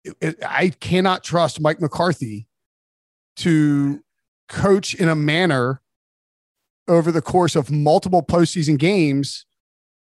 it- 0.04 0.16
it- 0.20 0.38
I 0.44 0.68
cannot 0.70 1.22
trust 1.24 1.60
Mike 1.60 1.80
McCarthy 1.80 2.48
to 3.36 4.02
coach 4.48 4.94
in 4.94 5.08
a 5.08 5.14
manner 5.14 5.80
over 6.88 7.10
the 7.10 7.22
course 7.22 7.56
of 7.56 7.70
multiple 7.70 8.22
postseason 8.22 8.78
games 8.78 9.46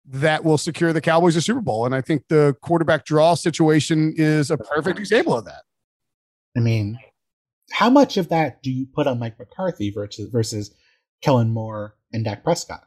that 0.04 0.44
will 0.44 0.56
secure 0.58 0.92
the 0.92 1.00
Cowboys 1.00 1.34
a 1.36 1.40
Super 1.40 1.60
Bowl. 1.60 1.84
And 1.84 1.94
I 1.94 2.00
think 2.00 2.22
the 2.28 2.54
quarterback 2.62 3.04
draw 3.04 3.34
situation 3.34 4.14
is 4.16 4.50
a 4.50 4.56
perfect 4.56 4.98
example 4.98 5.34
of 5.36 5.44
that. 5.46 5.62
I 6.56 6.60
mean, 6.60 6.98
how 7.70 7.90
much 7.90 8.16
of 8.16 8.28
that 8.30 8.62
do 8.62 8.70
you 8.70 8.86
put 8.86 9.06
on 9.06 9.18
Mike 9.18 9.38
McCarthy 9.38 9.90
versus 9.90 10.28
versus 10.30 10.74
Kellen 11.22 11.50
Moore 11.50 11.94
and 12.12 12.24
Dak 12.24 12.44
Prescott? 12.44 12.84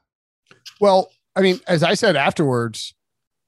Well, 0.80 1.10
I 1.36 1.41
mean, 1.41 1.60
as 1.67 1.84
I 1.84 1.94
said 1.94 2.15
afterwards, 2.15 2.94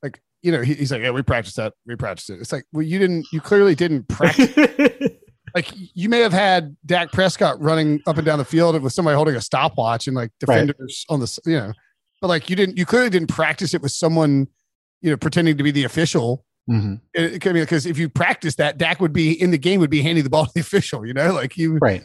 like, 0.02 0.22
you 0.42 0.52
know, 0.52 0.62
he, 0.62 0.74
he's 0.76 0.92
like, 0.92 1.02
yeah, 1.02 1.12
we 1.12 1.22
practiced 1.22 1.56
that. 1.58 1.74
We 1.86 1.96
practiced 1.96 2.30
it. 2.30 2.40
It's 2.40 2.52
like, 2.52 2.66
well, 2.72 2.84
you 2.84 3.00
didn't, 3.00 3.26
you 3.32 3.42
clearly 3.42 3.76
didn't 3.76 4.08
practice. 4.08 4.56
like, 5.56 5.72
you 5.76 6.10
may 6.10 6.20
have 6.20 6.34
had 6.34 6.76
Dak 6.86 7.12
Prescott 7.12 7.60
running 7.62 8.02
up 8.06 8.18
and 8.18 8.26
down 8.26 8.40
the 8.40 8.46
field 8.46 8.80
with 8.82 8.94
somebody 8.94 9.16
holding 9.16 9.36
a 9.36 9.42
stopwatch 9.42 10.08
and 10.08 10.16
like 10.16 10.32
Right. 10.48 10.66
defenders 10.68 11.06
on 11.10 11.20
the, 11.20 11.40
you 11.46 11.58
know, 11.58 11.74
but 12.22 12.28
like, 12.28 12.50
you 12.50 12.56
didn't, 12.56 12.78
you 12.78 12.86
clearly 12.86 13.10
didn't 13.10 13.28
practice 13.30 13.74
it 13.74 13.82
with 13.82 13.92
someone, 13.92 14.48
you 15.02 15.10
know, 15.10 15.18
pretending 15.18 15.58
to 15.58 15.64
be 15.64 15.72
the 15.72 15.84
official. 15.84 16.46
Mhm. 16.70 17.02
It, 17.14 17.42
because 17.44 17.86
if 17.86 17.98
you 17.98 18.08
practice 18.10 18.56
that, 18.56 18.78
Dak 18.78 19.00
would 19.02 19.12
be 19.14 19.34
in 19.34 19.52
the 19.52 19.58
game, 19.58 19.80
would 19.82 19.90
be 19.90 20.02
handing 20.02 20.24
the 20.24 20.30
ball 20.30 20.46
to 20.46 20.52
the 20.54 20.60
official, 20.62 21.06
you 21.06 21.14
know, 21.14 21.34
like 21.34 21.58
you, 21.58 21.78
Right. 21.82 22.04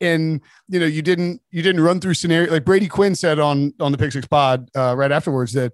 and 0.00 0.40
you 0.68 0.78
know 0.80 0.86
you 0.86 1.02
didn't 1.02 1.40
you 1.50 1.62
didn't 1.62 1.80
run 1.82 2.00
through 2.00 2.14
scenario 2.14 2.50
like 2.52 2.64
Brady 2.64 2.86
Quinn 2.88 3.14
said 3.14 3.38
on 3.38 3.72
on 3.80 3.90
the 3.92 3.98
Pick 3.98 4.12
Six 4.12 4.26
Pod 4.26 4.68
uh, 4.76 4.94
right 4.96 5.10
afterwards 5.10 5.52
that 5.54 5.72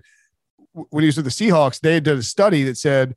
w- 0.75 0.87
when 0.91 1.03
he 1.03 1.07
was 1.07 1.17
with 1.17 1.27
the 1.27 1.31
Seahawks 1.31 1.79
they 1.81 1.95
had 1.95 2.05
done 2.05 2.17
a 2.19 2.23
study 2.23 2.63
that 2.65 2.79
said 2.79 3.15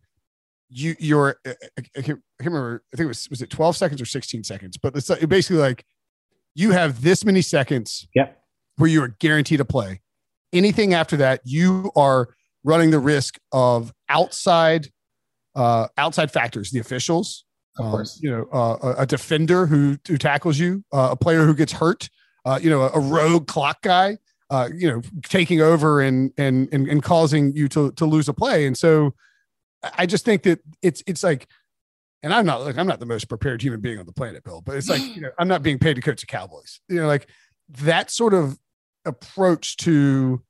you 0.69 0.95
you're 0.99 1.37
I, 1.45 1.51
I 1.77 1.81
can't, 1.81 1.97
I 1.97 2.01
can't 2.01 2.19
remember 2.53 2.83
I 2.93 2.97
think 2.97 3.05
it 3.05 3.07
was 3.07 3.29
was 3.29 3.41
it 3.41 3.49
12 3.49 3.77
seconds 3.77 4.01
or 4.01 4.05
16 4.05 4.43
seconds 4.43 4.75
but 4.77 4.95
it's 4.97 5.09
like- 5.09 5.27
basically 5.29 5.57
like 5.61 5.85
you 6.55 6.71
have 6.71 7.01
this 7.01 7.23
many 7.23 7.41
seconds 7.41 8.05
Yep. 8.13 8.37
where 8.75 8.89
you 8.89 9.01
are 9.01 9.15
guaranteed 9.19 9.59
to 9.59 9.65
play 9.65 10.01
anything 10.51 10.93
after 10.93 11.15
that 11.17 11.39
you 11.45 11.89
are 11.95 12.35
running 12.65 12.91
the 12.91 12.99
risk 12.99 13.37
of 13.53 13.93
outside 14.09 14.87
uh 15.55 15.87
outside 15.97 16.31
factors 16.31 16.71
the 16.71 16.79
officials 16.79 17.45
Of 17.77 17.85
um, 17.85 17.91
course. 17.91 18.19
you 18.21 18.29
know, 18.29 18.47
uh, 18.53 18.77
a- 18.83 19.01
a 19.01 19.05
defender 19.05 19.65
who 19.65 19.97
who 20.07 20.17
tackles 20.17 20.57
you, 20.59 20.83
uh, 20.93 21.09
a 21.11 21.15
player 21.15 21.45
who 21.45 21.53
gets 21.55 21.71
hurt, 21.73 22.09
uh, 22.45 22.59
you 22.61 22.69
know, 22.69 22.81
a, 22.83 22.89
a 22.93 22.99
rogue 22.99 23.47
clock 23.47 23.81
guy, 23.81 24.17
uh, 24.49 24.69
you 24.75 24.87
know, 24.89 25.01
taking 25.23 25.61
over 25.61 26.01
and 26.01 26.31
and 26.37 26.69
and, 26.73 26.87
and 26.87 27.03
causing 27.03 27.53
you 27.55 27.67
to 27.69 27.91
to 27.93 28.05
lose 28.05 28.27
a 28.29 28.33
play. 28.33 28.65
And 28.67 28.77
so, 28.77 29.13
I 29.83 29.91
I 29.99 30.05
just 30.05 30.25
think 30.25 30.43
that 30.43 30.59
it's 30.81 31.01
it's 31.07 31.23
like, 31.23 31.47
and 32.23 32.33
I'm 32.33 32.45
not 32.45 32.61
like 32.61 32.77
I'm 32.77 32.87
not 32.87 32.99
the 32.99 33.05
most 33.05 33.25
prepared 33.29 33.61
human 33.61 33.81
being 33.81 33.99
on 33.99 34.05
the 34.05 34.13
planet, 34.13 34.43
Bill, 34.43 34.61
but 34.61 34.75
it's 34.77 34.89
like 34.89 35.01
you 35.15 35.21
know 35.21 35.29
I'm 35.39 35.47
not 35.47 35.61
being 35.63 35.79
paid 35.79 35.95
to 35.95 36.01
coach 36.01 36.21
the 36.21 36.27
Cowboys. 36.27 36.79
You 36.89 37.01
know, 37.01 37.07
like 37.07 37.27
that 37.81 38.11
sort 38.11 38.33
of 38.33 38.57
approach 39.05 39.77
to, 39.77 40.41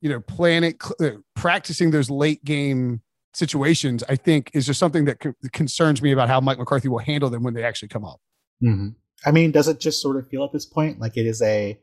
you 0.00 0.10
know, 0.10 0.20
planning, 0.20 0.74
cl- 0.80 1.14
uh, 1.14 1.18
practicing 1.34 1.90
those 1.90 2.10
late 2.10 2.44
game 2.44 3.00
situations, 3.32 4.04
I 4.08 4.16
think 4.16 4.50
is 4.54 4.66
just 4.66 4.78
something 4.78 5.04
that 5.06 5.20
co- 5.20 5.34
concerns 5.52 6.02
me 6.02 6.12
about 6.12 6.28
how 6.28 6.40
Mike 6.40 6.58
McCarthy 6.58 6.88
will 6.88 6.98
handle 6.98 7.30
them 7.30 7.42
when 7.42 7.54
they 7.54 7.64
actually 7.64 7.88
come 7.88 8.04
up. 8.04 8.20
hmm 8.60 8.88
I 9.26 9.30
mean, 9.30 9.52
does 9.52 9.68
it 9.68 9.80
just 9.80 10.02
sort 10.02 10.16
of 10.16 10.28
feel 10.28 10.44
at 10.44 10.52
this 10.52 10.66
point 10.66 11.00
like 11.00 11.16
it 11.16 11.24
is 11.24 11.40
a, 11.40 11.78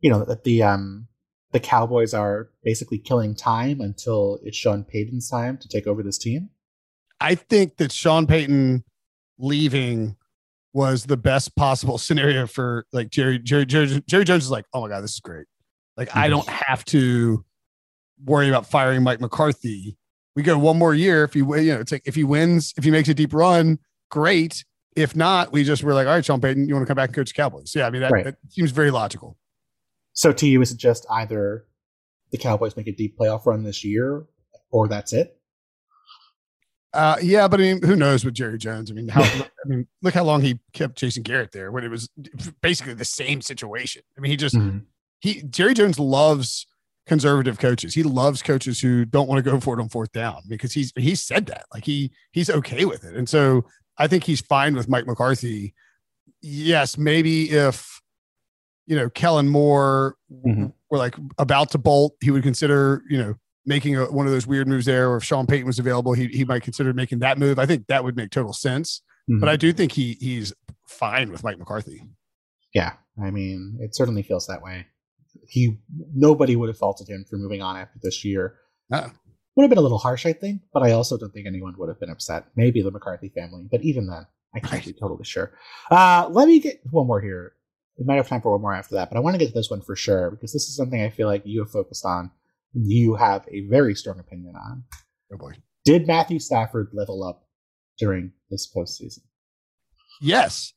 you 0.00 0.10
know, 0.10 0.24
that 0.24 0.44
the 0.44 0.62
um 0.62 1.08
the 1.52 1.60
Cowboys 1.60 2.14
are 2.14 2.50
basically 2.64 2.98
killing 2.98 3.34
time 3.34 3.80
until 3.80 4.38
it's 4.42 4.56
Sean 4.56 4.84
Payton's 4.84 5.28
time 5.28 5.58
to 5.58 5.68
take 5.68 5.86
over 5.86 6.02
this 6.02 6.18
team? 6.18 6.50
I 7.20 7.34
think 7.34 7.76
that 7.76 7.92
Sean 7.92 8.26
Payton 8.26 8.84
leaving 9.38 10.16
was 10.72 11.04
the 11.04 11.16
best 11.16 11.56
possible 11.56 11.98
scenario 12.06 12.46
for 12.46 12.86
like 12.92 13.10
Jerry 13.10 13.38
Jerry 13.38 13.66
Jerry, 13.66 14.02
Jerry 14.06 14.24
Jones 14.24 14.44
is 14.44 14.50
like, 14.50 14.66
oh 14.72 14.82
my 14.82 14.88
god, 14.88 15.02
this 15.02 15.12
is 15.12 15.20
great. 15.20 15.46
Like 15.96 16.14
I 16.14 16.28
don't 16.28 16.48
have 16.48 16.84
to 16.86 17.44
worry 18.24 18.48
about 18.48 18.66
firing 18.66 19.02
Mike 19.02 19.20
McCarthy. 19.20 19.96
We 20.34 20.42
go 20.42 20.58
one 20.58 20.78
more 20.78 20.94
year 20.94 21.24
if 21.24 21.32
he 21.32 21.40
you 21.40 21.44
know 21.46 21.80
it's 21.80 21.92
like 21.92 22.02
if 22.04 22.14
he 22.14 22.24
wins, 22.24 22.74
if 22.76 22.84
he 22.84 22.90
makes 22.90 23.08
a 23.08 23.14
deep 23.14 23.32
run, 23.32 23.78
great. 24.10 24.64
If 24.94 25.14
not, 25.14 25.52
we 25.52 25.62
just 25.64 25.82
were 25.82 25.92
like, 25.94 26.06
all 26.06 26.14
right, 26.14 26.24
Sean 26.24 26.40
Payton, 26.40 26.68
you 26.68 26.74
want 26.74 26.86
to 26.86 26.88
come 26.88 26.96
back 26.96 27.08
and 27.10 27.16
coach 27.16 27.28
the 27.28 27.34
Cowboys? 27.34 27.74
Yeah, 27.74 27.86
I 27.86 27.90
mean 27.90 28.00
that, 28.00 28.10
Right. 28.12 28.24
that 28.24 28.36
seems 28.48 28.70
very 28.70 28.90
logical. 28.90 29.36
So 30.14 30.32
to 30.32 30.46
you, 30.46 30.62
is 30.62 30.72
it 30.72 30.78
just 30.78 31.04
either 31.10 31.66
the 32.30 32.38
Cowboys 32.38 32.76
make 32.76 32.86
a 32.86 32.92
deep 32.92 33.18
playoff 33.18 33.44
run 33.44 33.62
this 33.62 33.84
year, 33.84 34.24
or 34.70 34.88
that's 34.88 35.12
it? 35.12 35.38
Uh, 36.94 37.16
yeah, 37.22 37.46
but 37.46 37.60
I 37.60 37.64
mean, 37.64 37.82
who 37.82 37.94
knows 37.94 38.24
with 38.24 38.32
Jerry 38.32 38.56
Jones? 38.56 38.90
I 38.90 38.94
mean, 38.94 39.08
how 39.08 39.20
I 39.22 39.48
mean, 39.66 39.86
look 40.02 40.14
how 40.14 40.24
long 40.24 40.40
he 40.40 40.58
kept 40.72 40.96
Jason 40.96 41.22
Garrett 41.22 41.52
there 41.52 41.70
when 41.70 41.84
it 41.84 41.90
was 41.90 42.08
basically 42.62 42.94
the 42.94 43.04
same 43.04 43.42
situation. 43.42 44.02
I 44.16 44.20
mean, 44.22 44.30
he 44.30 44.36
just 44.36 44.54
Mhm. 44.54 44.84
He 45.20 45.42
Jerry 45.42 45.74
Jones 45.74 45.98
loves 45.98 46.66
conservative 47.06 47.58
coaches. 47.58 47.94
He 47.94 48.02
loves 48.02 48.42
coaches 48.42 48.80
who 48.80 49.04
don't 49.04 49.28
want 49.28 49.44
to 49.44 49.50
go 49.50 49.60
for 49.60 49.78
it 49.78 49.82
on 49.82 49.88
fourth 49.88 50.12
down 50.12 50.42
because 50.48 50.72
he's 50.72 50.92
he 50.96 51.14
said 51.14 51.46
that. 51.46 51.66
Like 51.72 51.84
he 51.84 52.10
he's 52.32 52.50
okay 52.50 52.84
with 52.84 53.04
it. 53.04 53.14
And 53.14 53.28
so 53.28 53.64
I 53.98 54.06
think 54.08 54.24
he's 54.24 54.40
fine 54.40 54.74
with 54.74 54.88
Mike 54.88 55.06
McCarthy. 55.06 55.74
Yes, 56.42 56.98
maybe 56.98 57.50
if 57.50 58.00
you 58.86 58.96
know 58.96 59.08
Kellen 59.10 59.48
Moore 59.48 60.16
Mhm. 60.30 60.72
were 60.90 60.98
like 60.98 61.14
about 61.38 61.70
to 61.72 61.78
bolt, 61.78 62.14
he 62.20 62.30
would 62.30 62.42
consider, 62.42 63.02
you 63.08 63.18
know, 63.18 63.34
making 63.64 63.96
a, 63.96 64.04
one 64.12 64.26
of 64.26 64.32
those 64.32 64.46
weird 64.46 64.68
moves 64.68 64.86
there, 64.86 65.10
or 65.10 65.16
if 65.16 65.24
Sean 65.24 65.46
Payton 65.46 65.66
was 65.66 65.78
available, 65.80 66.12
he, 66.12 66.26
he 66.28 66.44
might 66.44 66.62
consider 66.62 66.92
making 66.92 67.18
that 67.20 67.38
move. 67.38 67.58
I 67.58 67.66
think 67.66 67.86
that 67.88 68.04
would 68.04 68.16
make 68.16 68.30
total 68.30 68.52
sense. 68.52 69.02
Mhm. 69.30 69.40
But 69.40 69.48
I 69.48 69.56
do 69.56 69.72
think 69.72 69.92
he 69.92 70.16
he's 70.20 70.52
fine 70.86 71.30
with 71.32 71.42
Mike 71.42 71.58
McCarthy. 71.58 72.02
Yeah, 72.74 72.92
I 73.20 73.30
mean, 73.30 73.78
it 73.80 73.94
certainly 73.96 74.22
feels 74.22 74.46
that 74.48 74.62
way. 74.62 74.86
He 75.48 75.78
nobody 76.14 76.56
would 76.56 76.68
have 76.68 76.78
faulted 76.78 77.08
him 77.08 77.24
for 77.28 77.36
moving 77.36 77.62
on 77.62 77.76
after 77.76 77.98
this 78.02 78.24
year. 78.24 78.56
No. 78.90 79.10
Would 79.56 79.62
have 79.62 79.70
been 79.70 79.78
a 79.78 79.82
little 79.82 79.98
harsh, 79.98 80.26
I 80.26 80.32
think, 80.34 80.60
but 80.72 80.82
I 80.82 80.92
also 80.92 81.16
don't 81.16 81.32
think 81.32 81.46
anyone 81.46 81.74
would 81.78 81.88
have 81.88 81.98
been 81.98 82.10
upset. 82.10 82.46
Maybe 82.56 82.82
the 82.82 82.90
McCarthy 82.90 83.30
family, 83.30 83.66
but 83.70 83.82
even 83.82 84.06
then, 84.06 84.26
I 84.54 84.60
can't 84.60 84.84
be 84.84 84.92
totally 84.92 85.24
sure. 85.24 85.52
Uh, 85.90 86.28
let 86.30 86.46
me 86.46 86.60
get 86.60 86.80
one 86.90 87.06
more 87.06 87.20
here. 87.20 87.54
We 87.98 88.04
might 88.04 88.16
have 88.16 88.28
time 88.28 88.42
for 88.42 88.52
one 88.52 88.60
more 88.60 88.74
after 88.74 88.96
that, 88.96 89.08
but 89.08 89.16
I 89.16 89.20
want 89.20 89.34
to 89.34 89.38
get 89.38 89.48
to 89.48 89.54
this 89.54 89.70
one 89.70 89.80
for 89.80 89.96
sure 89.96 90.30
because 90.30 90.52
this 90.52 90.68
is 90.68 90.76
something 90.76 91.00
I 91.00 91.08
feel 91.08 91.26
like 91.26 91.42
you 91.46 91.60
have 91.60 91.70
focused 91.70 92.04
on. 92.04 92.30
You 92.74 93.14
have 93.14 93.46
a 93.50 93.62
very 93.68 93.94
strong 93.94 94.18
opinion 94.18 94.54
on. 94.56 94.84
Oh 95.32 95.38
boy. 95.38 95.52
Did 95.86 96.06
Matthew 96.06 96.38
Stafford 96.38 96.90
level 96.92 97.24
up 97.24 97.46
during 97.98 98.32
this 98.50 98.70
postseason? 98.70 99.20
Yes. 100.20 100.74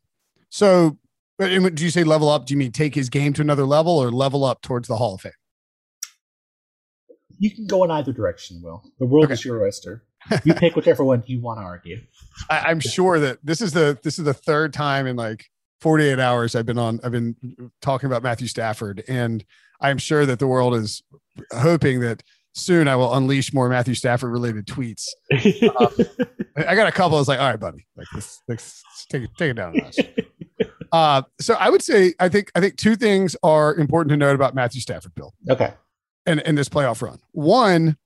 So, 0.50 0.98
do 1.40 1.84
you 1.84 1.90
say 1.90 2.04
level 2.04 2.30
up? 2.30 2.46
Do 2.46 2.54
you 2.54 2.58
mean 2.58 2.72
take 2.72 2.96
his 2.96 3.10
game 3.10 3.34
to 3.34 3.42
another 3.42 3.66
level 3.66 3.98
or 3.98 4.12
level 4.12 4.44
up 4.44 4.62
towards 4.62 4.88
the 4.88 4.98
Hall 4.98 5.16
of 5.16 5.22
Fame? 5.22 5.32
You 7.38 7.52
can 7.52 7.66
go 7.68 7.84
in 7.86 7.92
either 7.92 8.12
direction, 8.12 8.62
Will. 8.62 8.84
The 9.00 9.06
world 9.06 9.26
Okay. 9.26 9.34
is 9.34 9.46
your 9.46 9.64
oyster. 9.66 10.04
You 10.44 10.54
pick 10.54 10.76
whichever 10.76 11.04
one 11.06 11.24
you 11.28 11.40
want 11.40 11.60
to 11.60 11.64
argue. 11.64 11.98
I, 12.50 12.60
I'm 12.68 12.82
sure 12.82 13.20
that 13.22 13.40
this 13.42 13.62
is 13.62 13.72
the 13.72 13.98
this 14.04 14.20
is 14.20 14.26
the 14.26 14.34
third 14.34 14.74
time 14.74 15.08
in 15.08 15.16
like 15.16 15.46
48 15.80 16.20
hours 16.20 16.56
I've 16.56 16.66
been 16.66 16.78
on. 16.78 17.00
I've 17.06 17.14
been 17.14 17.38
talking 17.82 18.08
about 18.08 18.22
Matthew 18.22 18.48
Stafford, 18.48 19.02
and 19.08 19.46
I'm 19.80 19.98
sure 19.98 20.26
that 20.26 20.40
the 20.40 20.46
world 20.48 20.76
is 20.76 21.02
hoping 21.54 22.02
that 22.02 22.22
soon 22.52 22.90
I 22.90 22.98
will 22.98 23.14
unleash 23.14 23.54
more 23.54 23.70
Matthew 23.70 23.94
Stafford 23.96 24.32
related 24.32 24.68
tweets. 24.68 25.06
Um, 25.80 25.88
I 26.58 26.66
I 26.68 26.76
got 26.76 26.88
a 26.88 26.92
couple. 26.92 27.18
I 27.18 27.22
was 27.22 27.30
like, 27.30 27.40
all 27.40 27.50
right, 27.50 27.60
buddy, 27.60 27.88
like 27.96 28.08
this, 28.14 28.42
let's 28.50 28.84
take 29.10 29.24
it, 29.24 29.30
take 29.38 29.52
it 29.52 29.54
down. 29.54 29.74
Uh, 30.92 31.22
so 31.40 31.54
I 31.56 31.70
would 31.70 31.82
say 31.82 32.14
I 32.20 32.30
think 32.30 32.52
I 32.56 32.60
think 32.60 32.78
two 32.78 32.96
things 32.96 33.36
are 33.44 33.76
important 33.76 34.10
to 34.12 34.18
note 34.18 34.36
about 34.36 34.56
Matthew 34.56 34.82
Stafford, 34.82 35.14
Bill. 35.16 35.34
okay. 35.50 35.74
and 36.26 36.40
in 36.42 36.56
this 36.56 36.70
playoff 36.70 37.02
run. 37.02 37.20
One, 37.32 37.98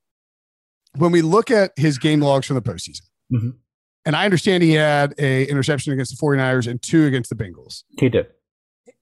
when 0.97 1.11
we 1.11 1.21
look 1.21 1.49
at 1.51 1.71
his 1.75 1.97
game 1.97 2.21
logs 2.21 2.45
from 2.47 2.55
the 2.55 2.61
postseason, 2.61 3.01
Mhm. 3.33 3.55
and 4.05 4.15
I 4.15 4.25
understand 4.25 4.63
he 4.63 4.73
had 4.73 5.13
a 5.17 5.45
interception 5.45 5.91
against 5.93 6.11
the 6.11 6.17
49ers 6.25 6.67
and 6.67 6.81
two 6.81 7.05
against 7.05 7.29
the 7.29 7.35
Bengals. 7.35 7.83
He 7.99 8.09
did. 8.09 8.27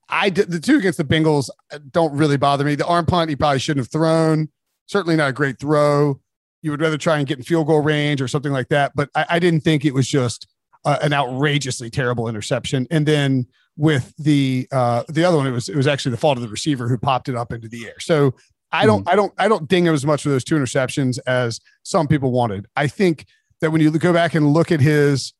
I 0.08 0.28
did 0.30 0.50
the 0.50 0.60
two 0.60 0.76
against 0.78 0.98
the 0.98 1.04
Bengals 1.04 1.48
don't 1.90 2.12
really 2.14 2.36
bother 2.36 2.64
me. 2.64 2.74
The 2.74 2.86
arm 2.86 3.06
punt 3.06 3.30
he 3.30 3.36
probably 3.36 3.58
shouldn't 3.60 3.84
have 3.86 3.92
thrown. 3.92 4.48
Certainly 4.86 5.16
not 5.16 5.30
a 5.30 5.32
great 5.32 5.58
throw. 5.58 6.20
You 6.62 6.70
would 6.70 6.80
rather 6.80 6.98
try 6.98 7.18
and 7.18 7.26
get 7.26 7.38
in 7.38 7.44
field 7.44 7.66
goal 7.66 7.80
range 7.80 8.20
or 8.20 8.28
something 8.28 8.52
like 8.52 8.68
that. 8.68 8.92
But 8.94 9.08
I, 9.14 9.26
I 9.30 9.38
didn't 9.38 9.60
think 9.60 9.84
it 9.84 9.94
was 9.94 10.06
just 10.08 10.46
uh, 10.84 10.98
an 11.02 11.12
outrageously 11.12 11.90
terrible 11.90 12.28
interception. 12.28 12.86
And 12.90 13.06
then 13.06 13.46
with 13.76 14.14
the 14.18 14.68
uh, 14.72 15.04
the 15.08 15.24
other 15.24 15.36
one, 15.36 15.46
it 15.46 15.52
was 15.52 15.68
it 15.68 15.76
was 15.76 15.86
actually 15.86 16.12
the 16.12 16.18
fault 16.18 16.36
of 16.36 16.42
the 16.42 16.48
receiver 16.48 16.88
who 16.88 16.98
popped 16.98 17.28
it 17.28 17.36
up 17.36 17.52
into 17.52 17.68
the 17.68 17.86
air. 17.86 17.98
So 18.00 18.34
I 18.72 18.86
don't, 18.86 19.06
I 19.06 19.14
don't, 19.14 19.32
I 19.36 19.48
don't 19.48 19.68
ding 19.68 19.86
him 19.86 19.92
as 19.92 20.06
much 20.06 20.22
for 20.22 20.30
those 20.30 20.44
two 20.44 20.54
interceptions 20.54 21.18
as 21.26 21.60
some 21.82 22.08
people 22.08 22.32
wanted. 22.32 22.66
I 22.74 22.86
think 22.86 23.26
that 23.60 23.70
when 23.70 23.82
you 23.82 23.90
go 23.90 24.14
back 24.14 24.34
and 24.34 24.52
look 24.52 24.72
at 24.72 24.80
his 24.80 25.34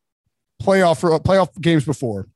playoff 0.63 1.01
playoff 1.23 1.59
games 1.61 1.85
before, 1.85 2.29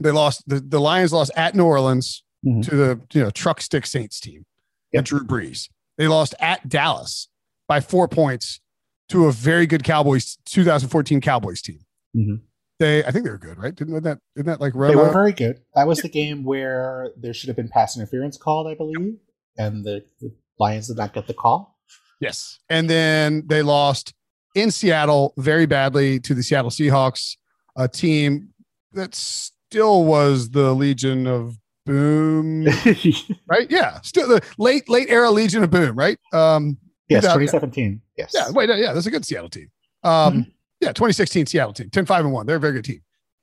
they 0.00 0.12
lost 0.12 0.48
the, 0.48 0.60
the 0.60 0.80
Lions 0.80 1.12
lost 1.12 1.32
at 1.36 1.54
New 1.54 1.64
Orleans 1.64 2.22
mm-hmm. 2.46 2.60
to 2.62 2.76
the 2.76 3.00
you 3.12 3.22
know 3.22 3.30
truck 3.30 3.60
stick 3.60 3.86
Saints 3.86 4.20
team 4.20 4.46
yep. 4.92 5.00
and 5.00 5.06
Drew 5.06 5.24
Brees. 5.24 5.68
They 5.98 6.06
lost 6.06 6.34
at 6.38 6.68
Dallas 6.68 7.28
by 7.66 7.80
four 7.80 8.08
points 8.08 8.60
to 9.08 9.26
a 9.26 9.32
very 9.32 9.66
good 9.66 9.82
Cowboys 9.82 10.38
2014 10.46 11.20
Cowboys 11.20 11.60
team. 11.60 11.80
Mm-hmm. 12.16 12.36
They, 12.78 13.04
I 13.04 13.10
think 13.10 13.24
they 13.24 13.30
were 13.30 13.38
good, 13.38 13.58
right? 13.58 13.74
Didn't 13.74 14.02
that, 14.04 14.18
didn't 14.34 14.46
that 14.46 14.60
like 14.60 14.74
run 14.74 14.90
They 14.90 14.96
were 14.96 15.12
very 15.12 15.32
good. 15.32 15.60
That 15.74 15.86
was 15.86 16.00
the 16.00 16.08
game 16.08 16.44
where 16.44 17.10
there 17.16 17.34
should 17.34 17.48
have 17.48 17.56
been 17.56 17.68
pass 17.68 17.96
interference 17.96 18.38
called, 18.38 18.66
I 18.66 18.74
believe, 18.74 19.18
and 19.58 19.84
the, 19.84 20.02
the 20.20 20.32
Lions 20.58 20.88
did 20.88 20.96
not 20.96 21.12
get 21.12 21.26
the 21.26 21.34
call. 21.34 21.78
Yes, 22.20 22.58
and 22.70 22.88
then 22.88 23.44
they 23.46 23.62
lost 23.62 24.14
in 24.54 24.70
Seattle 24.70 25.34
very 25.36 25.66
badly 25.66 26.20
to 26.20 26.34
the 26.34 26.42
Seattle 26.42 26.70
Seahawks, 26.70 27.36
a 27.76 27.86
team 27.86 28.48
that 28.92 29.14
still 29.14 30.04
was 30.04 30.50
the 30.50 30.74
Legion 30.74 31.26
of 31.26 31.56
Boom, 31.86 32.64
right? 33.46 33.70
Yeah, 33.70 34.00
still 34.02 34.28
the 34.28 34.42
late 34.58 34.88
late 34.88 35.10
era 35.10 35.30
Legion 35.30 35.64
of 35.64 35.70
Boom, 35.70 35.98
right? 35.98 36.18
Um, 36.32 36.78
yes, 37.08 37.24
2017. 37.24 38.00
Yes. 38.16 38.32
Yeah, 38.34 38.50
wait, 38.50 38.68
yeah, 38.68 38.92
that's 38.92 39.06
a 39.06 39.10
good 39.10 39.24
Seattle 39.24 39.48
team. 39.48 39.70
Um, 40.02 40.12
mm-hmm. 40.12 40.50
Yeah, 40.80 40.88
2016 40.88 41.46
Seattle 41.46 41.72
team, 41.72 41.90
10 41.90 42.06
5 42.06 42.24
and 42.24 42.34
1. 42.34 42.46
They're 42.46 42.56
a 42.56 42.60
very 42.60 42.72
good 42.74 42.84
team. 42.84 43.02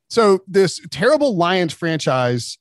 So 0.09 0.43
this 0.47 0.81
terrible 0.89 1.35
Lions 1.35 1.73
franchise, 1.73 2.57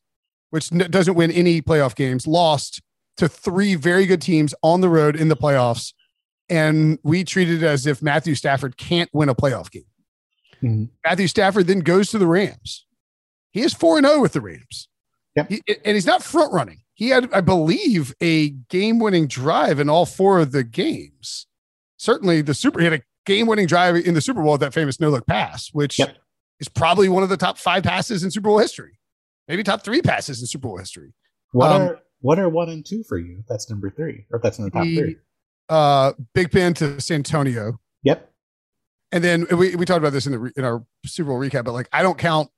which 0.50 0.72
n- 0.72 0.90
doesn't 0.90 1.14
win 1.14 1.30
any 1.30 1.62
playoff 1.62 1.94
games, 1.94 2.26
lost 2.26 2.82
to 3.16 3.28
three 3.28 3.74
very 3.74 4.06
good 4.06 4.20
teams 4.20 4.54
on 4.62 4.80
the 4.80 4.88
road 4.88 5.16
in 5.16 5.28
the 5.28 5.36
playoffs. 5.36 5.92
And 6.48 6.98
we 7.02 7.24
treated 7.24 7.62
it 7.62 7.66
as 7.66 7.86
if 7.86 8.02
Matthew 8.02 8.34
Stafford 8.34 8.76
can't 8.76 9.10
win 9.12 9.28
a 9.28 9.34
playoff 9.34 9.70
game. 9.70 9.84
Mm-hmm. 10.62 10.84
Matthew 11.04 11.28
Stafford 11.28 11.66
then 11.66 11.80
goes 11.80 12.10
to 12.10 12.18
the 12.18 12.26
Rams. 12.26 12.86
He 13.50 13.62
is 13.62 13.72
4 13.72 14.00
0 14.00 14.20
with 14.20 14.32
the 14.32 14.40
Rams. 14.40 14.88
Yep. 15.36 15.50
He, 15.50 15.62
and 15.84 15.94
he's 15.94 16.06
not 16.06 16.22
front 16.22 16.52
running. 16.52 16.80
He 16.94 17.08
had, 17.10 17.32
I 17.32 17.42
believe, 17.42 18.14
a 18.22 18.50
game 18.70 18.98
winning 18.98 19.26
drive 19.26 19.80
in 19.80 19.90
all 19.90 20.06
four 20.06 20.38
of 20.38 20.52
the 20.52 20.64
games. 20.64 21.46
Certainly, 21.98 22.42
the 22.42 22.54
Super, 22.54 22.80
he 22.80 22.84
had 22.84 22.94
a 22.94 23.02
game 23.26 23.46
winning 23.46 23.66
drive 23.66 23.96
in 23.96 24.14
the 24.14 24.20
Super 24.20 24.42
Bowl, 24.42 24.56
that 24.58 24.72
famous 24.72 24.98
no 25.00 25.10
look 25.10 25.26
pass, 25.26 25.68
which 25.72 25.98
yep. 25.98 26.16
is 26.60 26.68
probably 26.68 27.08
one 27.08 27.22
of 27.22 27.28
the 27.28 27.36
top 27.36 27.58
five 27.58 27.82
passes 27.82 28.24
in 28.24 28.30
Super 28.30 28.48
Bowl 28.48 28.58
history, 28.58 28.98
maybe 29.48 29.62
top 29.62 29.84
three 29.84 30.00
passes 30.00 30.40
in 30.40 30.46
Super 30.46 30.68
Bowl 30.68 30.78
history. 30.78 31.12
What 31.52 31.72
um, 31.72 31.82
are 31.82 32.00
what 32.20 32.38
are 32.38 32.48
one 32.48 32.68
and 32.70 32.84
two 32.84 33.04
for 33.04 33.18
you? 33.18 33.42
That's 33.48 33.68
number 33.68 33.90
three, 33.90 34.26
or 34.30 34.38
if 34.38 34.42
that's 34.42 34.58
in 34.58 34.64
the 34.64 34.70
top 34.70 34.84
the, 34.84 34.96
three. 34.96 35.16
Uh, 35.68 36.12
Big 36.34 36.50
Ben 36.50 36.74
to 36.74 37.00
Santonio. 37.00 37.78
Yep. 38.04 38.32
And 39.12 39.22
then 39.22 39.46
we, 39.50 39.76
we 39.76 39.84
talked 39.84 39.98
about 39.98 40.12
this 40.12 40.26
in 40.26 40.32
the 40.32 40.52
in 40.56 40.64
our 40.64 40.84
Super 41.04 41.30
Bowl 41.30 41.38
recap, 41.38 41.64
but 41.64 41.72
like 41.72 41.88
I 41.92 42.02
don't 42.02 42.18
count 42.18 42.50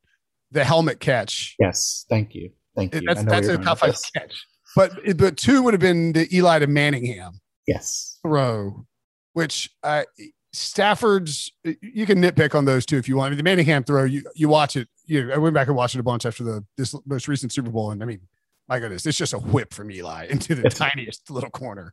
the 0.50 0.64
helmet 0.64 1.00
catch. 1.00 1.56
Yes, 1.58 2.06
thank 2.08 2.34
you. 2.34 2.50
Thank 2.76 2.94
you. 2.94 3.02
That's 3.06 3.24
that's 3.24 3.48
a 3.48 3.58
top 3.58 3.78
five 3.78 3.96
catch. 4.14 4.46
But 4.76 4.92
but 5.16 5.36
two 5.36 5.62
would 5.62 5.74
have 5.74 5.80
been 5.80 6.12
the 6.12 6.28
Eli 6.34 6.60
to 6.60 6.66
Manningham. 6.66 7.40
Yes. 7.66 8.18
Throw, 8.22 8.86
which 9.32 9.70
uh, 9.82 10.04
Stafford's 10.52 11.52
you 11.64 12.06
can 12.06 12.22
nitpick 12.22 12.54
on 12.54 12.64
those 12.64 12.86
two 12.86 12.96
if 12.96 13.08
you 13.08 13.16
want. 13.16 13.26
I 13.26 13.30
mean, 13.30 13.36
the 13.36 13.42
Manningham 13.42 13.84
throw, 13.84 14.04
you 14.04 14.22
you 14.34 14.48
watch 14.48 14.76
it. 14.76 14.88
You 15.06 15.32
I 15.32 15.38
went 15.38 15.54
back 15.54 15.68
and 15.68 15.76
watched 15.76 15.94
it 15.94 16.00
a 16.00 16.04
bunch 16.04 16.24
after 16.24 16.42
the 16.42 16.64
this 16.76 16.94
most 17.06 17.28
recent 17.28 17.52
Super 17.52 17.70
Bowl, 17.70 17.90
and 17.90 18.02
I 18.02 18.06
mean, 18.06 18.20
my 18.68 18.78
goodness, 18.78 19.04
it's 19.06 19.18
just 19.18 19.34
a 19.34 19.38
whip 19.38 19.74
from 19.74 19.90
Eli 19.90 20.26
into 20.30 20.54
the 20.54 20.70
tiniest 20.70 21.30
little 21.30 21.50
corner. 21.50 21.92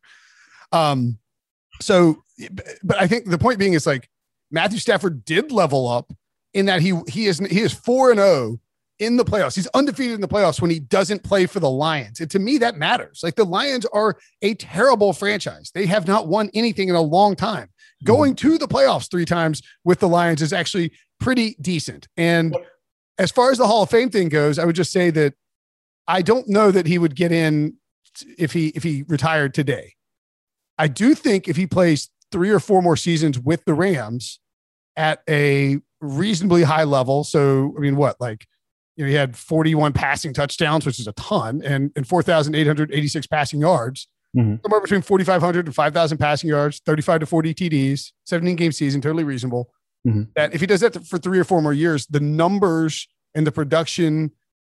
Um, 0.72 1.18
so, 1.82 2.24
but 2.84 3.00
I 3.00 3.08
think 3.08 3.30
the 3.30 3.38
point 3.38 3.60
being 3.60 3.74
is 3.74 3.86
like 3.86 4.10
Matthew 4.52 4.80
Stafford 4.80 5.26
did 5.26 5.52
level 5.52 5.88
up 5.88 6.14
in 6.54 6.68
that 6.68 6.82
he 6.82 7.00
he 7.08 7.26
is 7.26 7.40
he 7.40 7.60
is 7.60 7.74
four 7.74 8.12
and 8.12 8.20
zero 8.20 8.30
oh 8.30 8.60
in 9.00 9.18
the 9.18 9.26
playoffs. 9.26 9.56
He's 9.56 9.68
undefeated 9.68 10.16
in 10.16 10.22
the 10.22 10.28
playoffs 10.28 10.62
when 10.62 10.72
he 10.72 10.80
doesn't 10.80 11.24
play 11.24 11.46
for 11.46 11.60
the 11.60 11.70
Lions. 11.70 12.22
And 12.22 12.32
to 12.32 12.40
me, 12.40 12.58
that 12.60 12.78
matters. 12.78 13.22
Like 13.24 13.36
the 13.36 13.46
Lions 13.46 13.86
are 13.88 14.18
a 14.42 14.54
terrible 14.54 15.12
franchise. 15.12 15.72
They 15.74 15.86
have 15.86 16.08
not 16.08 16.28
won 16.28 16.50
anything 16.54 16.88
in 16.88 16.96
a 16.96 17.02
long 17.02 17.36
time. 17.36 17.70
Going 18.06 18.36
to 18.36 18.58
the 18.58 18.68
playoffs 18.68 19.10
three 19.10 19.26
times 19.26 19.62
with 19.84 20.00
the 20.00 20.08
Lions 20.08 20.42
is 20.42 20.54
actually 20.54 20.92
pretty 21.20 21.56
decent. 21.60 22.08
And 22.18 22.56
as 23.18 23.32
far 23.32 23.52
as 23.52 23.58
the 23.58 23.68
Hall 23.68 23.84
of 23.84 23.90
Fame 23.90 24.10
thing 24.10 24.30
goes, 24.30 24.60
I 24.60 24.66
would 24.66 24.76
just 24.76 24.92
say 24.92 25.10
that 25.12 25.34
I 26.08 26.22
don't 26.22 26.48
know 26.48 26.72
that 26.72 26.88
he 26.88 26.98
would 26.98 27.16
get 27.16 27.32
in 27.32 27.76
if 28.38 28.54
he 28.54 28.68
if 28.70 28.84
he 28.84 29.04
retired 29.08 29.54
today. 29.54 29.94
I 30.78 30.88
do 30.88 31.16
think 31.16 31.48
if 31.48 31.56
he 31.56 31.68
plays 31.68 32.10
three 32.32 32.50
or 32.50 32.60
four 32.60 32.82
more 32.82 32.98
seasons 32.98 33.40
with 33.40 33.64
the 33.66 33.74
Rams 33.74 34.40
at 34.96 35.22
a 35.30 35.80
reasonably 36.02 36.64
high 36.64 36.84
level, 36.84 37.24
so 37.24 37.74
I 37.78 37.80
mean, 37.80 37.96
what 37.96 38.20
like 38.20 38.46
you 38.96 39.06
know, 39.06 39.10
he 39.10 39.16
had 39.16 39.36
41 39.36 39.94
passing 39.94 40.34
touchdowns, 40.34 40.86
which 40.86 41.00
is 41.00 41.08
a 41.08 41.14
ton, 41.14 41.62
and, 41.64 41.92
and 41.96 42.08
4,886 42.08 43.28
passing 43.28 43.60
yards. 43.60 44.08
Mm-hmm. 44.36 44.56
Somewhere 44.64 44.82
between 44.82 45.02
4,500 45.02 45.66
and 45.68 45.76
5,000 45.76 46.18
passing 46.18 46.50
yards, 46.50 46.82
35 46.86 47.22
to 47.22 47.26
40 47.26 47.54
TDs, 47.54 48.12
17 48.26 48.56
game 48.56 48.72
season, 48.72 49.02
totally 49.02 49.24
reasonable. 49.24 49.70
Mm-hmm. 50.06 50.24
That 50.36 50.54
if 50.54 50.62
he 50.62 50.68
does 50.68 50.82
that 50.82 51.06
for 51.06 51.18
three 51.18 51.40
or 51.40 51.44
four 51.44 51.62
more 51.62 51.74
years, 51.74 52.06
the 52.08 52.20
numbers 52.20 53.08
and 53.34 53.48
the 53.48 53.52
production 53.52 54.32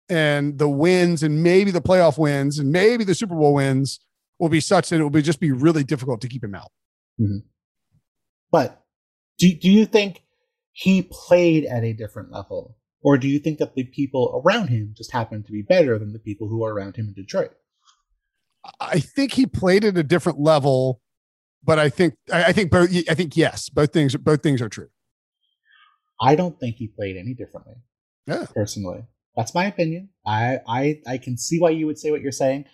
and 0.10 0.58
the 0.58 0.68
wins 0.68 1.24
and 1.24 1.44
maybe 1.44 1.72
the 1.72 1.82
playoff 1.82 2.18
wins 2.18 2.60
and 2.60 2.72
maybe 2.72 3.04
the 3.04 3.16
Super 3.16 3.36
Bowl 3.36 3.54
wins 3.54 4.00
will 4.40 4.50
be 4.50 4.60
such 4.60 4.90
that 4.90 5.00
it 5.00 5.04
will 5.04 5.10
be 5.10 5.22
just 5.22 5.40
be 5.40 5.52
really 5.52 5.84
difficult 5.84 6.22
to 6.22 6.28
keep 6.28 6.44
him 6.44 6.56
out. 6.56 6.72
Mm-hmm. 7.20 7.48
But 8.52 8.84
do, 9.38 9.54
do 9.54 9.72
you 9.72 9.86
think 9.86 10.24
he 10.74 11.08
played 11.10 11.66
at 11.66 11.84
a 11.84 11.94
different 11.94 12.32
level 12.32 12.78
or 13.04 13.18
do 13.18 13.28
you 13.28 13.40
think 13.40 13.60
that 13.60 13.76
the 13.76 13.84
people 13.84 14.42
around 14.44 14.68
him 14.68 14.94
just 14.96 15.12
happen 15.12 15.44
to 15.44 15.52
be 15.52 15.62
better 15.62 15.98
than 15.98 16.14
the 16.14 16.20
people 16.20 16.48
who 16.48 16.64
are 16.64 16.74
around 16.74 16.96
him 16.96 17.08
in 17.08 17.14
Detroit? 17.14 17.52
I 18.80 19.00
think 19.00 19.34
he 19.34 19.46
played 19.46 19.84
at 19.84 19.98
a 19.98 20.04
different 20.04 20.40
level, 20.40 21.02
but 21.64 21.80
I 21.80 21.90
think 21.90 22.16
I 22.32 22.52
think 22.54 22.72
both 22.72 22.90
I 23.10 23.14
think 23.16 23.36
yes, 23.36 23.70
both 23.70 23.92
things 23.92 24.16
both 24.16 24.44
things 24.44 24.62
are 24.62 24.70
true. 24.70 24.90
I 26.22 26.36
don't 26.36 26.60
think 26.60 26.76
he 26.76 26.88
played 26.88 27.18
any 27.18 27.34
differently. 27.34 27.76
Yeah. 28.28 28.46
Personally. 28.54 29.06
That's 29.36 29.56
my 29.56 29.66
opinion. 29.66 30.10
I 30.26 30.60
I 30.68 31.02
I 31.08 31.18
can 31.18 31.38
see 31.38 31.60
why 31.60 31.72
you 31.72 31.88
would 31.88 31.98
say 31.98 32.12
what 32.12 32.22
you're 32.22 32.32
saying. 32.32 32.66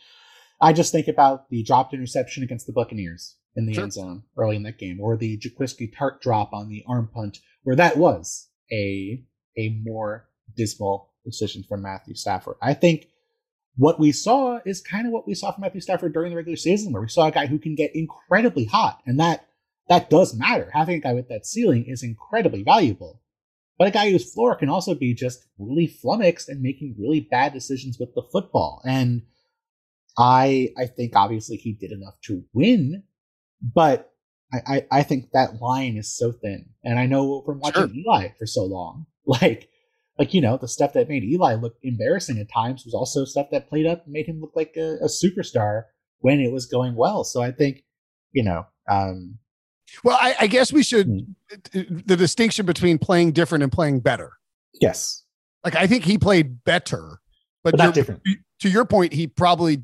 I 0.60 0.74
just 0.74 0.92
think 0.92 1.08
about 1.08 1.50
the 1.50 1.64
dropped 1.64 1.94
interception 1.94 2.44
against 2.44 2.66
the 2.66 2.74
Buccaneers 2.74 3.36
in 3.56 3.66
the 3.66 3.74
sure. 3.74 3.84
end 3.84 3.94
zone 3.94 4.24
early 4.38 4.56
in 4.56 4.64
that 4.64 4.80
game, 4.80 5.00
or 5.00 5.16
the 5.16 5.38
Jaquiski 5.38 5.94
Tartt 5.94 6.20
drop 6.20 6.52
on 6.52 6.68
the 6.68 6.84
arm 6.88 7.10
punt, 7.14 7.40
where 7.64 7.76
that 7.76 7.98
was 7.98 8.50
a 8.72 9.24
a 9.58 9.70
more 9.84 10.28
dismal 10.56 11.14
decision 11.26 11.64
from 11.68 11.82
Matthew 11.82 12.16
Stafford. 12.16 12.56
I 12.62 12.74
think 12.74 13.08
what 13.78 14.00
we 14.00 14.12
saw 14.12 14.60
is 14.66 14.82
kind 14.82 15.06
of 15.06 15.14
what 15.14 15.28
we 15.28 15.36
saw 15.36 15.52
from 15.52 15.62
Matthew 15.62 15.82
Stafford 15.82 16.14
during 16.14 16.32
the 16.32 16.36
regular 16.36 16.58
season, 16.58 16.92
where 16.92 17.02
we 17.02 17.08
saw 17.08 17.28
a 17.28 17.32
guy 17.32 17.46
who 17.46 17.60
can 17.60 17.76
get 17.76 17.96
incredibly 17.96 18.66
hot, 18.66 19.02
and 19.06 19.20
that 19.20 19.48
that 19.88 20.10
does 20.10 20.36
matter. 20.36 20.70
Having 20.74 20.96
a 20.96 21.00
guy 21.00 21.14
with 21.14 21.30
that 21.30 21.46
ceiling 21.46 21.86
is 21.88 22.04
incredibly 22.04 22.64
valuable. 22.64 23.22
But 23.78 23.90
a 23.90 23.92
guy 23.92 24.10
whose 24.10 24.34
floor 24.34 24.56
can 24.56 24.70
also 24.70 24.96
be 24.96 25.14
just 25.14 25.46
really 25.60 25.86
flummoxed 25.86 26.50
and 26.50 26.62
making 26.62 26.96
really 26.98 27.22
bad 27.22 27.54
decisions 27.54 28.00
with 28.00 28.14
the 28.16 28.24
football. 28.32 28.82
And 28.84 29.22
I 30.18 30.74
I 30.78 30.88
think 30.88 31.16
obviously 31.16 31.58
he 31.58 31.74
did 31.74 31.92
enough 31.92 32.20
to 32.24 32.44
win, 32.54 33.04
but 33.62 34.12
I, 34.52 34.58
I, 34.68 34.88
I 35.00 35.04
think 35.04 35.32
that 35.32 35.62
line 35.62 35.98
is 35.98 36.18
so 36.18 36.32
thin. 36.32 36.70
And 36.84 36.98
I 36.98 37.06
know 37.06 37.44
from 37.46 37.60
watching 37.60 37.90
sure. 37.90 37.96
Eli 37.96 38.30
for 38.40 38.48
so 38.48 38.64
long 38.64 39.06
Like, 39.28 39.70
like 40.18 40.34
you 40.34 40.42
know, 40.42 40.58
the 40.58 40.68
stuff 40.68 40.94
that 40.94 41.10
made 41.10 41.24
Eli 41.24 41.56
look 41.56 41.76
embarrassing 41.84 42.40
at 42.40 42.52
times 42.52 42.84
was 42.86 42.94
also 42.94 43.26
stuff 43.26 43.48
that 43.52 43.70
played 43.70 43.86
up 43.86 44.06
and 44.06 44.14
made 44.14 44.26
him 44.26 44.42
look 44.42 44.54
like 44.56 44.74
a, 44.76 44.98
a 45.02 45.08
superstar 45.08 45.84
when 46.20 46.40
it 46.40 46.52
was 46.52 46.66
going 46.66 46.96
well. 46.96 47.24
So 47.24 47.42
I 47.42 47.52
think, 47.52 47.84
you 48.32 48.44
know, 48.44 48.66
um, 48.90 49.38
well, 50.04 50.18
I, 50.20 50.36
I 50.42 50.48
guess 50.48 50.74
we 50.74 50.84
should 50.84 51.08
hmm. 51.08 52.00
the 52.06 52.18
distinction 52.18 52.66
between 52.66 52.98
playing 52.98 53.34
different 53.34 53.64
and 53.64 53.72
playing 53.72 54.00
better. 54.00 54.34
Yes, 54.82 55.24
like 55.64 55.76
I 55.76 55.88
think 55.88 56.04
he 56.04 56.18
played 56.18 56.64
better, 56.64 57.20
but, 57.64 57.72
but 57.72 57.78
not 57.78 57.94
different. 57.94 58.22
To 58.62 58.70
your 58.70 58.86
point, 58.86 59.14
he 59.14 59.28
probably 59.28 59.84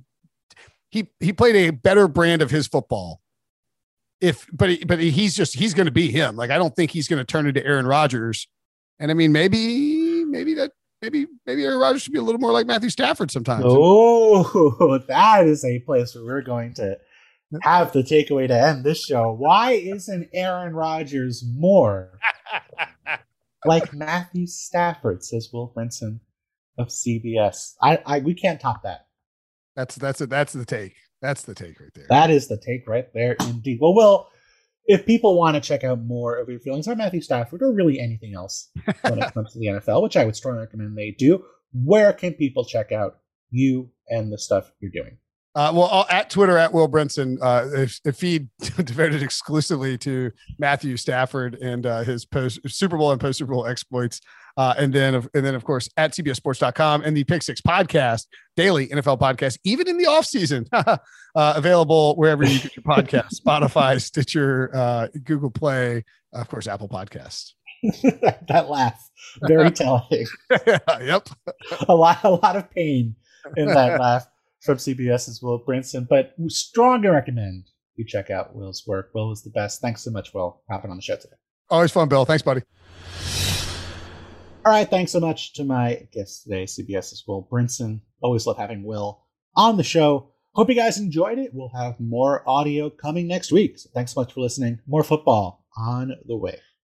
he 0.90 1.10
he 1.20 1.32
played 1.32 1.56
a 1.56 1.70
better 1.70 2.08
brand 2.08 2.42
of 2.42 2.52
his 2.52 2.68
football. 2.68 3.22
If 4.20 4.48
but 4.52 4.70
he, 4.70 4.84
but 4.84 5.00
he's 5.00 5.36
just 5.36 5.56
he's 5.56 5.74
going 5.74 5.86
to 5.86 5.92
be 5.92 6.12
him. 6.12 6.36
Like 6.36 6.50
I 6.50 6.58
don't 6.58 6.76
think 6.76 6.92
he's 6.92 7.08
going 7.08 7.20
to 7.20 7.26
turn 7.26 7.48
into 7.48 7.66
Aaron 7.66 7.86
Rodgers 7.86 8.48
and 9.00 9.12
I 9.12 9.16
mean, 9.16 9.32
maybe, 9.32 9.58
maybe 10.26 10.54
that, 10.56 10.72
maybe, 11.02 11.28
maybe 11.46 11.64
Aaron 11.64 11.80
Rodgers 11.80 12.04
should 12.04 12.14
be 12.14 12.20
a 12.20 12.24
little 12.24 12.42
more 12.42 12.52
like 12.52 12.68
Matthew 12.68 12.90
Stafford 12.90 13.32
sometimes. 13.32 13.66
Oh, 13.68 14.98
that 15.08 15.48
is 15.48 15.64
a 15.64 15.80
place 15.80 16.16
where 16.16 16.24
we're 16.24 16.42
going 16.42 16.74
to 16.76 16.98
have 17.62 17.92
the 17.92 18.04
takeaway 18.04 18.48
to 18.48 18.60
end 18.60 18.84
this 18.84 19.04
show. 19.04 19.32
Why 19.32 19.74
isn't 19.74 20.30
Aaron 20.34 20.74
Rodgers 20.74 21.44
more 21.46 22.20
like 23.66 23.94
Matthew 23.94 24.48
Stafford? 24.48 25.24
Says 25.24 25.50
Will 25.54 25.72
Brinson 25.76 26.20
of 26.78 26.88
CBS. 26.88 27.76
I, 27.82 28.00
I, 28.06 28.20
we 28.20 28.34
can't 28.34 28.60
top 28.60 28.84
that. 28.84 29.08
That's 29.76 29.96
that's 29.96 30.22
it. 30.22 30.30
That's 30.30 30.54
the 30.54 30.66
take. 30.66 30.96
That's 31.22 31.44
the 31.44 31.56
take 31.56 31.80
right 31.80 31.94
there. 31.96 32.06
That 32.10 32.30
is 32.30 32.48
the 32.48 32.58
take 32.58 32.88
right 32.88 33.12
there, 33.14 33.36
indeed. 33.40 33.80
Well, 33.82 33.96
Will, 33.96 34.28
if 34.86 35.06
people 35.06 35.38
want 35.38 35.56
to 35.56 35.62
check 35.62 35.84
out 35.84 36.04
more 36.04 36.38
of 36.38 36.50
your 36.50 36.60
feelings 36.60 36.88
on 36.88 36.98
Matthew 36.98 37.22
Stafford 37.22 37.62
or 37.62 37.72
really 37.72 38.00
anything 38.00 38.34
else 38.36 38.70
when 39.02 39.20
it 39.20 39.34
comes 39.34 39.54
to 39.54 39.60
the 39.60 39.68
NFL, 39.68 40.02
which 40.04 40.18
I 40.18 40.26
would 40.26 40.36
strongly 40.36 40.62
recommend 40.62 40.98
they 40.98 41.16
do, 41.18 41.44
where 41.74 42.14
can 42.14 42.34
people 42.34 42.66
check 42.66 42.92
out 42.92 43.20
you 43.50 43.90
and 44.10 44.32
the 44.32 44.38
stuff 44.38 44.72
you're 44.80 44.92
doing? 44.92 45.18
Uh, 45.56 45.72
well, 45.74 45.88
I'll, 45.92 46.06
at 46.10 46.32
Twitter 46.32 46.58
at 46.58 46.74
Will 46.74 46.90
Brinson, 46.90 47.38
uh, 47.40 47.86
a, 48.06 48.12
feed 48.14 48.50
devoted 48.60 49.22
exclusively 49.22 49.98
to 50.00 50.32
Matthew 50.58 50.98
Stafford 50.98 51.56
and 51.56 51.86
uh, 51.86 52.04
his 52.04 52.26
post 52.26 52.60
Super 52.68 52.98
Bowl 52.98 53.12
and 53.12 53.22
post 53.22 53.38
Super 53.38 53.54
Bowl 53.54 53.68
exploits. 53.68 54.20
Uh, 54.56 54.74
and 54.78 54.94
then, 54.94 55.16
and 55.16 55.46
then, 55.46 55.56
of 55.56 55.64
course, 55.64 55.90
at 55.98 56.12
CBSSports.com 56.12 57.04
and 57.04 57.18
the 57.18 57.24
Pick 57.24 57.42
Six 57.42 57.62
podcast, 57.62 58.28
daily 58.56 58.88
NFL 58.88 59.20
podcast, 59.20 59.58
even 59.64 59.88
in 59.88 59.98
the 59.98 60.06
off 60.06 60.26
season, 60.26 60.66
uh, 60.74 60.98
available 61.36 62.16
wherever 62.16 62.44
you 62.44 62.60
get 62.60 62.76
your 62.76 62.84
podcast, 62.84 63.36
Spotify, 63.46 64.02
Stitcher, 64.02 64.70
uh, 64.74 65.08
Google 65.24 65.50
Play, 65.50 66.04
of 66.34 66.48
course, 66.50 66.68
Apple 66.68 66.90
Podcasts. 66.90 67.54
that 68.48 68.70
laugh, 68.70 69.10
very 69.42 69.72
telling. 69.72 70.26
yep, 71.02 71.28
a 71.88 71.96
lot, 71.96 72.24
a 72.24 72.30
lot 72.30 72.56
of 72.56 72.70
pain 72.72 73.16
in 73.58 73.68
that 73.68 74.00
laugh 74.00 74.26
from 74.62 74.78
CBS's 74.78 75.42
Will 75.42 75.60
Brinson, 75.60 76.08
but 76.08 76.34
we 76.38 76.50
strongly 76.50 77.10
recommend 77.10 77.66
you 77.96 78.06
check 78.06 78.30
out 78.30 78.56
Will's 78.56 78.84
work. 78.88 79.12
Will 79.14 79.32
is 79.32 79.44
the 79.44 79.50
best. 79.50 79.82
Thanks 79.82 80.04
so 80.04 80.12
much, 80.12 80.34
Will, 80.34 80.62
for 80.66 80.74
hopping 80.74 80.92
on 80.92 80.98
the 80.98 81.04
show 81.04 81.16
today. 81.16 81.36
Always 81.70 81.92
fun, 81.92 82.08
Bill. 82.08 82.26
Thanks, 82.26 82.42
buddy. 82.42 82.62
All 84.66 84.72
right. 84.72 84.90
Thanks 84.90 85.12
so 85.12 85.20
much 85.20 85.52
to 85.54 85.66
my 85.66 86.08
guest 86.14 86.44
today, 86.44 86.64
CBS's 86.64 87.26
Will 87.28 87.46
Brinson. 87.52 88.00
Always 88.22 88.48
love 88.48 88.58
having 88.58 88.84
Will 88.84 89.20
on 89.58 89.76
the 89.76 89.84
show. 89.84 90.30
Hope 90.54 90.70
you 90.70 90.76
guys 90.76 90.98
enjoyed 90.98 91.38
it. 91.38 91.52
We'll 91.54 91.68
have 91.70 92.00
more 92.00 92.48
audio 92.48 92.90
coming 92.90 93.28
next 93.28 93.52
week. 93.52 93.78
So 93.78 93.90
thanks 93.94 94.14
so 94.14 94.22
much 94.22 94.32
for 94.32 94.40
listening. 94.40 94.80
More 94.88 95.04
football 95.04 95.66
on 95.76 96.14
the 96.26 96.38
way. 96.38 96.60